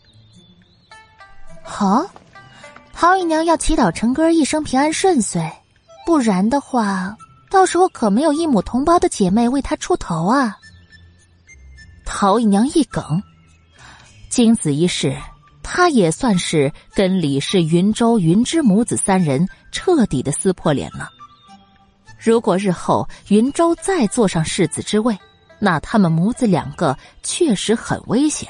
[1.65, 2.05] 好，
[2.93, 5.51] 陶姨娘要祈祷成哥一生平安顺遂，
[6.05, 7.17] 不然的话，
[7.49, 10.55] 到时候可没有一母同胞的姐妹为他出头啊。”
[12.05, 13.21] 陶姨娘一梗。
[14.29, 15.17] 经子一事，
[15.63, 21.09] 他也算是跟李氏、云州、云之母子三人彻底的撕破脸了。
[22.17, 25.17] 如果日后云州再坐上世子之位，
[25.57, 28.49] 那他们母子两个确实很危险。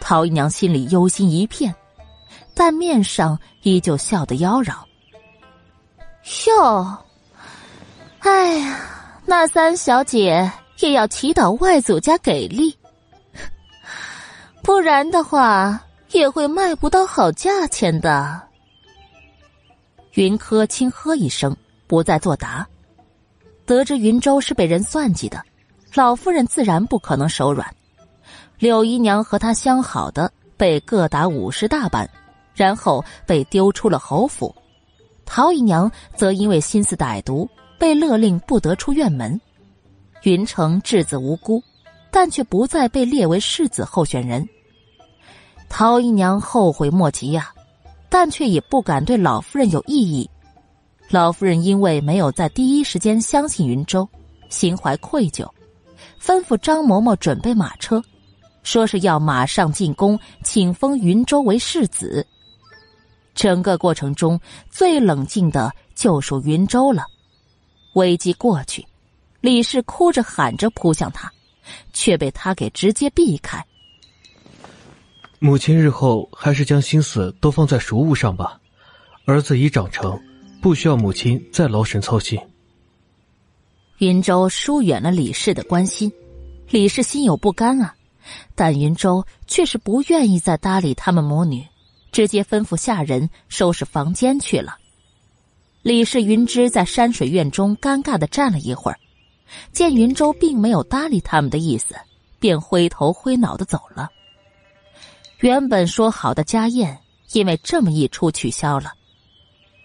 [0.00, 1.74] 陶姨娘心里忧心一片，
[2.54, 4.74] 但面上依旧笑得妖娆。
[6.46, 6.96] 哟，
[8.20, 8.78] 哎呀，
[9.26, 12.74] 那三小姐也要祈祷外祖家给力。
[14.62, 15.78] 不然的话，
[16.12, 18.40] 也会卖不到好价钱的。
[20.12, 21.54] 云柯轻喝一声，
[21.86, 22.66] 不再作答。
[23.66, 25.42] 得知云州是被人算计的，
[25.92, 27.74] 老夫人自然不可能手软。
[28.58, 32.08] 柳姨娘和她相好的被各打五十大板，
[32.54, 34.54] 然后被丢出了侯府。
[35.26, 37.48] 陶姨娘则因为心思歹毒，
[37.78, 39.40] 被勒令不得出院门。
[40.22, 41.62] 云城稚子无辜，
[42.10, 44.46] 但却不再被列为世子候选人。
[45.68, 47.52] 陶姨娘后悔莫及呀，
[48.08, 50.28] 但却也不敢对老夫人有异议。
[51.10, 54.08] 老夫人因为没有在第一时间相信云州，
[54.48, 55.48] 心怀愧疚，
[56.20, 58.02] 吩咐张嬷嬷准备马车，
[58.62, 62.26] 说是要马上进宫，请封云州为世子。
[63.34, 64.40] 整个过程中
[64.70, 67.04] 最冷静的就属云州了。
[67.94, 68.84] 危机过去，
[69.40, 71.32] 李氏哭着喊着扑向他，
[71.92, 73.64] 却被他给直接避开。
[75.38, 78.58] 母亲日后还是将心思都放在熟物上吧，
[79.26, 80.18] 儿子已长成，
[80.62, 82.40] 不需要母亲再劳神操心。
[83.98, 86.10] 云州疏远了李氏的关心，
[86.70, 87.94] 李氏心有不甘啊，
[88.54, 91.64] 但云州却是不愿意再搭理他们母女，
[92.14, 94.78] 直接吩咐下人收拾房间去了。
[95.82, 98.98] 李氏、云芝在山水院中尴尬的站了一会儿，
[99.72, 101.96] 见云州并没有搭理他们的意思，
[102.38, 104.08] 便灰头灰脑的走了。
[105.40, 107.00] 原本说好的家宴，
[107.32, 108.92] 因为这么一出取消了。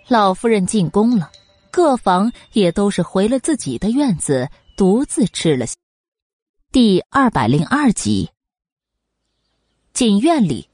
[0.08, 1.32] 老夫人进宫了。
[1.72, 5.66] 各房也都是回了自己的院子，独自吃了。
[6.72, 8.30] 第二百零二集，
[9.94, 10.69] 进院里，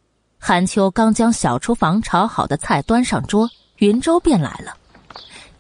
[0.48, 4.78] 韩秋刚将小厨房炒好的菜端上桌，云州便来了。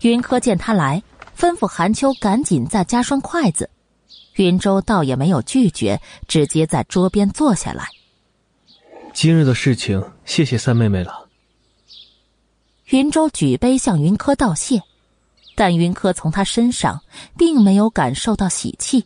[0.01, 1.01] 云柯见他来，
[1.35, 3.67] 吩咐韩秋赶紧再加双筷子。
[4.35, 7.87] 云州倒也没有拒绝，直接在桌边坐下来。
[9.11, 11.25] 今日的事情，谢谢三妹妹了。
[12.89, 14.83] 云州举杯向云柯道谢。
[15.55, 17.01] 但云柯从他身上
[17.35, 19.03] 并没有感受到喜气，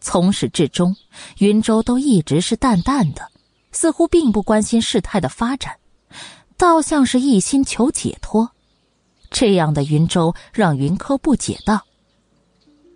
[0.00, 0.94] 从始至终，
[1.38, 3.31] 云州都一直是淡淡的，
[3.72, 5.74] 似乎并不关心事态的发展，
[6.56, 8.48] 倒像是一心求解脱。
[9.30, 11.82] 这样的云州让云柯不解道：“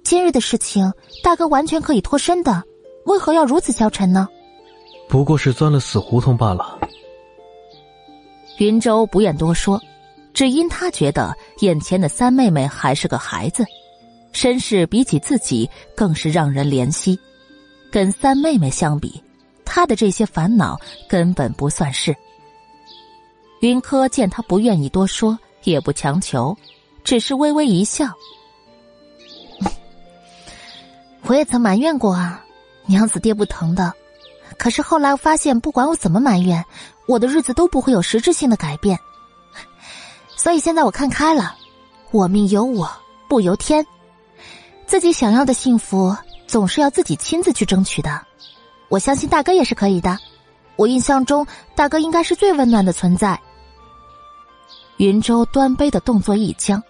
[0.04, 0.92] 今日的事情，
[1.22, 2.62] 大哥完全可以脱身的，
[3.06, 4.28] 为何要如此消沉呢？”
[5.08, 6.78] 不过是钻了死胡同罢了。
[8.58, 9.80] 云州不愿多说。
[10.34, 13.64] 只因他觉得眼前的三妹妹还是个孩子，
[14.32, 17.18] 身世比起自己更是让人怜惜。
[17.90, 19.18] 跟三妹妹相比，
[19.66, 22.16] 他的这些烦恼根本不算事。
[23.60, 26.56] 云柯见他不愿意多说，也不强求，
[27.04, 28.06] 只是微微一笑
[31.26, 32.44] ：“我也曾埋怨过啊，
[32.86, 33.92] 娘子爹不疼的。
[34.56, 36.64] 可是后来我发现，不管我怎么埋怨，
[37.06, 38.98] 我的日子都不会有实质性的改变。”
[40.36, 41.56] 所以现在我看开了，
[42.12, 42.88] 我命由我
[43.28, 43.84] 不由天，
[44.86, 46.14] 自己想要的幸福
[46.46, 48.24] 总是要自己亲自去争取的。
[48.88, 50.16] 我相信大哥也是可以的，
[50.76, 53.40] 我印象中大哥应该是最温暖的存在。
[54.98, 56.82] 云舟端杯的动作一僵，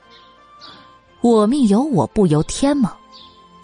[1.20, 2.96] 我命由我不由天吗？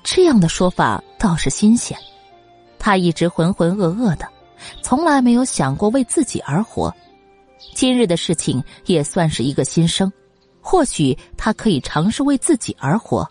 [0.02, 1.96] 这样的说法倒是新鲜。
[2.78, 4.26] 他一直浑浑噩噩的，
[4.82, 6.92] 从来没有想过为自己而活。
[7.74, 10.12] 今日的事情也算是一个新生，
[10.60, 13.28] 或许他可以尝试为自己而活。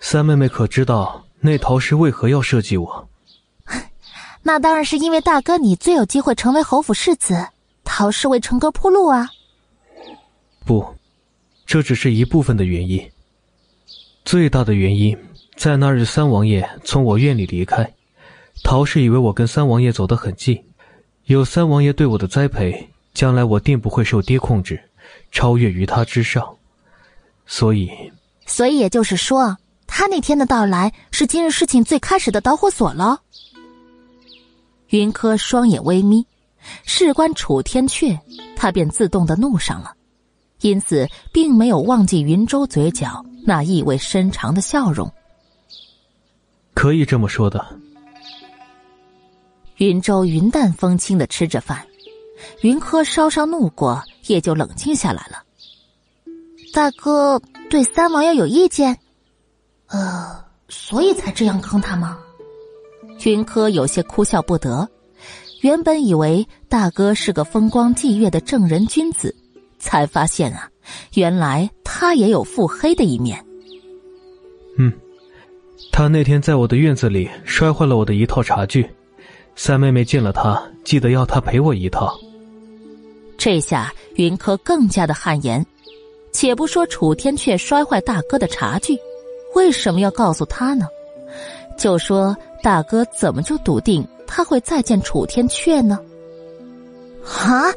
[0.00, 3.08] 三妹妹可知道那陶氏为何要设计我？
[4.42, 7.48] 那当然是因为大哥你最有机会成为侯府世子，
[7.82, 9.28] 陶氏为成哥铺路啊。
[10.64, 10.94] 不，
[11.66, 13.10] 这只是一部分的原因。
[14.24, 15.18] 最大的原因
[15.56, 17.92] 在那日三王爷从我院里离开，
[18.62, 20.64] 陶氏以为我跟三王爷走得很近。
[21.24, 24.80] 有三王爷对我的栽培，将来我定不会受爹控制，
[25.32, 26.56] 超越于他之上。
[27.46, 27.90] 所以，
[28.46, 29.56] 所以也就是说，
[29.94, 33.20] 他那天的到来是今日事情最开始的导火索了。
[34.88, 36.26] 云柯双眼微眯，
[36.86, 38.18] 事关楚天阙，
[38.56, 39.92] 他便自动的怒上了，
[40.62, 45.12] 因此并没有忘记云州嘴角那意味深长的笑容。
[46.72, 47.62] 可以这么说的。
[49.76, 51.86] 云州云淡风轻的吃着饭，
[52.62, 55.42] 云柯稍稍怒过，也就冷静下来了。
[56.72, 57.38] 大哥
[57.68, 58.98] 对三王爷有意见，
[59.92, 62.18] 呃，所以才这样坑他吗？
[63.24, 64.88] 云柯有些哭笑不得。
[65.60, 69.32] 原本以为大哥是个风光霁月的正人君子，
[69.78, 70.68] 才发现啊，
[71.14, 73.44] 原来他也有腹黑的一面。
[74.76, 74.92] 嗯，
[75.92, 78.88] 他那天在我的院子里摔坏了我的一套茶具。
[79.54, 82.18] 三妹妹见了他，记得要他赔我一套。
[83.36, 85.64] 这下云柯更加的汗颜。
[86.32, 88.98] 且不说楚天阙摔坏大哥的茶具，
[89.54, 90.86] 为什么要告诉他呢？
[91.76, 95.98] 就说大哥怎么就笃定他会再见楚天阙呢？
[97.24, 97.72] 啊，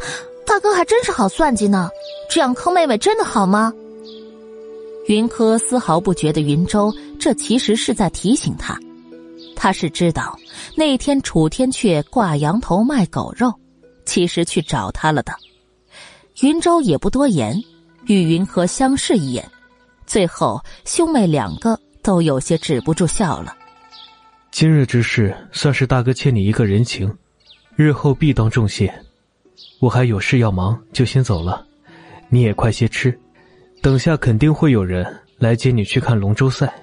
[0.46, 1.90] 大哥还真是好算计呢！
[2.30, 3.74] 这样坑妹妹真的好吗？
[5.08, 8.78] 云柯丝毫不觉得云州这其实是在提醒他。
[9.56, 10.38] 他是知道
[10.76, 13.54] 那天楚天阙挂羊头卖狗肉，
[14.06, 15.34] 其实去找他了的。
[16.42, 17.58] 云州也不多言，
[18.06, 19.50] 与云柯相视一眼，
[20.06, 23.56] 最后兄妹两个都有些止不住笑了。
[24.52, 27.14] 今日之事算是大哥欠你一个人情，
[27.76, 28.94] 日后必当重谢。
[29.80, 31.66] 我还有事要忙，就先走了。
[32.30, 33.18] 你也快些吃，
[33.82, 35.06] 等下肯定会有人
[35.38, 36.74] 来接你去看龙舟赛。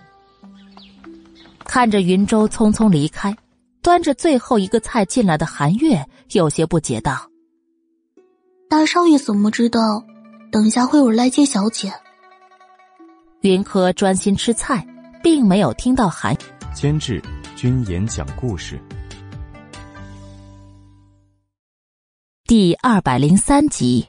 [1.64, 3.34] 看着云舟匆匆离开，
[3.80, 7.28] 端着最后一个菜进来的韩月有些不解道
[8.68, 10.04] ：“大少爷怎么知道？
[10.50, 11.92] 等下会有人来接小姐。
[13.42, 14.86] 云柯专心吃菜，
[15.20, 16.36] 并没有听到韩
[16.72, 17.20] 监制
[17.56, 18.80] 君言讲故事
[22.44, 24.06] 第二百零三集。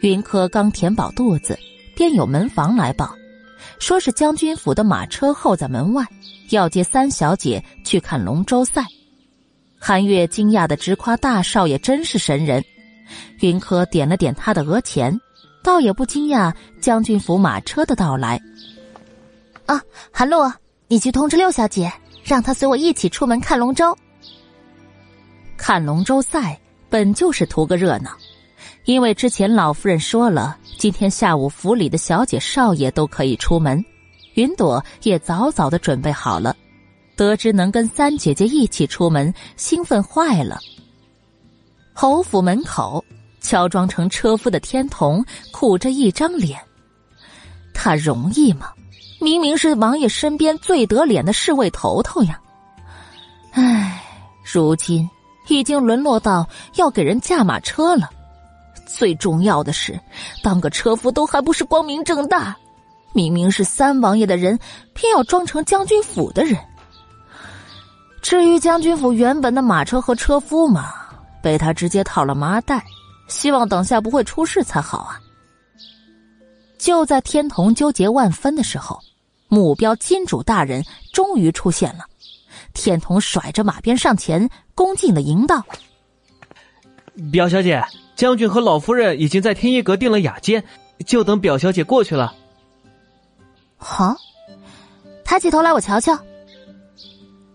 [0.00, 1.58] 云柯刚填饱肚子，
[1.96, 3.16] 便有门房来报，
[3.80, 6.06] 说是将军府的马车候在门外，
[6.50, 8.84] 要接三小姐去看龙舟赛。
[9.76, 12.64] 韩月惊讶的直夸大少爷真是神人。
[13.40, 15.20] 云柯点了点他的额前，
[15.62, 18.40] 倒也不惊讶将军府马车的到来。
[19.66, 19.80] 啊，
[20.10, 20.52] 韩露，
[20.88, 21.92] 你去通知六小姐，
[22.24, 23.96] 让她随我一起出门看龙舟。
[25.56, 26.58] 看龙舟赛
[26.88, 28.10] 本就是图个热闹，
[28.84, 33.82] 因为之前老夫人说了，今天下午府里的小姐少爷都可以出门，
[34.34, 36.56] 云朵也早早的准备好了。
[37.14, 40.58] 得知能跟三姐姐一起出门，兴奋坏了。
[41.92, 43.04] 侯府门口，
[43.42, 46.58] 乔装成车夫的天童苦着一张脸。
[47.74, 48.68] 他容易吗？
[49.20, 52.40] 明明是王爷身边最得脸的侍卫头头呀！
[53.52, 54.02] 唉，
[54.42, 55.08] 如今
[55.48, 58.10] 已经沦落到要给人驾马车了。
[58.84, 59.98] 最重要的是，
[60.42, 62.56] 当个车夫都还不是光明正大，
[63.12, 64.58] 明明是三王爷的人，
[64.92, 66.58] 偏要装成将军府的人。
[68.20, 70.92] 至于将军府原本的马车和车夫嘛，
[71.42, 72.84] 被他直接套了麻袋，
[73.32, 75.18] 希望等下不会出事才好啊。
[76.78, 79.00] 就在天童纠结万分的时候，
[79.48, 82.04] 目标金主大人终于出现了。
[82.74, 85.64] 天童甩着马鞭上前，恭敬的迎道
[87.32, 87.82] ：“表小姐，
[88.14, 90.62] 将军和老夫人已经在天一阁订了雅间，
[91.06, 92.34] 就等表小姐过去了。”
[93.76, 94.14] 好，
[95.24, 96.18] 抬起头来，我瞧瞧。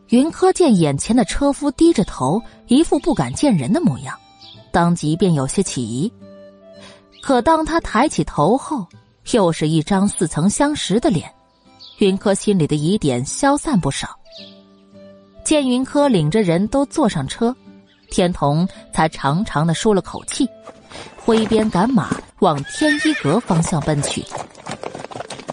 [0.10, 4.18] 云柯见眼前的车夫低着头，一副不敢见人的模样，
[4.72, 6.12] 当即便有些起疑。
[7.22, 8.86] 可当他抬起头后，
[9.32, 11.30] 又是一张似曾相识的脸，
[11.98, 14.10] 云柯心里的疑点消散不少。
[15.44, 17.56] 见云柯领着人都坐上车，
[18.10, 20.48] 天童才长长的舒了口气，
[21.18, 24.24] 挥鞭赶马往天一阁方向奔去。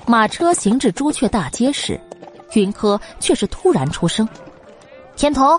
[0.06, 1.98] 马车行至朱雀大街时，
[2.52, 4.28] 云柯却是突然出声。
[5.16, 5.58] 天童，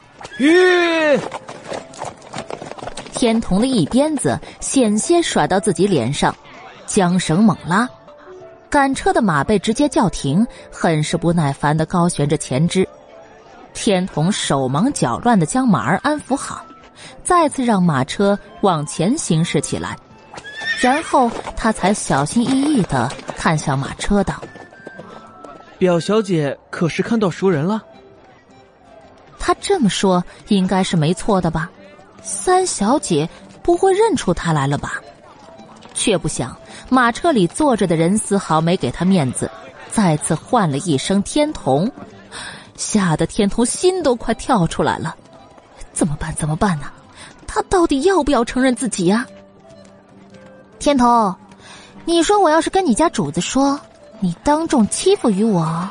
[3.26, 6.36] 天童的一鞭子险些甩到自己脸上，
[6.86, 7.90] 缰绳猛拉，
[8.70, 12.88] 赶车的马被直接叫停，很是不耐烦的高悬着前肢。
[13.74, 16.64] 天童手忙脚乱的将马儿安抚好，
[17.24, 19.98] 再次让马车往前行驶起来，
[20.80, 21.28] 然后
[21.58, 24.36] 他才小心翼翼的看向马车道
[25.80, 27.84] ：“表小姐可是看到熟人了？”
[29.40, 31.72] 他这么说应该是没错的吧？
[32.26, 33.30] 三小姐
[33.62, 35.00] 不会认出他来了吧？
[35.94, 36.54] 却不想
[36.90, 39.50] 马车里坐着的人丝毫没给他面子，
[39.92, 41.90] 再次唤了一声“天童”，
[42.76, 45.16] 吓得天童心都快跳出来了。
[45.94, 46.34] 怎么办？
[46.36, 46.88] 怎么办呢？
[47.48, 49.26] 他到底要不要承认自己呀？
[50.80, 51.34] 天童，
[52.04, 53.80] 你说我要是跟你家主子说，
[54.20, 55.90] 你当众欺负于我？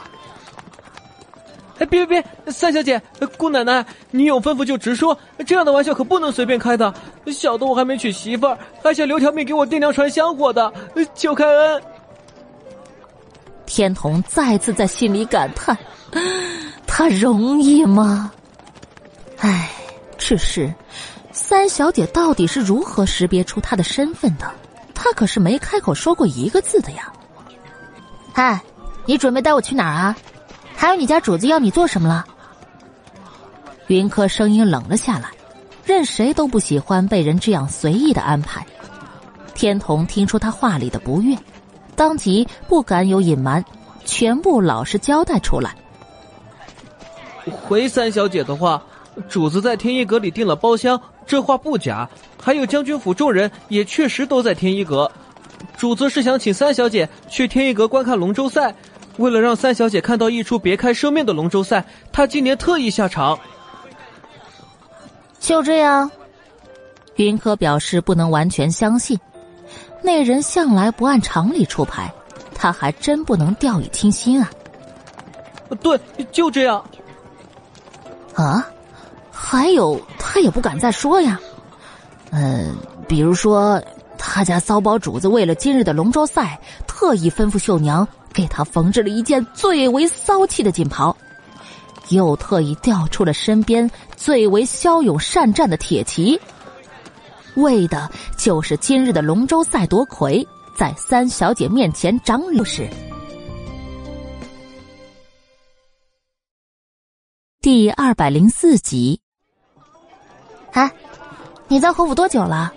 [1.79, 2.53] 哎，别别别！
[2.53, 3.01] 三小姐，
[3.37, 6.95] 姑奶奶，你有吩咐就直说，这样的玩笑可不能随便开的。
[7.33, 10.73] 小的我还没娶媳妇儿，还想留条命给我爹娘传香火的，
[11.15, 11.83] 求开恩。
[13.67, 15.77] 天童再次在心里感叹：
[16.87, 18.31] 他容易吗？
[19.39, 19.71] 唉，
[20.17, 20.73] 只是
[21.33, 24.49] 三小姐到底是如何识别出他的身份的？
[24.95, 27.13] 他可是没开口说过一个字的呀。
[28.33, 28.61] 嗨，
[29.07, 30.17] 你准备带我去哪儿啊？
[30.77, 32.25] 还有你家主子要你做什么了？
[33.89, 35.29] 云柯声音冷了下来，
[35.85, 38.67] 任谁都不喜欢被人这样随意的安排。
[39.55, 41.37] 天童听出他话里的不悦，
[41.95, 43.65] 当即不敢有隐瞒，
[44.05, 45.75] 全部老实交代出来。
[47.63, 48.83] 回三小姐的话，
[49.29, 52.09] 主子在天一阁里订了包厢，这话不假。
[52.43, 55.11] 还有将军府众人也确实都在天一阁，
[55.77, 58.75] 主子是想请三小姐去天一阁观看龙舟赛。
[59.16, 63.39] 为了让三小姐看到一出别开生面的龙舟赛，她今年特意下场。
[65.39, 66.11] 就这样，
[67.16, 69.19] 云柯表示不能完全相信，
[70.03, 72.12] 那人向来不按常理出牌，
[72.55, 74.51] 他还真不能掉以轻心啊。
[75.82, 76.01] 对，
[76.32, 76.85] 就这样。
[78.35, 78.66] 啊，
[79.31, 81.39] 还有他也不敢再说呀。
[82.31, 82.74] 嗯，
[83.07, 83.81] 比如说
[84.19, 88.07] 他家骚包主子为了今日的龙舟赛，特意吩咐秀娘。
[88.35, 91.16] 给他缝制了一件最为骚气的锦袍，
[92.09, 96.39] 又特意调出了身边最为骁勇善战的铁骑。
[97.55, 100.44] 为的就是今日的龙舟赛夺魁，
[100.77, 102.90] 在三小姐面前长故事。
[107.61, 109.20] 第二百零四集。
[110.73, 110.93] 哎，
[111.69, 112.73] 你在侯府多久了？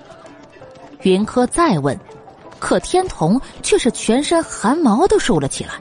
[1.01, 1.99] 云柯再问，
[2.59, 5.71] 可天童却是全身汗毛都竖了起来。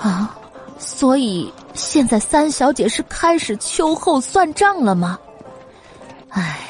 [0.00, 0.36] 啊，
[0.78, 5.18] 所以现在三小姐是开始秋后算账了吗？
[6.28, 6.60] 唉，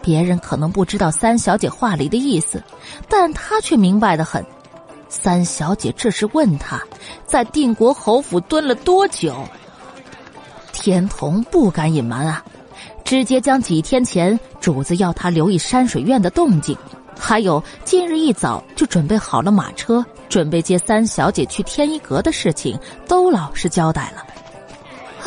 [0.00, 2.62] 别人可能不知道三小姐话里的意思，
[3.08, 4.44] 但她却明白的很。
[5.08, 6.80] 三小姐这是问他，
[7.26, 9.34] 在定国侯府蹲了多久？
[10.72, 12.44] 天童不敢隐瞒啊。
[13.04, 16.76] 直接将几天前主子要他留意山水院的动静，
[17.18, 24.24] 还有今日一早就准备好了马车，准备接三小姐去天一阁的事情，都老实交代了。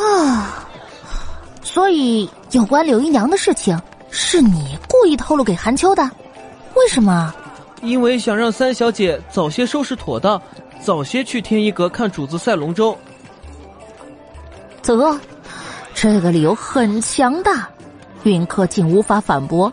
[0.04, 0.66] 啊，
[1.62, 3.78] 所以有关柳姨娘的事情，
[4.10, 6.02] 是你故意透露给韩秋的？
[6.74, 7.32] 为什么？
[7.82, 10.40] 因为想让三小姐早些收拾妥当，
[10.80, 12.96] 早些去天一阁看主子赛龙舟。
[14.82, 15.20] 啧。
[15.94, 17.68] 这个理由很强大，
[18.24, 19.72] 云柯竟无法反驳。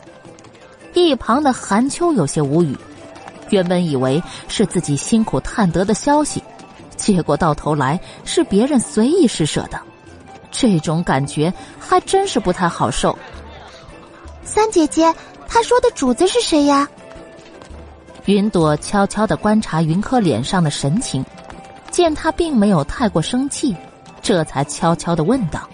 [0.93, 2.77] 一旁的韩秋有些无语，
[3.49, 6.43] 原本以为是自己辛苦探得的消息，
[6.95, 9.79] 结果到头来是别人随意施舍的，
[10.51, 13.17] 这种感觉还真是不太好受。
[14.43, 15.13] 三姐姐，
[15.47, 16.87] 他说的主子是谁呀？
[18.25, 21.25] 云朵悄悄的观察云柯脸上的神情，
[21.89, 23.75] 见他并没有太过生气，
[24.21, 25.67] 这才悄悄的问道。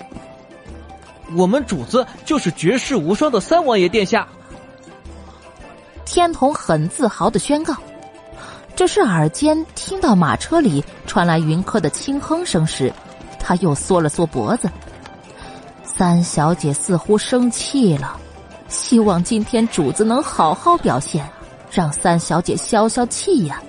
[1.36, 4.28] 我们主子就是绝世无双的三王爷殿下。
[6.06, 7.76] 天童很自豪的宣告。
[8.76, 12.94] 这是耳尖听到马车里传来云柯的轻哼声时，
[13.40, 14.70] 他又缩了缩脖子。
[15.84, 18.20] 三小姐似乎生气了，
[18.68, 21.26] 希望今天主子能好好表现，
[21.72, 23.62] 让三小姐消消气呀。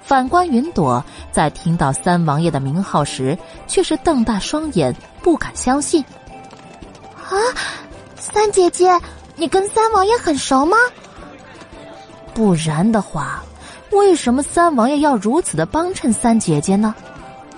[0.00, 3.36] 反观云朵，在听到三王爷的名号时，
[3.66, 6.04] 却是瞪大双眼，不敢相信。
[7.16, 7.34] 啊，
[8.16, 8.96] 三姐姐，
[9.34, 10.76] 你跟三王爷很熟吗？
[12.34, 13.42] 不然的话，
[13.90, 16.94] 为什么三王爷要如此的帮衬三姐姐呢？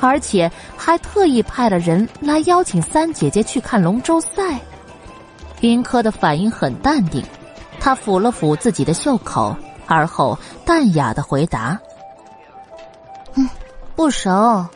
[0.01, 4.61] 而且还特意派了人来邀请三姐姐去看龙舟赛。
[5.61, 7.25] 云柯的反应很淡定，
[7.81, 9.57] 他抚了抚自己的袖口，
[9.87, 11.79] 而后淡雅的回答
[13.35, 13.49] ：“嗯，
[13.95, 14.67] 不熟。”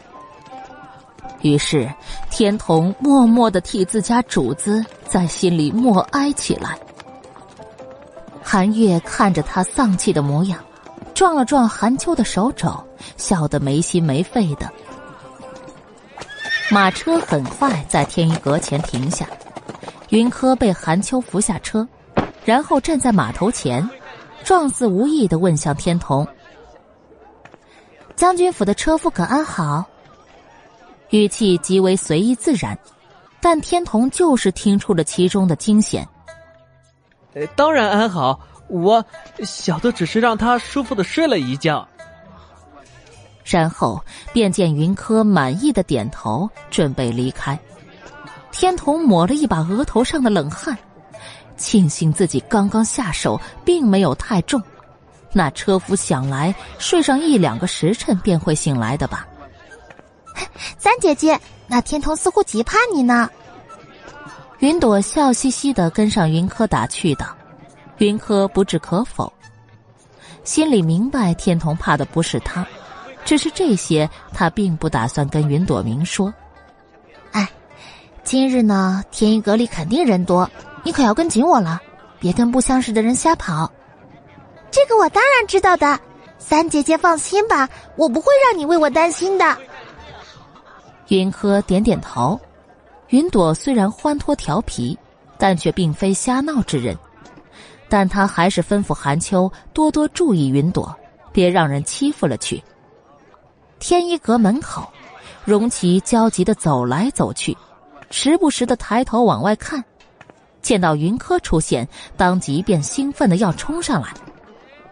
[1.42, 1.92] 于是，
[2.30, 6.78] 天童默默的替自家主子在心里默哀起来。
[8.50, 10.58] 韩月看着他丧气的模样，
[11.12, 12.82] 撞了撞韩秋的手肘，
[13.18, 14.72] 笑得没心没肺的。
[16.70, 19.28] 马车很快在天一阁前停下，
[20.08, 21.86] 云柯被韩秋扶下车，
[22.46, 23.86] 然后站在码头前，
[24.42, 26.26] 状似无意的问向天童
[28.16, 29.84] ：“将军府的车夫可安好？”
[31.12, 32.78] 语气极为随意自然，
[33.42, 36.08] 但天童就是听出了其中的惊险。
[37.34, 39.04] 呃，当然安好，我
[39.44, 41.86] 小的只是让他舒服的睡了一觉。
[43.44, 44.02] 然后
[44.32, 47.58] 便见云柯满意的点头，准备离开。
[48.50, 50.76] 天童抹了一把额头上的冷汗，
[51.56, 54.60] 庆幸自己刚刚下手并没有太重，
[55.32, 59.26] 那车夫想来睡上一两个时辰便会醒来的吧。
[60.76, 63.30] 三姐姐，那天童似乎极怕你呢。
[64.58, 67.26] 云朵笑嘻嘻的跟上云柯打趣道
[67.98, 69.32] ：“云柯不置可否，
[70.42, 72.66] 心里明白天童怕的不是他，
[73.24, 76.34] 只是这些他并不打算跟云朵明说。
[77.30, 77.48] 哎，
[78.24, 80.50] 今日呢，天一阁里肯定人多，
[80.82, 81.80] 你可要跟紧我了，
[82.18, 83.70] 别跟不相识的人瞎跑。
[84.72, 86.00] 这个我当然知道的，
[86.40, 89.56] 三姐姐放心吧，我不会让你为我担心的。”
[91.06, 92.38] 云柯点点头，
[93.08, 94.98] 云朵虽然欢脱调皮，
[95.38, 96.94] 但却并非瞎闹之人，
[97.88, 100.94] 但他还是吩咐韩秋多多注意云朵，
[101.32, 102.62] 别让人欺负了去。
[103.78, 104.86] 天一阁门口，
[105.46, 107.56] 荣琪焦急的走来走去，
[108.10, 109.82] 时不时的抬头往外看，
[110.60, 114.08] 见到云柯出现，当即便兴奋的要冲上来，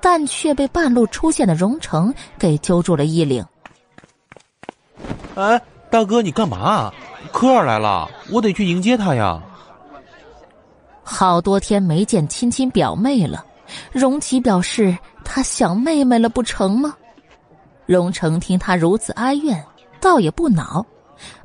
[0.00, 3.44] 但却被半路出现的荣成给揪住了衣领。
[5.34, 5.60] 哎。
[5.96, 6.92] 大哥，你干嘛？
[7.32, 9.42] 科儿来了，我得去迎接他呀。
[11.02, 13.42] 好多天没见亲亲表妹了，
[13.92, 14.94] 荣琪表示
[15.24, 16.94] 他想妹妹了，不成吗？
[17.86, 19.64] 荣成听他如此哀怨，
[19.98, 20.84] 倒也不恼，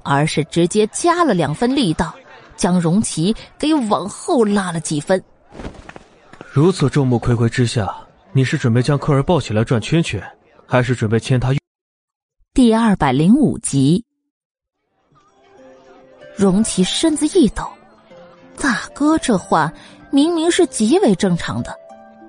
[0.03, 2.13] 而是直接加了两分力道，
[2.57, 5.23] 将荣琪给往后拉了几分。
[6.51, 7.89] 如此众目睽睽之下，
[8.33, 10.21] 你是准备将科儿抱起来转圈圈，
[10.67, 11.53] 还是准备牵他？
[12.53, 14.03] 第二百零五集，
[16.41, 17.63] 荣琪身子一抖，
[18.59, 19.71] 大哥这话
[20.09, 21.71] 明明是极为正常的，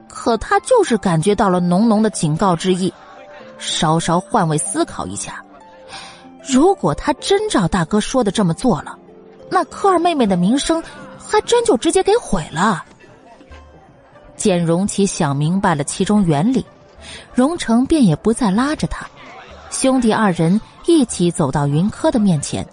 [0.07, 2.93] 可他就是感觉到了浓浓的警告之意。
[3.57, 5.43] 稍稍换位思考一下，
[6.47, 8.99] 如果他真照大哥说的这么做了，
[9.49, 10.83] 那科二妹妹的名声
[11.19, 12.85] 还真就直接给毁了。
[14.37, 16.67] 见荣琪想明白了其中原理，
[17.33, 19.07] 荣成便也不再拉着他，
[19.71, 22.67] 兄弟二人一起走到云柯的面前。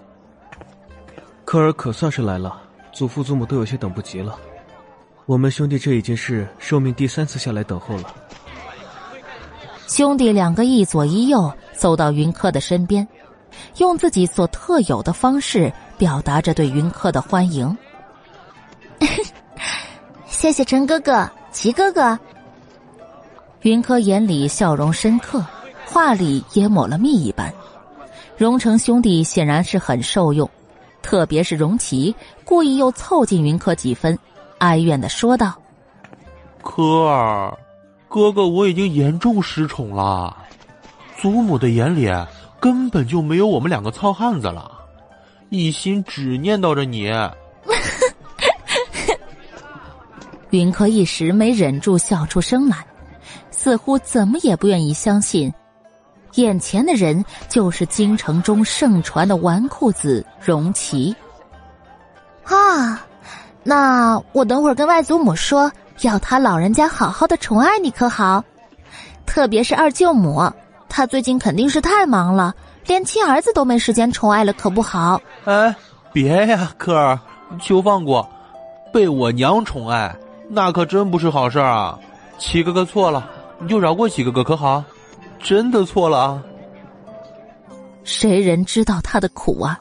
[1.50, 2.62] 科尔可算是来了，
[2.92, 4.38] 祖父祖母都有些等不及了。
[5.26, 8.14] 我们兄弟这已经是寿命第三次下来等候了。
[9.88, 13.04] 兄弟两个一左一右走到云柯的身边，
[13.78, 17.76] 用自己所特有的方式表达着对云柯的欢迎。
[20.28, 22.16] 谢谢陈哥哥、齐哥哥。
[23.62, 25.44] 云柯眼里笑容深刻，
[25.84, 27.52] 话里也抹了蜜一般。
[28.36, 30.48] 荣成兄弟显然是很受用，
[31.02, 32.14] 特别是荣琪
[32.44, 34.18] 故意又凑近云柯几分，
[34.58, 35.54] 哀怨的说道
[36.62, 37.56] ：“柯儿。”
[38.12, 40.36] 哥哥，我已经严重失宠了，
[41.16, 42.10] 祖母的眼里
[42.58, 44.68] 根本就没有我们两个糙汉子了，
[45.48, 47.08] 一心只念叨着你。
[50.50, 52.84] 云柯一时没忍住笑出声来，
[53.52, 55.54] 似乎怎么也不愿意相信，
[56.34, 61.14] 眼前的人就是京城中盛传的纨绔子荣琪。
[62.44, 63.04] 啊，
[63.62, 65.70] 那我等会儿跟外祖母说。
[66.02, 68.42] 要他老人家好好的宠爱你可好？
[69.26, 70.50] 特别是二舅母，
[70.88, 72.54] 她最近肯定是太忙了，
[72.86, 75.20] 连亲儿子都没时间宠爱了，可不好。
[75.44, 75.74] 哎，
[76.10, 77.20] 别呀，科儿，
[77.60, 78.26] 求放过，
[78.90, 80.16] 被我娘宠爱，
[80.48, 81.98] 那可真不是好事啊！
[82.38, 83.28] 七哥哥错了，
[83.58, 84.82] 你就饶过七哥哥可好？
[85.42, 86.42] 真的错了啊！
[88.04, 89.80] 谁人知道他的苦啊？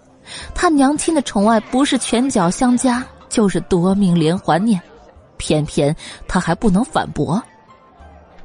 [0.53, 4.81] 他娘亲的宠爱不是拳脚相加，就是夺命连环念。
[5.37, 5.95] 偏偏
[6.27, 7.41] 他还不能反驳，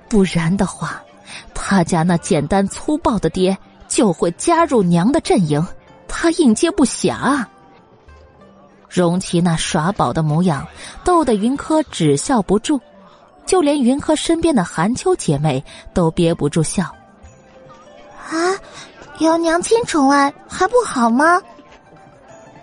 [0.09, 1.03] 不然的话，
[1.53, 3.57] 他家那简单粗暴的爹
[3.89, 5.65] 就会加入娘的阵营，
[6.07, 7.49] 他应接不暇啊。
[8.89, 10.67] 荣琪那耍宝的模样，
[11.03, 12.81] 逗得云柯只笑不住，
[13.45, 15.63] 就连云柯身边的寒秋姐妹
[15.93, 16.95] 都憋不住笑。
[18.31, 18.55] 啊，
[19.19, 21.41] 有娘亲宠爱还不好吗？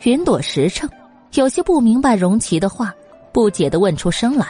[0.04, 0.90] 云朵实诚，
[1.34, 2.94] 有些不明白荣琪的话。
[3.34, 4.46] 不解的问出声来，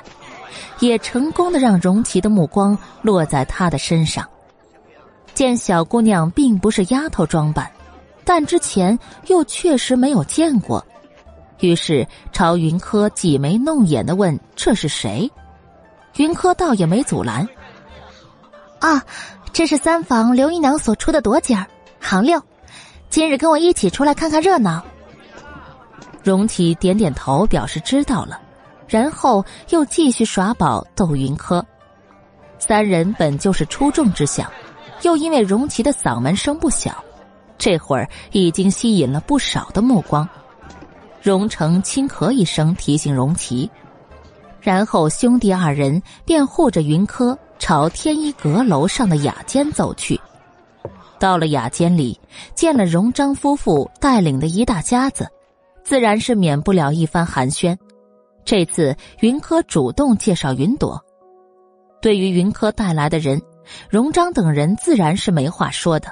[0.80, 4.28] 也成功的让荣琪的目光落在他的身上。
[5.36, 7.72] 见小姑娘并不是丫头装扮，
[8.26, 8.98] 但之前
[9.28, 10.84] 又确实没有见过，
[11.60, 15.32] 于是朝云柯挤眉弄眼的问：“这是谁？”
[16.18, 17.48] 云柯倒也没阻拦
[18.82, 19.06] ：“啊，
[19.54, 21.68] 这是三房刘姨娘所出的朵姐儿，
[22.00, 22.42] 行六，
[23.10, 24.82] 今日跟我一起出来看看热闹。”
[26.24, 28.40] 荣琪点点头，表示知道了。
[28.88, 31.66] 然后又继续耍宝逗云柯，
[32.60, 34.50] 三人本就是出众之相，
[35.04, 37.04] 又因为荣琪的嗓门声不小，
[37.58, 40.28] 这会儿已经吸引了不少的目光。
[41.22, 43.70] 荣成轻咳一声提醒荣琪，
[44.60, 50.20] 然后兄弟二人便护着云柯朝天一阁楼上的雅间走去。
[51.20, 52.20] 到了雅间里，
[52.56, 55.30] 见了荣章夫妇带领的一大家子，
[55.84, 57.78] 自然是免不了一番寒暄。
[58.44, 61.00] 这次云柯主动介绍云朵，
[62.02, 63.40] 对于云柯带来的人，
[63.88, 66.12] 荣章等人自然是没话说的。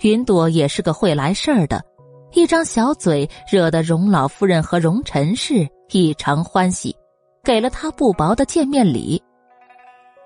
[0.00, 1.84] 云朵也是个会来事儿的，
[2.32, 6.96] 一张小嘴惹得荣老夫人和荣陈氏异常欢喜，
[7.44, 9.22] 给了他不薄的见面礼。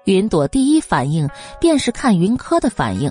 [0.05, 1.29] 云朵第一反应
[1.61, 3.11] 便是看云柯的反应，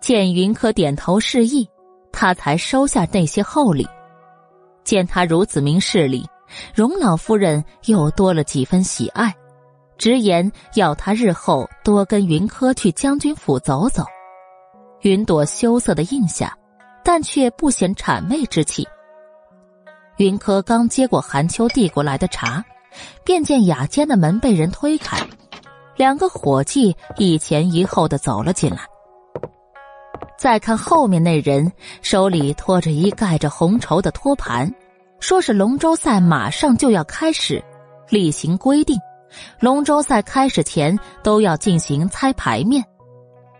[0.00, 1.68] 见云柯点头示意，
[2.12, 3.86] 他才收下那些厚礼。
[4.84, 6.24] 见他如此明事理。
[6.72, 9.34] 荣老夫人又多了几分喜爱，
[9.98, 14.04] 直言要他日后多跟云柯去将军府走走。
[15.00, 16.56] 云朵羞涩的应下，
[17.02, 18.86] 但却不显谄媚之气。
[20.18, 22.64] 云柯刚接过韩秋递过来的茶，
[23.24, 25.18] 便见雅间的门被人推开，
[25.96, 28.78] 两个伙计一前一后的走了进来。
[30.38, 34.70] 再看后面那人，手里托着一盖着红绸的托盘。
[35.18, 37.64] 说是龙舟赛马上就要开始，
[38.10, 38.98] 例行规定，
[39.58, 42.84] 龙舟赛开始前都要进行猜牌面。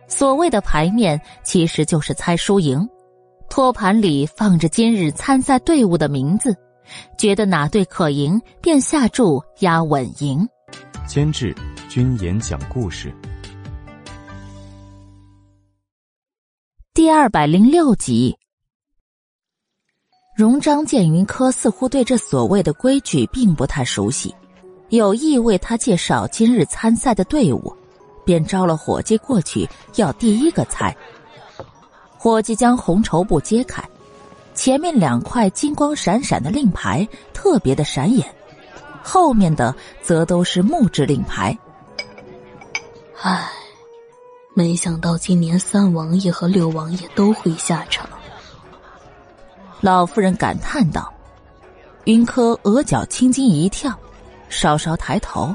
[0.07, 2.87] 所谓的牌面，其实就是猜输赢。
[3.49, 6.55] 托盘里放着今日参赛队伍的名字，
[7.17, 10.47] 觉得哪队可赢，便下注压稳赢。
[11.07, 11.55] 监制
[11.89, 13.15] 君言讲故事，
[16.93, 18.37] 第二百零六集。
[20.37, 24.35] 荣章见云柯似乎对这所谓的规矩并不太熟悉，
[24.89, 27.73] 有意为他介绍今日参赛的队伍，
[28.25, 30.95] 便招了伙计过去要第一个猜。
[32.19, 33.81] 伙计将红绸布揭开，
[34.55, 38.27] 前面两块金光闪闪的令牌特别的闪眼，
[39.09, 39.73] 后面的
[40.03, 41.57] 则都是木质令牌。
[43.23, 43.49] 唉，
[44.53, 48.05] 没想到今年三王爷和六王爷都会下场。
[49.81, 51.13] 老夫人感叹道
[52.05, 53.97] ：“云柯额角青筋一跳，
[54.49, 55.55] 稍稍抬头，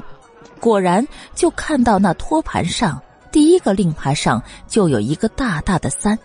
[0.58, 2.98] 果然就看到那托盘上
[3.30, 6.18] 第一个令牌上就有一个大大的三。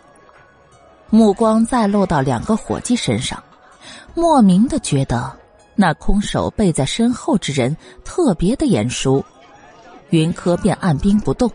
[1.10, 3.44] 目光再落到两个伙计身上，
[4.14, 5.37] 莫名的觉得
[5.78, 7.74] 那空手背在身后之人
[8.04, 9.24] 特别的眼熟。
[10.10, 11.50] 云柯便按兵不动。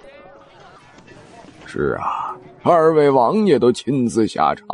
[1.66, 2.34] 是啊。”
[2.64, 4.68] 二位王爷都亲自下场，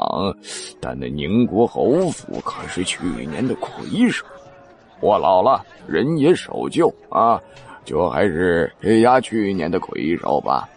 [0.78, 4.26] 但那宁国侯府可是去年的魁首，
[5.00, 7.40] 我老了，人也守旧啊，
[7.86, 8.70] 就还是
[9.00, 10.68] 压去年的魁首吧。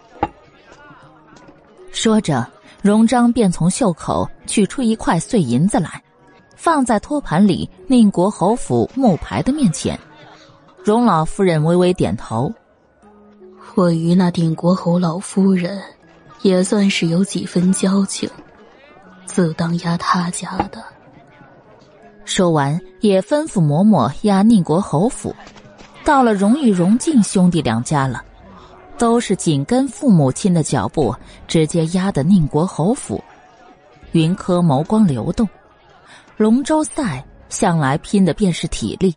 [1.92, 2.48] 说着，
[2.82, 6.02] 荣章便从袖口取出一块碎银子来，
[6.64, 10.00] 放在托盘里宁国侯府木牌的面前。
[10.84, 12.54] 荣老夫人微微点头，
[13.74, 15.82] 我与那定国侯老夫人。
[16.44, 18.30] 也算是有几分交情，
[19.26, 20.84] 自当压他家的。
[22.26, 25.36] 说完，也吩咐嬷嬷压宁国侯府。
[26.04, 28.24] 到了荣与荣晋兄弟两家了，
[29.00, 31.16] 都是紧跟父母亲的脚步，
[31.48, 33.20] 直接压的宁国侯府。
[34.12, 35.50] 云柯眸光流动，
[36.42, 39.16] 龙舟赛向来拼的便是体力，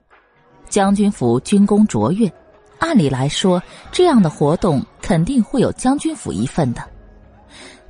[0.69, 2.31] 将军府军功卓越，
[2.79, 6.83] 按理来说，这样的活动肯定会有将军府一份的。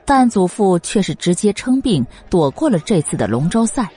[0.04, 3.90] 但祖父却是直接称病躲过了这次的龙舟赛，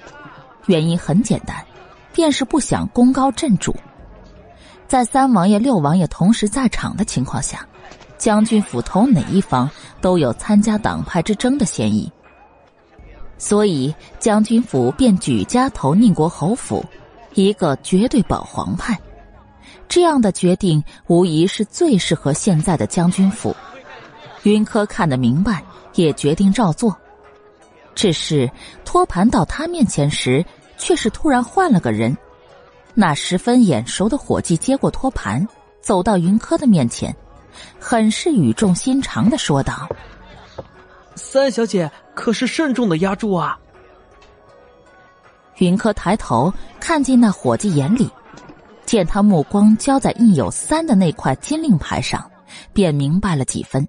[0.65, 1.64] 原因很简单，
[2.11, 3.76] 便是不想功高震主。
[4.88, 7.64] 在三王爷、六王爷同时在场的情况下，
[8.18, 9.69] 将军府投哪一方
[10.01, 12.11] 都有参加党派之争的嫌疑，
[13.38, 16.85] 所以将军府便举家投宁国侯府，
[17.34, 18.99] 一个绝对保皇派。
[19.88, 23.55] 这样的决定无疑是最适合现在的将军府。
[24.43, 25.64] 云柯看得明白。
[25.93, 26.95] 也决定照做，
[27.95, 28.47] 只是
[28.85, 30.45] 托盘到他面前时，
[30.77, 32.15] 却是突然换了个人。
[32.93, 35.47] 那十分眼熟的伙计接过托盘，
[35.81, 37.15] 走到云柯的面前，
[37.80, 39.89] 很是语重心长的说道
[41.18, 43.57] ：“三小姐可是慎重的压住啊。”
[45.57, 48.10] 云柯抬头看进那伙计眼里，
[48.85, 52.30] 见他目光交在印有三的那块金令牌上，
[52.72, 53.85] 便明白了几分。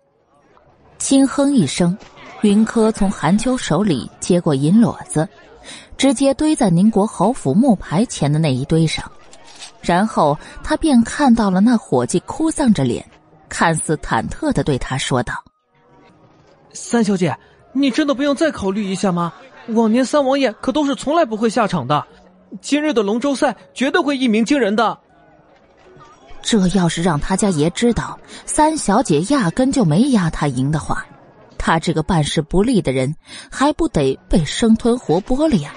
[0.97, 1.97] 轻哼一声，
[2.41, 5.29] 云柯从韩秋手里接过银裸子，
[5.99, 9.05] 直接堆在宁国侯府木牌前的那一堆上，
[9.83, 13.05] 然后他便看到了那伙计哭丧着脸，
[13.49, 15.35] 看似忐忑的对他说道
[16.73, 17.37] ：“三小姐，
[17.73, 19.33] 你真的不用再考虑一下吗？
[19.69, 22.07] 往年三王爷可都是从来不会下场的，
[22.61, 24.99] 今日的龙舟赛绝对会一鸣惊人的。”
[26.41, 31.05] 这要是让他家爷知道三小姐压根就没压他赢的话，
[31.59, 33.15] 他这个办事不利的人
[33.51, 35.75] 还不得被生吞活剥了呀？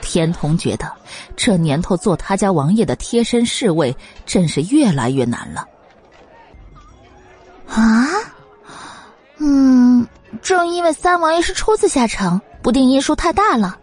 [0.00, 0.90] 天童觉得
[1.36, 3.94] 这年头做他家王爷的贴身侍卫
[4.24, 5.66] 真是越来越难了。
[7.68, 8.08] 啊，
[9.44, 10.06] 嗯，
[10.40, 13.76] 正因为三王爷是初次下场，不定因数太大了，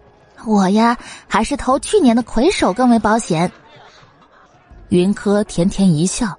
[0.46, 3.52] 我呀还是投去年的魁首更为保险。
[4.88, 6.34] 云柯甜甜一笑，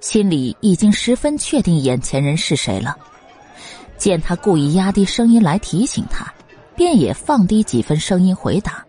[0.00, 2.94] 心里已经十分确定眼前人是谁了。
[3.96, 6.30] 见他故意压低声音来提醒他，
[6.74, 8.84] 便也放低几分声音回答：“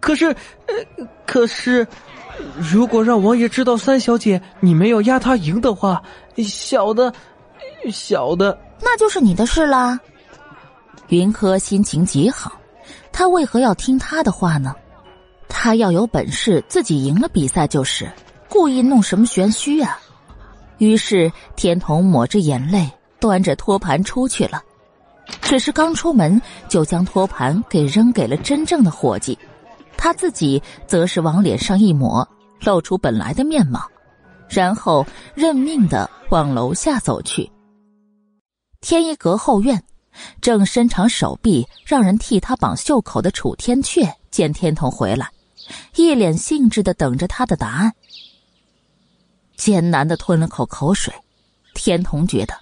[0.00, 0.34] 可是，
[1.24, 1.86] 可是，
[2.56, 6.02] 如果让王爷知道三小姐你没有压他赢的话，
[6.38, 7.14] 小的，
[7.90, 9.98] 小的，那就是你的事啦。”
[11.08, 12.52] 云柯心情极好，
[13.10, 14.74] 他为何要听他的话呢？
[15.48, 18.10] 他要有本事，自己赢了比赛就是，
[18.48, 19.98] 故意弄什么玄虚啊？
[20.76, 22.88] 于是天童抹着眼泪，
[23.18, 24.62] 端着托盘出去了。
[25.40, 29.36] 只是刚出门，就将托盘给扔给了真正的伙计，
[29.96, 32.26] 他自己则是往脸上一抹，
[32.60, 33.80] 露出本来的面貌，
[34.48, 37.50] 然后认命的往楼下走去。
[38.80, 39.82] 天一阁后院，
[40.40, 45.30] 正伸长手臂让人替他绑袖口的楚天阙见天童回来，
[45.96, 47.92] 一脸兴致的等着他的答案。
[49.56, 51.12] 艰难的吞了口口水，
[51.74, 52.54] 天童觉得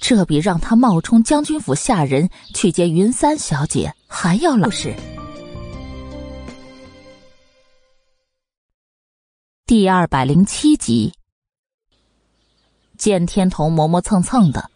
[0.00, 4.94] 这比让他冒充将军府下人去接云三小姐还要老实。
[9.66, 11.12] 第二百零七集，
[12.96, 14.70] 见天童磨磨蹭蹭的，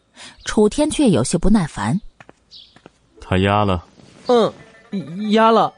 [0.45, 2.01] 楚天却有些不耐烦。
[3.21, 3.85] 他压了，
[4.27, 4.53] 嗯，
[5.33, 5.73] 压了。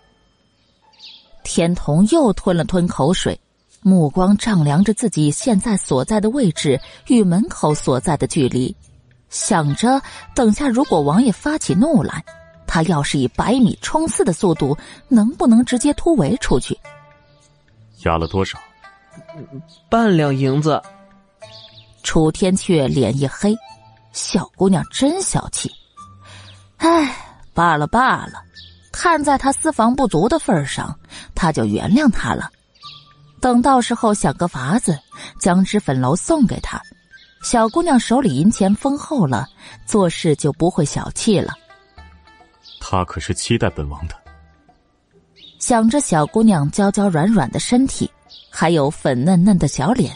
[1.43, 3.39] 天童又吞了吞口水。
[3.83, 8.77] 目光丈量着自己现在所在的位置与门口所在的距离，
[9.31, 9.99] 想着
[10.35, 12.23] 等下如果王爷发起怒来，
[12.67, 14.77] 他要是以百米冲刺的速度，
[15.09, 16.79] 能不能直接突围出去？
[18.05, 18.59] 压了多少？
[19.89, 20.81] 半两银子。
[22.03, 23.57] 楚天却脸一黑，
[24.13, 25.71] 小姑娘真小气。
[26.79, 27.15] 唉，
[27.55, 28.43] 罢了罢了，
[28.91, 30.99] 看在她私房不足的份上，
[31.35, 32.51] 他就原谅她了。
[33.41, 34.99] 等到时候想个法子，
[35.41, 36.81] 将脂粉楼送给她。
[37.43, 39.47] 小姑娘手里银钱丰厚了，
[39.87, 41.55] 做事就不会小气了。
[42.81, 44.15] 他可是期待本王的。
[45.59, 48.11] 想着小姑娘娇娇软软的身体，
[48.51, 50.15] 还有粉嫩嫩的小脸，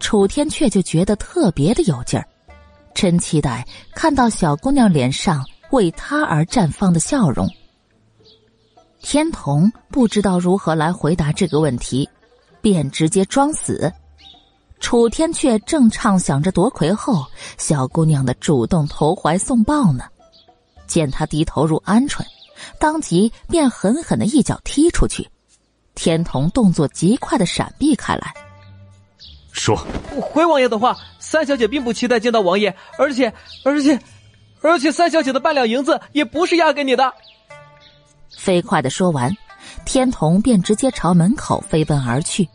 [0.00, 2.26] 楚天却就觉得特别的有劲儿，
[3.00, 3.64] 真期待
[3.94, 7.48] 看到小姑娘脸上为他而绽放的笑容。
[9.00, 12.08] 天童不知道如何来回答这个问题。
[12.60, 13.90] 便直接装死，
[14.80, 17.24] 楚天却正畅想着夺魁后
[17.56, 20.04] 小姑娘的主动投怀送抱呢，
[20.88, 22.20] 见他低头入鹌鹑，
[22.80, 25.30] 当即便狠狠的一脚踢出去。
[25.94, 28.34] 天童动作极快的闪避开来，
[29.58, 29.76] 说
[30.20, 33.32] ：“回王爷的话，三小姐并不期待见到王爷，而且，
[33.64, 33.98] 而且，
[34.62, 37.12] 而且三小姐的半两银子也不是押给你的。”
[38.38, 39.36] 飞快的说完。
[39.84, 42.46] 天童便直接朝门口飞奔而去，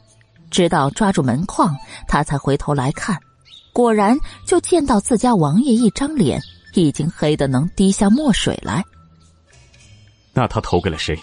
[0.51, 1.75] 直到抓住门框，
[2.07, 3.17] 他才回头来看，
[3.71, 6.39] 果然就见到自家王爷一张脸
[6.73, 8.83] 已经黑的能滴下墨水来。
[10.33, 11.17] 那他投给了谁？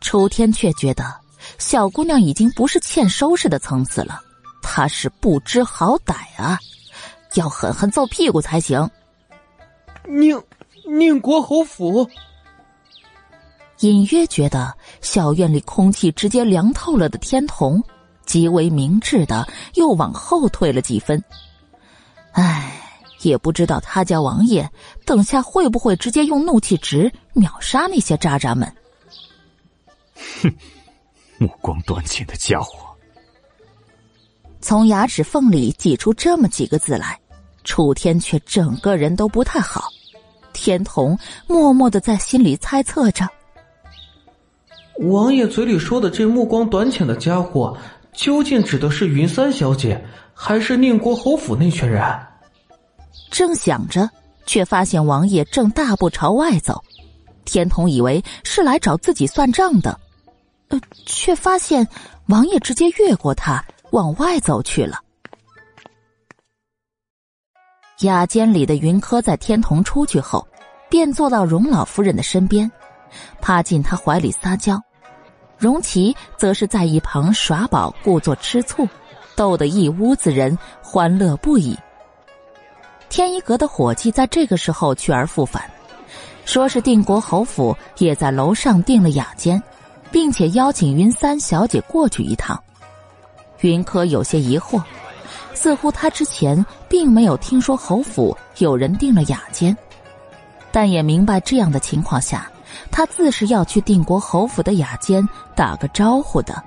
[0.00, 1.04] 楚天却觉得
[1.58, 4.20] 小姑娘已经不是欠收拾的层次了，
[4.66, 6.58] 他是不知好歹啊，
[7.34, 8.90] 要狠狠揍屁股才行。
[10.08, 10.42] 宁
[10.88, 12.08] 宁国侯府。
[13.80, 17.82] 隐约觉得小院里空气直接凉透了的天童，
[18.24, 21.22] 极为明智的又往后退了几分。
[22.32, 22.80] 唉，
[23.20, 24.68] 也不知道他家王爷
[25.04, 28.74] 等下会不会直接用怒气值秒杀那些渣渣们。
[30.42, 30.52] 哼，
[31.38, 32.93] 目光短浅的家伙！
[34.64, 37.20] 从牙齿缝里挤出这么几个字来，
[37.64, 39.90] 楚天却整个人都不太好。
[40.54, 43.28] 天童默默的在心里猜测着。
[45.00, 47.76] 王爷嘴里说的这目光短浅的家伙，
[48.14, 52.02] 究竟指的是云三小姐，还是宁国侯府那群人？
[53.30, 54.08] 正想着，
[54.46, 56.82] 却发现王爷正大步朝外走。
[57.44, 60.00] 天童以为是来找自己算账的，
[60.68, 61.86] 呃，却发现
[62.28, 63.62] 王爷直接越过他
[63.94, 64.98] 往外走去了。
[68.00, 70.44] 雅间里的云柯在天童出去后，
[70.90, 72.68] 便坐到荣老夫人的身边。
[73.40, 74.82] 趴进他怀里撒娇，
[75.56, 78.88] 荣琪则是在一旁耍宝，故作吃醋，
[79.36, 81.78] 逗得一屋子人欢乐不已。
[83.08, 85.70] 天一阁的伙计在这个时候去而复返，
[86.44, 89.62] 说是定国侯府也在楼上订了雅间，
[90.10, 92.60] 并且邀请云三小姐过去一趟。
[93.68, 94.82] 云柯有些疑惑，
[95.54, 99.76] 似乎他之前并没有听说侯府有人订了雅间，
[100.70, 102.50] 但也明白这样的情况下。
[102.90, 106.60] 他自是要去定国侯府的雅间打个招呼的。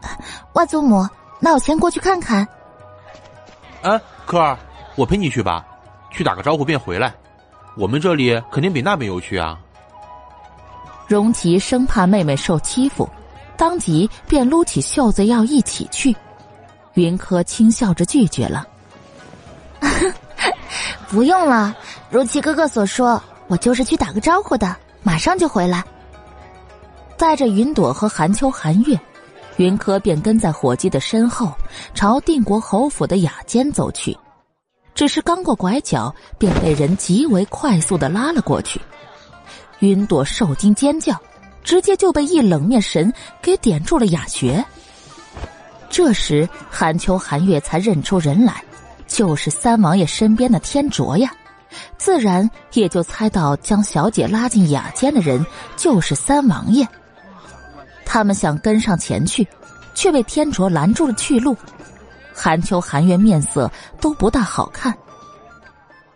[0.54, 1.04] 外祖母，
[1.40, 2.46] 那我先过去看看。
[3.82, 4.56] 哎，科儿，
[4.94, 5.66] 我陪你去吧，
[6.10, 7.12] 去打个招呼便回来。
[7.76, 9.58] 我们这里肯定比那边有趣啊。
[11.08, 13.08] 荣琪生怕妹妹受欺负，
[13.56, 16.14] 当即便撸起袖子要一起去。
[16.94, 18.66] 云柯轻笑着拒绝了。
[21.08, 21.74] 不用了，
[22.10, 24.76] 如其哥哥所说，我就是去打个招呼的。
[25.02, 25.84] 马上就回来，
[27.18, 28.98] 带着云朵和寒秋、寒月，
[29.56, 31.52] 云柯便跟在伙计的身后，
[31.94, 34.16] 朝定国侯府的雅间走去。
[34.94, 38.80] 只是刚过拐角，便被人极为快速的拉了过去。
[39.80, 41.20] 云朵受惊尖叫，
[41.64, 43.12] 直接就被一冷面神
[43.42, 44.64] 给点住了哑穴。
[45.88, 48.62] 这时，韩秋、寒月才认出人来，
[49.08, 51.32] 就是三王爷身边的天卓呀。
[51.98, 55.44] 自然也就猜到将小姐拉进雅间的人
[55.76, 56.86] 就是三王爷。
[58.04, 59.46] 他们想跟上前去，
[59.94, 61.56] 却被天卓拦住了去路。
[62.32, 63.70] 韩秋、韩月面色
[64.00, 64.94] 都不大好看。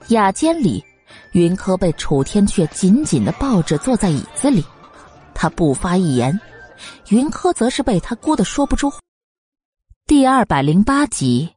[0.09, 0.85] 雅间里，
[1.33, 4.65] 云柯被楚天阙紧紧的抱着坐在椅子里，
[5.41, 6.37] 他不发一言，
[7.11, 8.99] 云柯则是被他箍得说不出话。
[10.05, 11.49] 第二百零八集，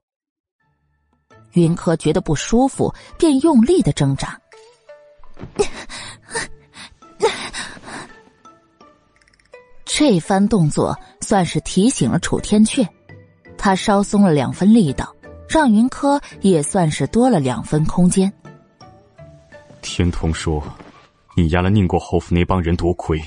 [1.54, 4.40] 云柯觉得不舒服，便用力的挣扎。
[9.84, 12.88] 这番动作算是提醒了楚天阙，
[13.58, 15.12] 他稍松了两分力道，
[15.50, 18.32] 让云柯也算是多了两分空间。
[19.82, 20.64] 天童说
[21.36, 23.20] ：“你压了宁国侯府那帮人多亏。”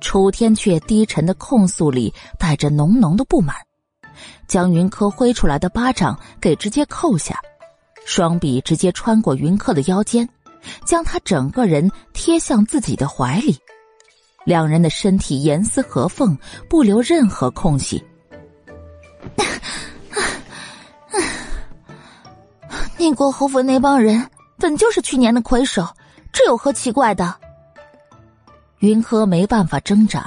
[0.00, 3.56] 楚天阙低沉的控诉里带着浓浓的不满，
[4.46, 7.40] 将云柯挥出来的巴掌给直接扣下，
[8.04, 10.28] 双臂直接穿过云柯的腰间，
[10.84, 13.58] 将他整个人贴向自己的怀里，
[14.44, 16.36] 两人的身体严丝合缝，
[16.68, 18.02] 不留任何空隙。
[22.96, 25.86] 宁国侯府那帮人本就是去年的魁首，
[26.32, 27.32] 这有何奇怪的？
[28.80, 30.24] 云柯没办法挣扎，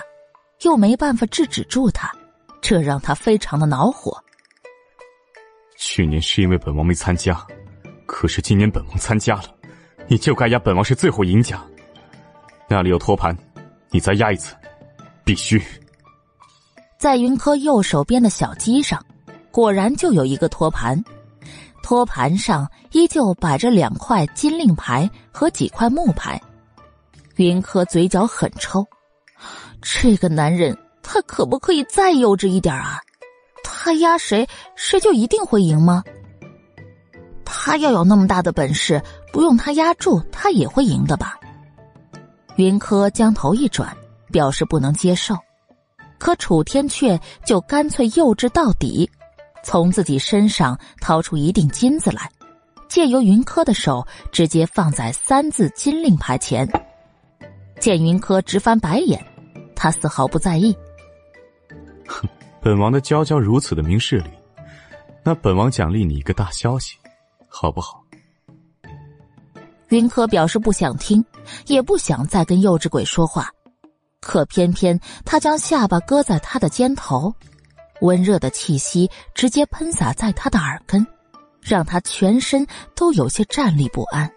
[0.64, 2.11] 又没办法制止住他，
[2.61, 4.22] 这让他非常的恼火。
[5.78, 7.41] 去年是因为本王没参加，
[8.06, 9.44] 可是今年本王参加了，
[10.07, 11.64] 你就该压本王是最后赢家。
[12.68, 13.34] 那里有托盘，
[13.90, 14.53] 你再压一次，
[15.23, 15.61] 必须。
[16.98, 19.02] 在云柯右手边的小机上，
[19.49, 21.02] 果然就有一个托盘，
[21.82, 26.40] 托盘上依旧摆着两块金令牌和几块木牌。
[27.41, 28.85] 云柯嘴角很抽，
[29.81, 32.99] 这个男人他可不可以再幼稚一点啊？
[33.63, 36.03] 他压谁，谁就一定会赢吗？
[37.44, 39.02] 他要有那么大的本事，
[39.34, 41.39] 不用他压住，他也会赢的吧？
[42.57, 43.95] 云柯将头一转，
[44.31, 45.36] 表示不能接受。
[46.20, 49.10] 可楚天阙就干脆幼稚到底，
[49.63, 52.29] 从自己身上掏出一锭金子来，
[52.87, 56.70] 借由云柯的手直接放在三字金令牌前。
[57.81, 59.19] 见云柯直翻白眼，
[59.76, 60.71] 他丝毫不在意。
[62.07, 62.29] 哼，
[62.61, 64.29] 本王的娇娇如此的明事理，
[65.23, 66.95] 那本王奖励你一个大消息，
[67.49, 68.03] 好不好？
[69.89, 71.26] 云柯表示不想听，
[71.65, 73.49] 也不想再跟幼稚鬼说话，
[74.21, 77.34] 可偏偏他将下巴搁在他的肩头，
[78.01, 81.05] 温热的气息直接喷洒在他的耳根，
[81.60, 82.63] 让他全身
[82.95, 84.31] 都有些站立不安。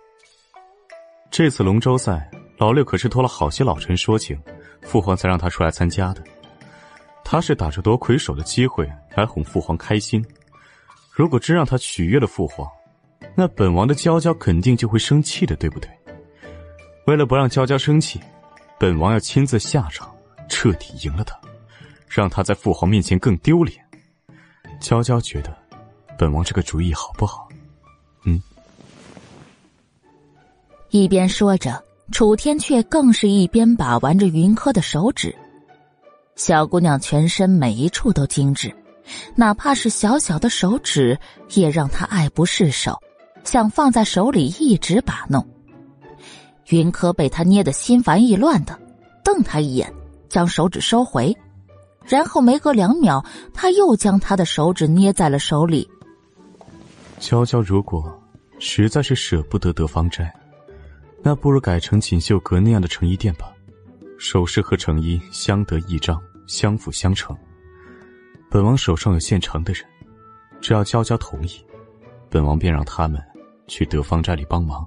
[1.31, 2.31] 这次龙舟赛。
[2.57, 4.41] 老六可是托了好些老臣说情，
[4.83, 6.23] 父皇才让他出来参加的。
[7.25, 10.25] 他是打着夺魁首的机会来哄父皇开心。
[11.11, 12.69] 如果真让他取悦了父皇，
[13.35, 15.91] 那本王的娇娇肯定就会生气的，对不对？
[17.07, 18.21] 为了不让娇娇生气，
[18.79, 20.15] 本王要亲自下场，
[20.49, 21.39] 彻底赢了他，
[22.09, 23.85] 让他在父皇面前更丢脸。
[24.81, 25.57] 娇娇觉得，
[26.17, 27.49] 本王这个主意好不好？
[28.25, 28.43] 嗯。
[30.91, 31.84] 一边说着。
[32.13, 35.35] 楚天阙更是一边把玩着云柯的手指，
[36.37, 38.73] 小姑娘全身每一处都精致，
[39.35, 41.19] 哪怕是小小的手指
[41.55, 43.01] 也让她爱不释手，
[43.43, 45.45] 想放在手里一直把弄。
[46.69, 48.79] 云柯被他捏得心烦意乱的，
[49.23, 49.93] 瞪他一眼，
[50.29, 51.37] 将手指收回，
[52.07, 55.89] 然后没隔两秒，他又将他的手指捏在了手里。
[57.19, 58.05] 娇娇如果
[58.59, 60.33] 实在是舍不得得芳斋。
[61.27, 63.51] 那不如改成锦绣阁那样的成衣店吧，
[64.19, 67.35] 首饰和成衣相得益彰，相辅相成。
[68.51, 69.83] 本王手上有现成的人，
[70.61, 71.65] 只要娇娇同意，
[72.29, 73.19] 本王便让他们
[73.67, 74.87] 去德芳斋里帮忙，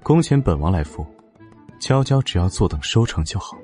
[0.00, 1.04] 工钱本王来付，
[1.80, 3.58] 娇娇只要坐等收成就好。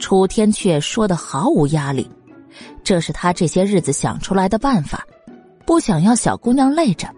[0.00, 2.10] 楚天阙说的毫无压力，
[2.82, 5.06] 这是他这些日子想出来的办法，
[5.64, 7.08] 不想要小姑娘累着，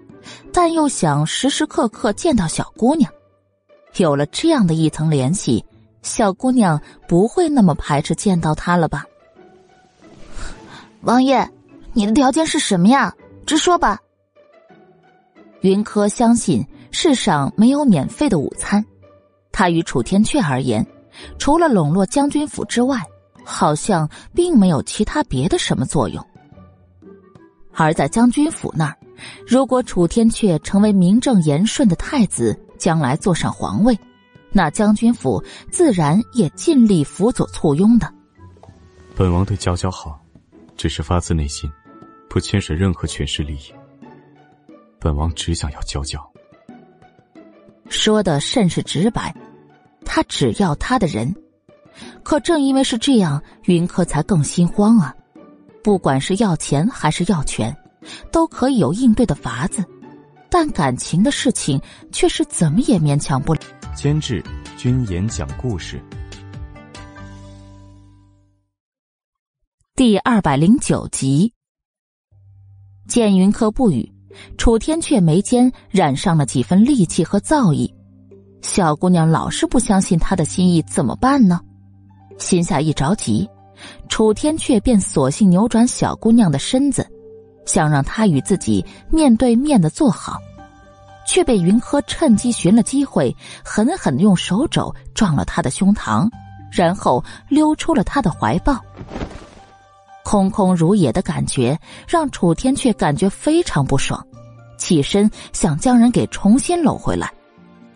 [0.52, 3.10] 但又想时时刻刻见到小姑娘。
[3.96, 5.64] 有了这样的一层联系，
[6.02, 9.04] 小姑娘不会那么排斥见到他了吧？
[11.02, 11.48] 王爷，
[11.92, 13.14] 你的条件是什么呀？
[13.44, 13.98] 直说吧。
[15.60, 18.84] 云柯相信世上没有免费的午餐，
[19.52, 20.84] 他与楚天阙而言，
[21.38, 23.00] 除了笼络将军府之外，
[23.44, 26.24] 好像并没有其他别的什么作用。
[27.74, 28.96] 而在将军府那儿，
[29.46, 33.96] 如果楚天阙成为名正言顺的太子，将来坐上皇位，
[34.50, 38.12] 那将军府自然也尽力辅佐簇拥的。
[39.14, 40.20] 本王对娇娇好，
[40.76, 41.70] 只是发自内心，
[42.28, 43.72] 不牵涉任何权势利益。
[44.98, 46.28] 本王只想要娇娇。
[47.88, 49.32] 说的甚是直白。
[50.04, 51.32] 他只要他的人，
[52.24, 55.14] 可正因为是这样，云柯才更心慌啊！
[55.84, 57.74] 不管是要钱还是要权，
[58.32, 59.84] 都可以有应对的法子，
[60.52, 61.80] 但感情的事情
[62.12, 63.60] 却是怎么也勉强不了。
[63.96, 64.44] 监制
[64.76, 65.98] 君言讲故事，
[69.94, 71.54] 第二百零九集。
[73.08, 74.12] 见云柯不语，
[74.58, 77.90] 楚天却眉间染上了几分戾气和造诣。
[78.60, 81.62] 小姑娘老是不相信他的心意，怎么办呢？
[82.38, 83.48] 心下一着急，
[84.10, 87.08] 楚天却便索性扭转小姑娘的身子，
[87.64, 90.40] 想让他与自己面对面的坐好，
[91.26, 93.34] 却被云柯趁机寻了机会，
[93.64, 96.28] 狠狠用手肘撞了他的胸膛，
[96.70, 98.80] 然后溜出了他的怀抱。
[100.24, 104.24] 空空如也的感觉让楚天却感觉非常不爽，
[104.78, 107.30] 起身想将人给重新搂回来。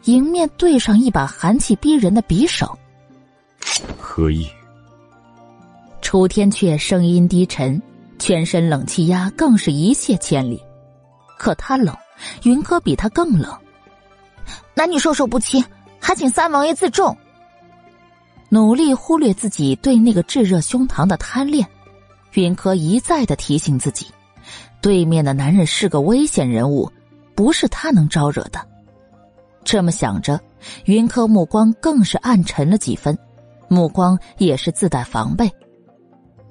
[0.05, 2.79] 迎面对上一把寒气逼人的匕首，
[3.99, 4.47] 何意？
[6.01, 7.83] 楚天阙声音低沉，
[8.19, 10.63] 全身冷气压更是一泻千里。
[11.39, 11.95] 可他冷，
[12.45, 13.55] 云柯比他更冷。
[14.75, 15.65] 男女授受不亲，
[16.01, 17.17] 还请三王爷自重。
[18.49, 21.67] 努力忽略自己对那个炙热胸膛的贪恋，
[22.35, 24.07] 云柯一再的提醒自己，
[24.81, 26.91] 对面的男人是个危险人物，
[27.35, 28.65] 不是他能招惹的。
[29.65, 30.41] 这么想着，
[30.85, 33.19] 云柯目光更是暗沉了几分，
[33.69, 35.51] 目光也是自带防备。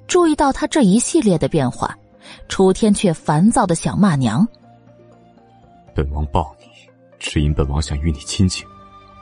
[0.06, 1.96] 注意到他这一系列的变化，
[2.48, 4.46] 楚天却烦躁的想骂娘
[5.94, 6.66] ：“本王抱你，
[7.18, 8.64] 只因本王想与你亲近，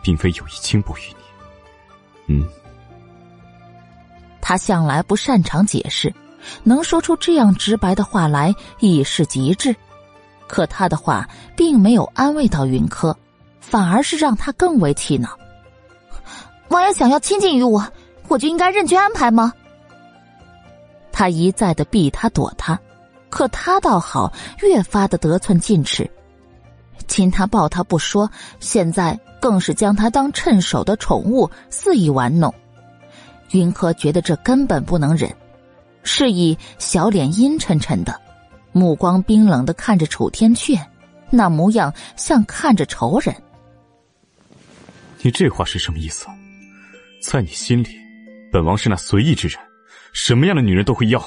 [0.02, 2.48] 并非有意轻薄于你。”嗯，
[4.40, 6.12] 他向来不擅长解释，
[6.62, 9.74] 能说出这样直白的话来已是极致。
[10.46, 13.16] 可他的话并没有安慰到云柯。
[13.66, 15.30] 反而是让他更为气恼。
[16.68, 17.82] 王爷想要亲近于我，
[18.28, 19.50] 我就应该任君安排吗？
[21.14, 22.76] 他一再的避他躲他，
[23.30, 26.10] 可他倒好，越发的得寸进尺，
[27.06, 28.28] 亲他抱他不说，
[28.58, 32.52] 现在更是将他当趁手的宠物肆意玩弄。
[33.52, 35.32] 云柯觉得这根本不能忍，
[36.02, 38.20] 示意小脸阴沉沉的，
[38.72, 40.76] 目光冰冷的看着楚天阙，
[41.30, 43.32] 那模样像看着仇人。
[45.22, 46.26] 你这话是什么意思？
[47.22, 47.96] 在你心里，
[48.50, 49.56] 本王是那随意之人，
[50.14, 51.22] 什么样的女人都会要。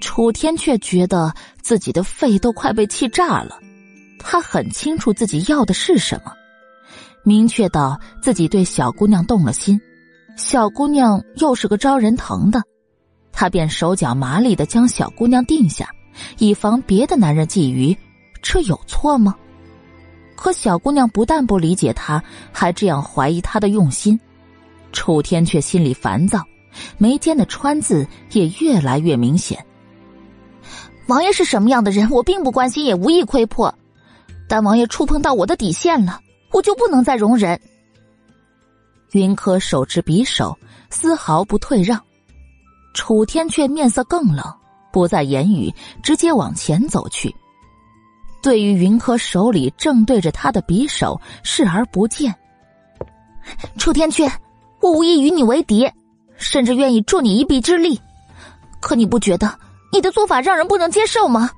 [0.00, 3.58] 楚天却觉得自己的肺都快被气炸了，
[4.18, 6.32] 他很清楚自己要的是什么，
[7.22, 9.80] 明确到自己对小姑娘动了心，
[10.36, 12.60] 小姑娘又是个招人疼的，
[13.30, 15.88] 他便手脚麻利的将小姑娘定下，
[16.38, 17.96] 以防别的男人觊觎，
[18.42, 19.36] 这有错吗？
[20.34, 24.18] 可小姑娘不但不理解他，还这样怀疑他的用心，
[24.90, 26.44] 楚天却心里烦躁，
[26.98, 29.64] 眉间的川字也越来越明显。
[31.08, 33.74] 王爷是什么样的人，我并不关心，也无意窥破，
[34.48, 36.20] 但王爷触碰到我的底线了，
[36.52, 37.60] 我就不能再容忍。
[39.12, 40.56] 云柯手持匕首，
[40.90, 42.00] 丝毫不退让，
[42.94, 44.44] 楚天却面色更冷，
[44.92, 47.34] 不再言语，直接往前走去。
[48.42, 52.34] 对于云柯手里正对着他的匕首视而不见，
[53.76, 54.32] 楚天阙，
[54.80, 55.88] 我无意与你为敌，
[56.42, 57.98] 甚至愿意助你一臂之力。
[58.80, 59.58] 可你不觉得
[59.92, 61.48] 你的做法让人不能接受吗？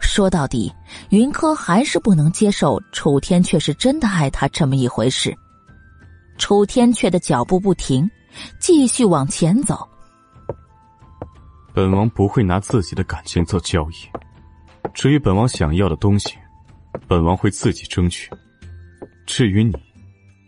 [0.00, 0.72] 说到底，
[1.10, 5.34] 云柯还是不能接受楚天阙是真的爱他这么一回事。
[6.36, 8.08] 楚天阙的脚步不停，
[8.60, 9.88] 继续往前走。
[11.74, 13.94] 本王不会拿自己的感情做交易。
[14.94, 16.36] 至于本王想要的东西，
[17.06, 18.30] 本王会自己争取。
[19.26, 19.74] 至于你，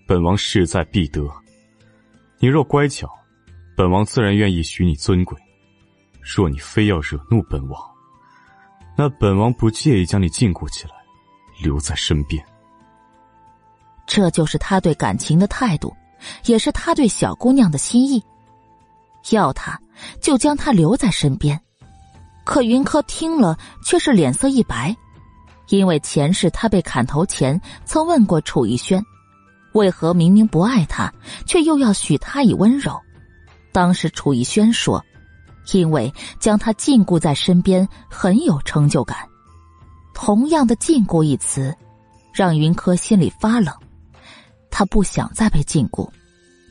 [0.06, 1.28] 本王势在必得。
[2.42, 3.06] 你若乖巧，
[3.76, 5.36] 本王自然愿意许你尊贵；
[6.22, 7.78] 若你非要惹怒本王，
[8.96, 10.94] 那本王不介意将你禁锢起来，
[11.62, 12.42] 留在身边。
[14.06, 15.94] 这就是他对感情的态度，
[16.46, 18.24] 也是他对小姑娘的心意。
[19.32, 19.78] 要他，
[20.18, 21.60] 就将她留在身边。
[22.42, 24.96] 可云柯听了，却是脸色一白，
[25.68, 29.04] 因为前世他被砍头前曾问过楚逸轩，
[29.72, 31.12] 为何明明不爱他，
[31.46, 33.00] 却又要许他以温柔？
[33.72, 35.04] 当时楚逸轩说，
[35.72, 39.18] 因为将他禁锢在身边很有成就感。
[40.14, 41.74] 同样的“禁锢”一词，
[42.32, 43.74] 让云柯心里发冷，
[44.70, 46.08] 他不想再被禁锢。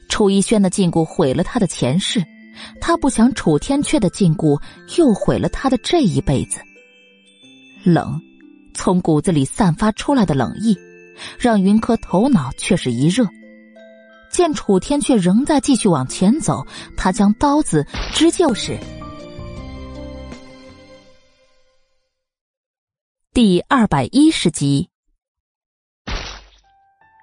[0.10, 2.24] 楚逸轩的禁锢毁了他的前世。
[2.82, 4.62] 他不想楚天阙的禁锢
[4.98, 6.60] 又毁了他的这一辈子。
[7.86, 8.20] 冷，
[8.74, 10.78] 从骨子里散发出来的冷意，
[11.38, 13.28] 让云柯头脑却是一热。
[14.32, 16.66] 见楚天却仍在继续往前走，
[16.96, 18.80] 他将刀子直就是。
[23.34, 24.90] 第二百一十集，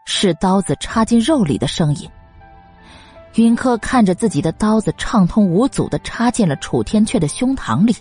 [0.07, 2.11] 是刀子插进肉里的声音。
[3.35, 7.95] 云柯看着自己的刀子畅通无阻的插进了楚天阙的胸膛里，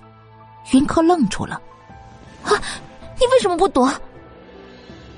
[0.71, 1.61] 云柯愣住了。
[2.43, 2.51] 啊，
[3.19, 3.91] 你为什么不躲？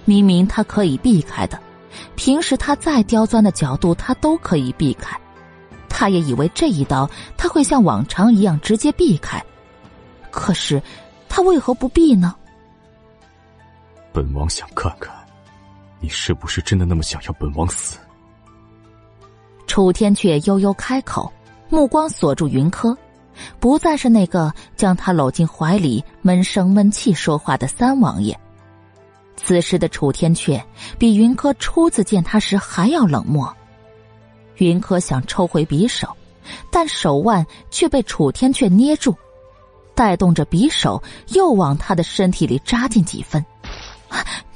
[0.08, 1.60] 明明他可以避开的，
[2.16, 5.20] 平时他再刁钻的角度他都可以避开，
[5.90, 9.44] 他也以为这一刀他会像往常一样直接避开，
[10.32, 10.82] 可是
[11.28, 12.34] 他为何不避呢？
[14.14, 15.14] 本王想看看，
[16.00, 17.98] 你是不是真的那么想要本王死？
[19.68, 21.30] 楚天却悠悠开口，
[21.68, 22.98] 目光锁住云柯，
[23.60, 28.40] 不再是那个将他搂进怀里闷声闷气说话的三王爷。
[29.48, 30.62] 此时的楚天阙
[31.00, 33.56] 比云柯初次见他时还要冷漠。
[34.58, 36.14] 云柯想抽回匕首，
[36.70, 39.16] 但手腕却被楚天阙捏住，
[39.96, 43.46] 带动着匕首又往他的身体里扎进几分。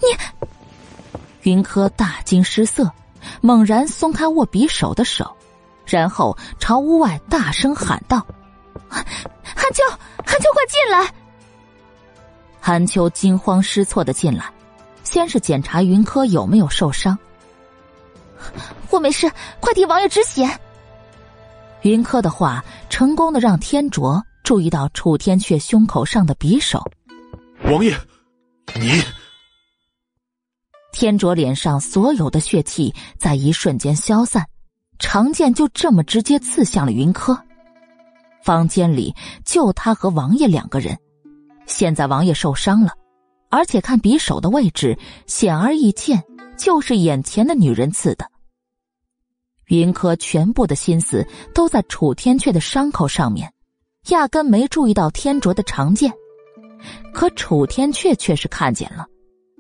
[0.02, 0.08] 你，
[1.44, 2.92] 云柯大惊失色。
[3.40, 5.34] 猛然松开握匕首的手，
[5.86, 8.26] 然后朝屋外大声喊道
[8.90, 9.02] ：“韩
[9.72, 9.84] 秋，
[10.26, 11.14] 韩秋，快进来！”
[12.60, 14.52] 韩秋惊慌失措的进来，
[15.04, 17.18] 先是检查云柯有没有受伤。
[18.90, 20.50] 我没事，快替王爷止血。
[21.82, 26.84] 云柯的话成功的让天卓注意到楚天阙胸口上的匕首。
[27.64, 27.96] 王爷，
[28.76, 29.02] 你。
[30.92, 34.46] 天卓脸上所有的血气在一瞬间消散，
[35.00, 37.40] 长剑就这么直接刺向了云柯。
[38.44, 39.16] 房间里
[39.46, 40.98] 就他和王爷两个人，
[41.66, 42.92] 现在王爷受伤了，
[43.52, 44.98] 而且看匕首的位置，
[45.28, 46.24] 显而易见
[46.58, 48.26] 就是眼前的女人刺的。
[49.68, 53.52] 云柯全部的心思都在楚天阙的伤口上面，
[54.08, 56.12] 压根没注意到天卓的长剑，
[57.14, 59.06] 可楚天阙却是看见了。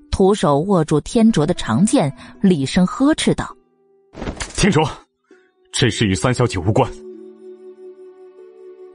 [0.09, 3.55] 徒手握住天卓的长剑，厉声呵斥道
[4.55, 4.83] ：“天卓，
[5.71, 6.91] 这事与三小姐无关。”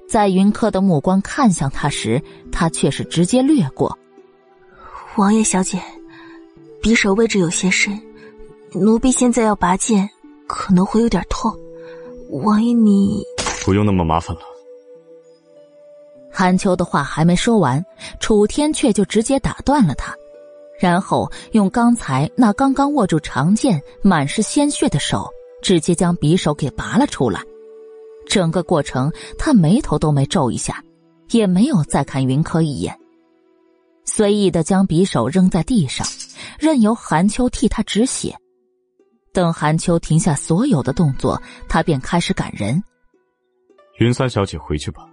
[0.09, 3.99] 在云柯的目光看向他时，他却是直接掠过。
[5.17, 5.81] 王爷小姐，
[6.83, 7.99] 匕首位置有些深，
[8.73, 10.07] 奴婢现在要拔剑，
[10.47, 11.51] 可能会有点痛。
[12.29, 13.23] 王爷你
[13.65, 14.43] 不用那么麻烦了。
[16.31, 17.83] 韩秋的话还没说完，
[18.21, 20.15] 楚天却就直接打断了他。
[20.79, 25.27] 然后用刚才那刚刚握住长剑、满是鲜血的手，
[25.63, 27.41] 直接将匕首给拔了出来。
[28.29, 30.85] 整个过程，他眉头都没皱一下，
[31.31, 32.95] 也没有再看云柯一眼，
[34.07, 36.07] 随意的将匕首扔在地上，
[36.59, 38.35] 任由韩秋替他止血。
[39.33, 42.83] 等韩秋停下所有的动作，他便开始赶人。
[43.99, 45.07] 云三小姐，回去吧，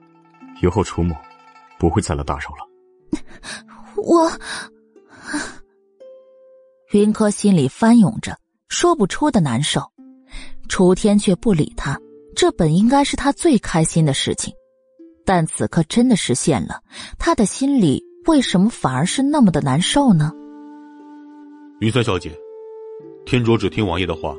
[0.61, 1.15] 以后楚某，
[1.77, 2.65] 不会再来打扰了。
[3.97, 4.31] 我。
[6.91, 8.37] 云柯心里翻涌着
[8.69, 9.81] 说不出的难受，
[10.69, 11.99] 楚天却不理他。
[12.35, 14.53] 这本应该是他最开心的事情，
[15.25, 16.81] 但此刻真的实现了，
[17.17, 20.31] 他的心里为什么反而是那么的难受呢？
[21.79, 22.31] 云三小姐，
[23.25, 24.37] 天卓只听王爷的话，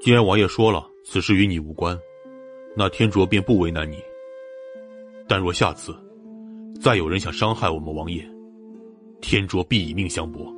[0.00, 1.96] 既然王爷说了此事与你无关，
[2.76, 3.96] 那天卓便不为难你。
[5.28, 5.94] 但若下次
[6.80, 8.28] 再有人想伤害我们王爷，
[9.20, 10.52] 天卓必以命相搏。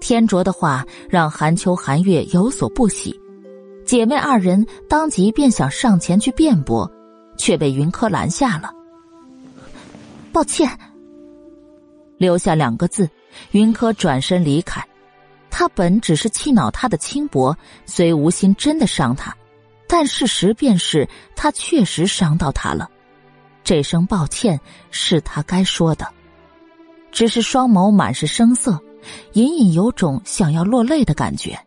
[0.00, 3.18] 天卓的话让韩秋、韩月有所不喜，
[3.86, 6.90] 姐妹二人当即便想上前去辩驳，
[7.38, 8.70] 却被云柯拦下了。
[10.32, 10.68] 抱歉，
[12.16, 13.08] 留下两个字，
[13.52, 14.86] 云柯转身离开。
[15.50, 19.36] 他本只是气恼他的轻薄，虽无心真的伤他，
[19.88, 22.88] 但事实便是他确实伤到他了。
[23.64, 26.06] 这声抱歉是他该说的。
[27.10, 28.78] 只是双眸满是生涩，
[29.32, 31.58] 隐隐有种想要落泪的感觉。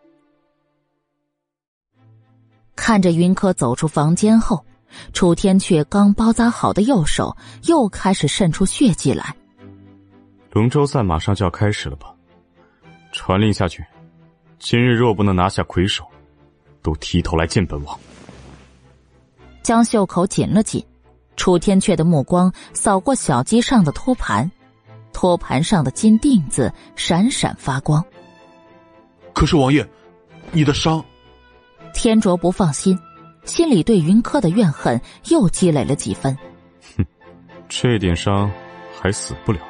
[2.75, 4.64] 看着云柯走出房间后，
[5.14, 9.36] 楚天却刚包扎好的右手又开始渗出血迹来。
[10.52, 12.14] 龙舟赛马上就要开始了吧？
[13.11, 13.86] 传令下去，
[14.60, 16.06] 今日若不能拿下魁首，
[16.82, 18.00] 都提头来见本王。
[19.64, 20.86] 将袖口紧了紧，
[21.36, 24.50] 楚天阙的目光扫过小鸡上的托盘。
[25.14, 28.03] 托盘上的金锭子闪闪发光。
[29.34, 29.86] 可是王爷，
[30.52, 31.03] 你的伤……
[31.94, 32.98] 天卓不放心，
[33.45, 36.38] 心里对云柯的怨恨又积累了几分。
[36.98, 37.06] 哼，
[37.70, 38.52] 这点伤
[39.00, 39.61] 还死不了。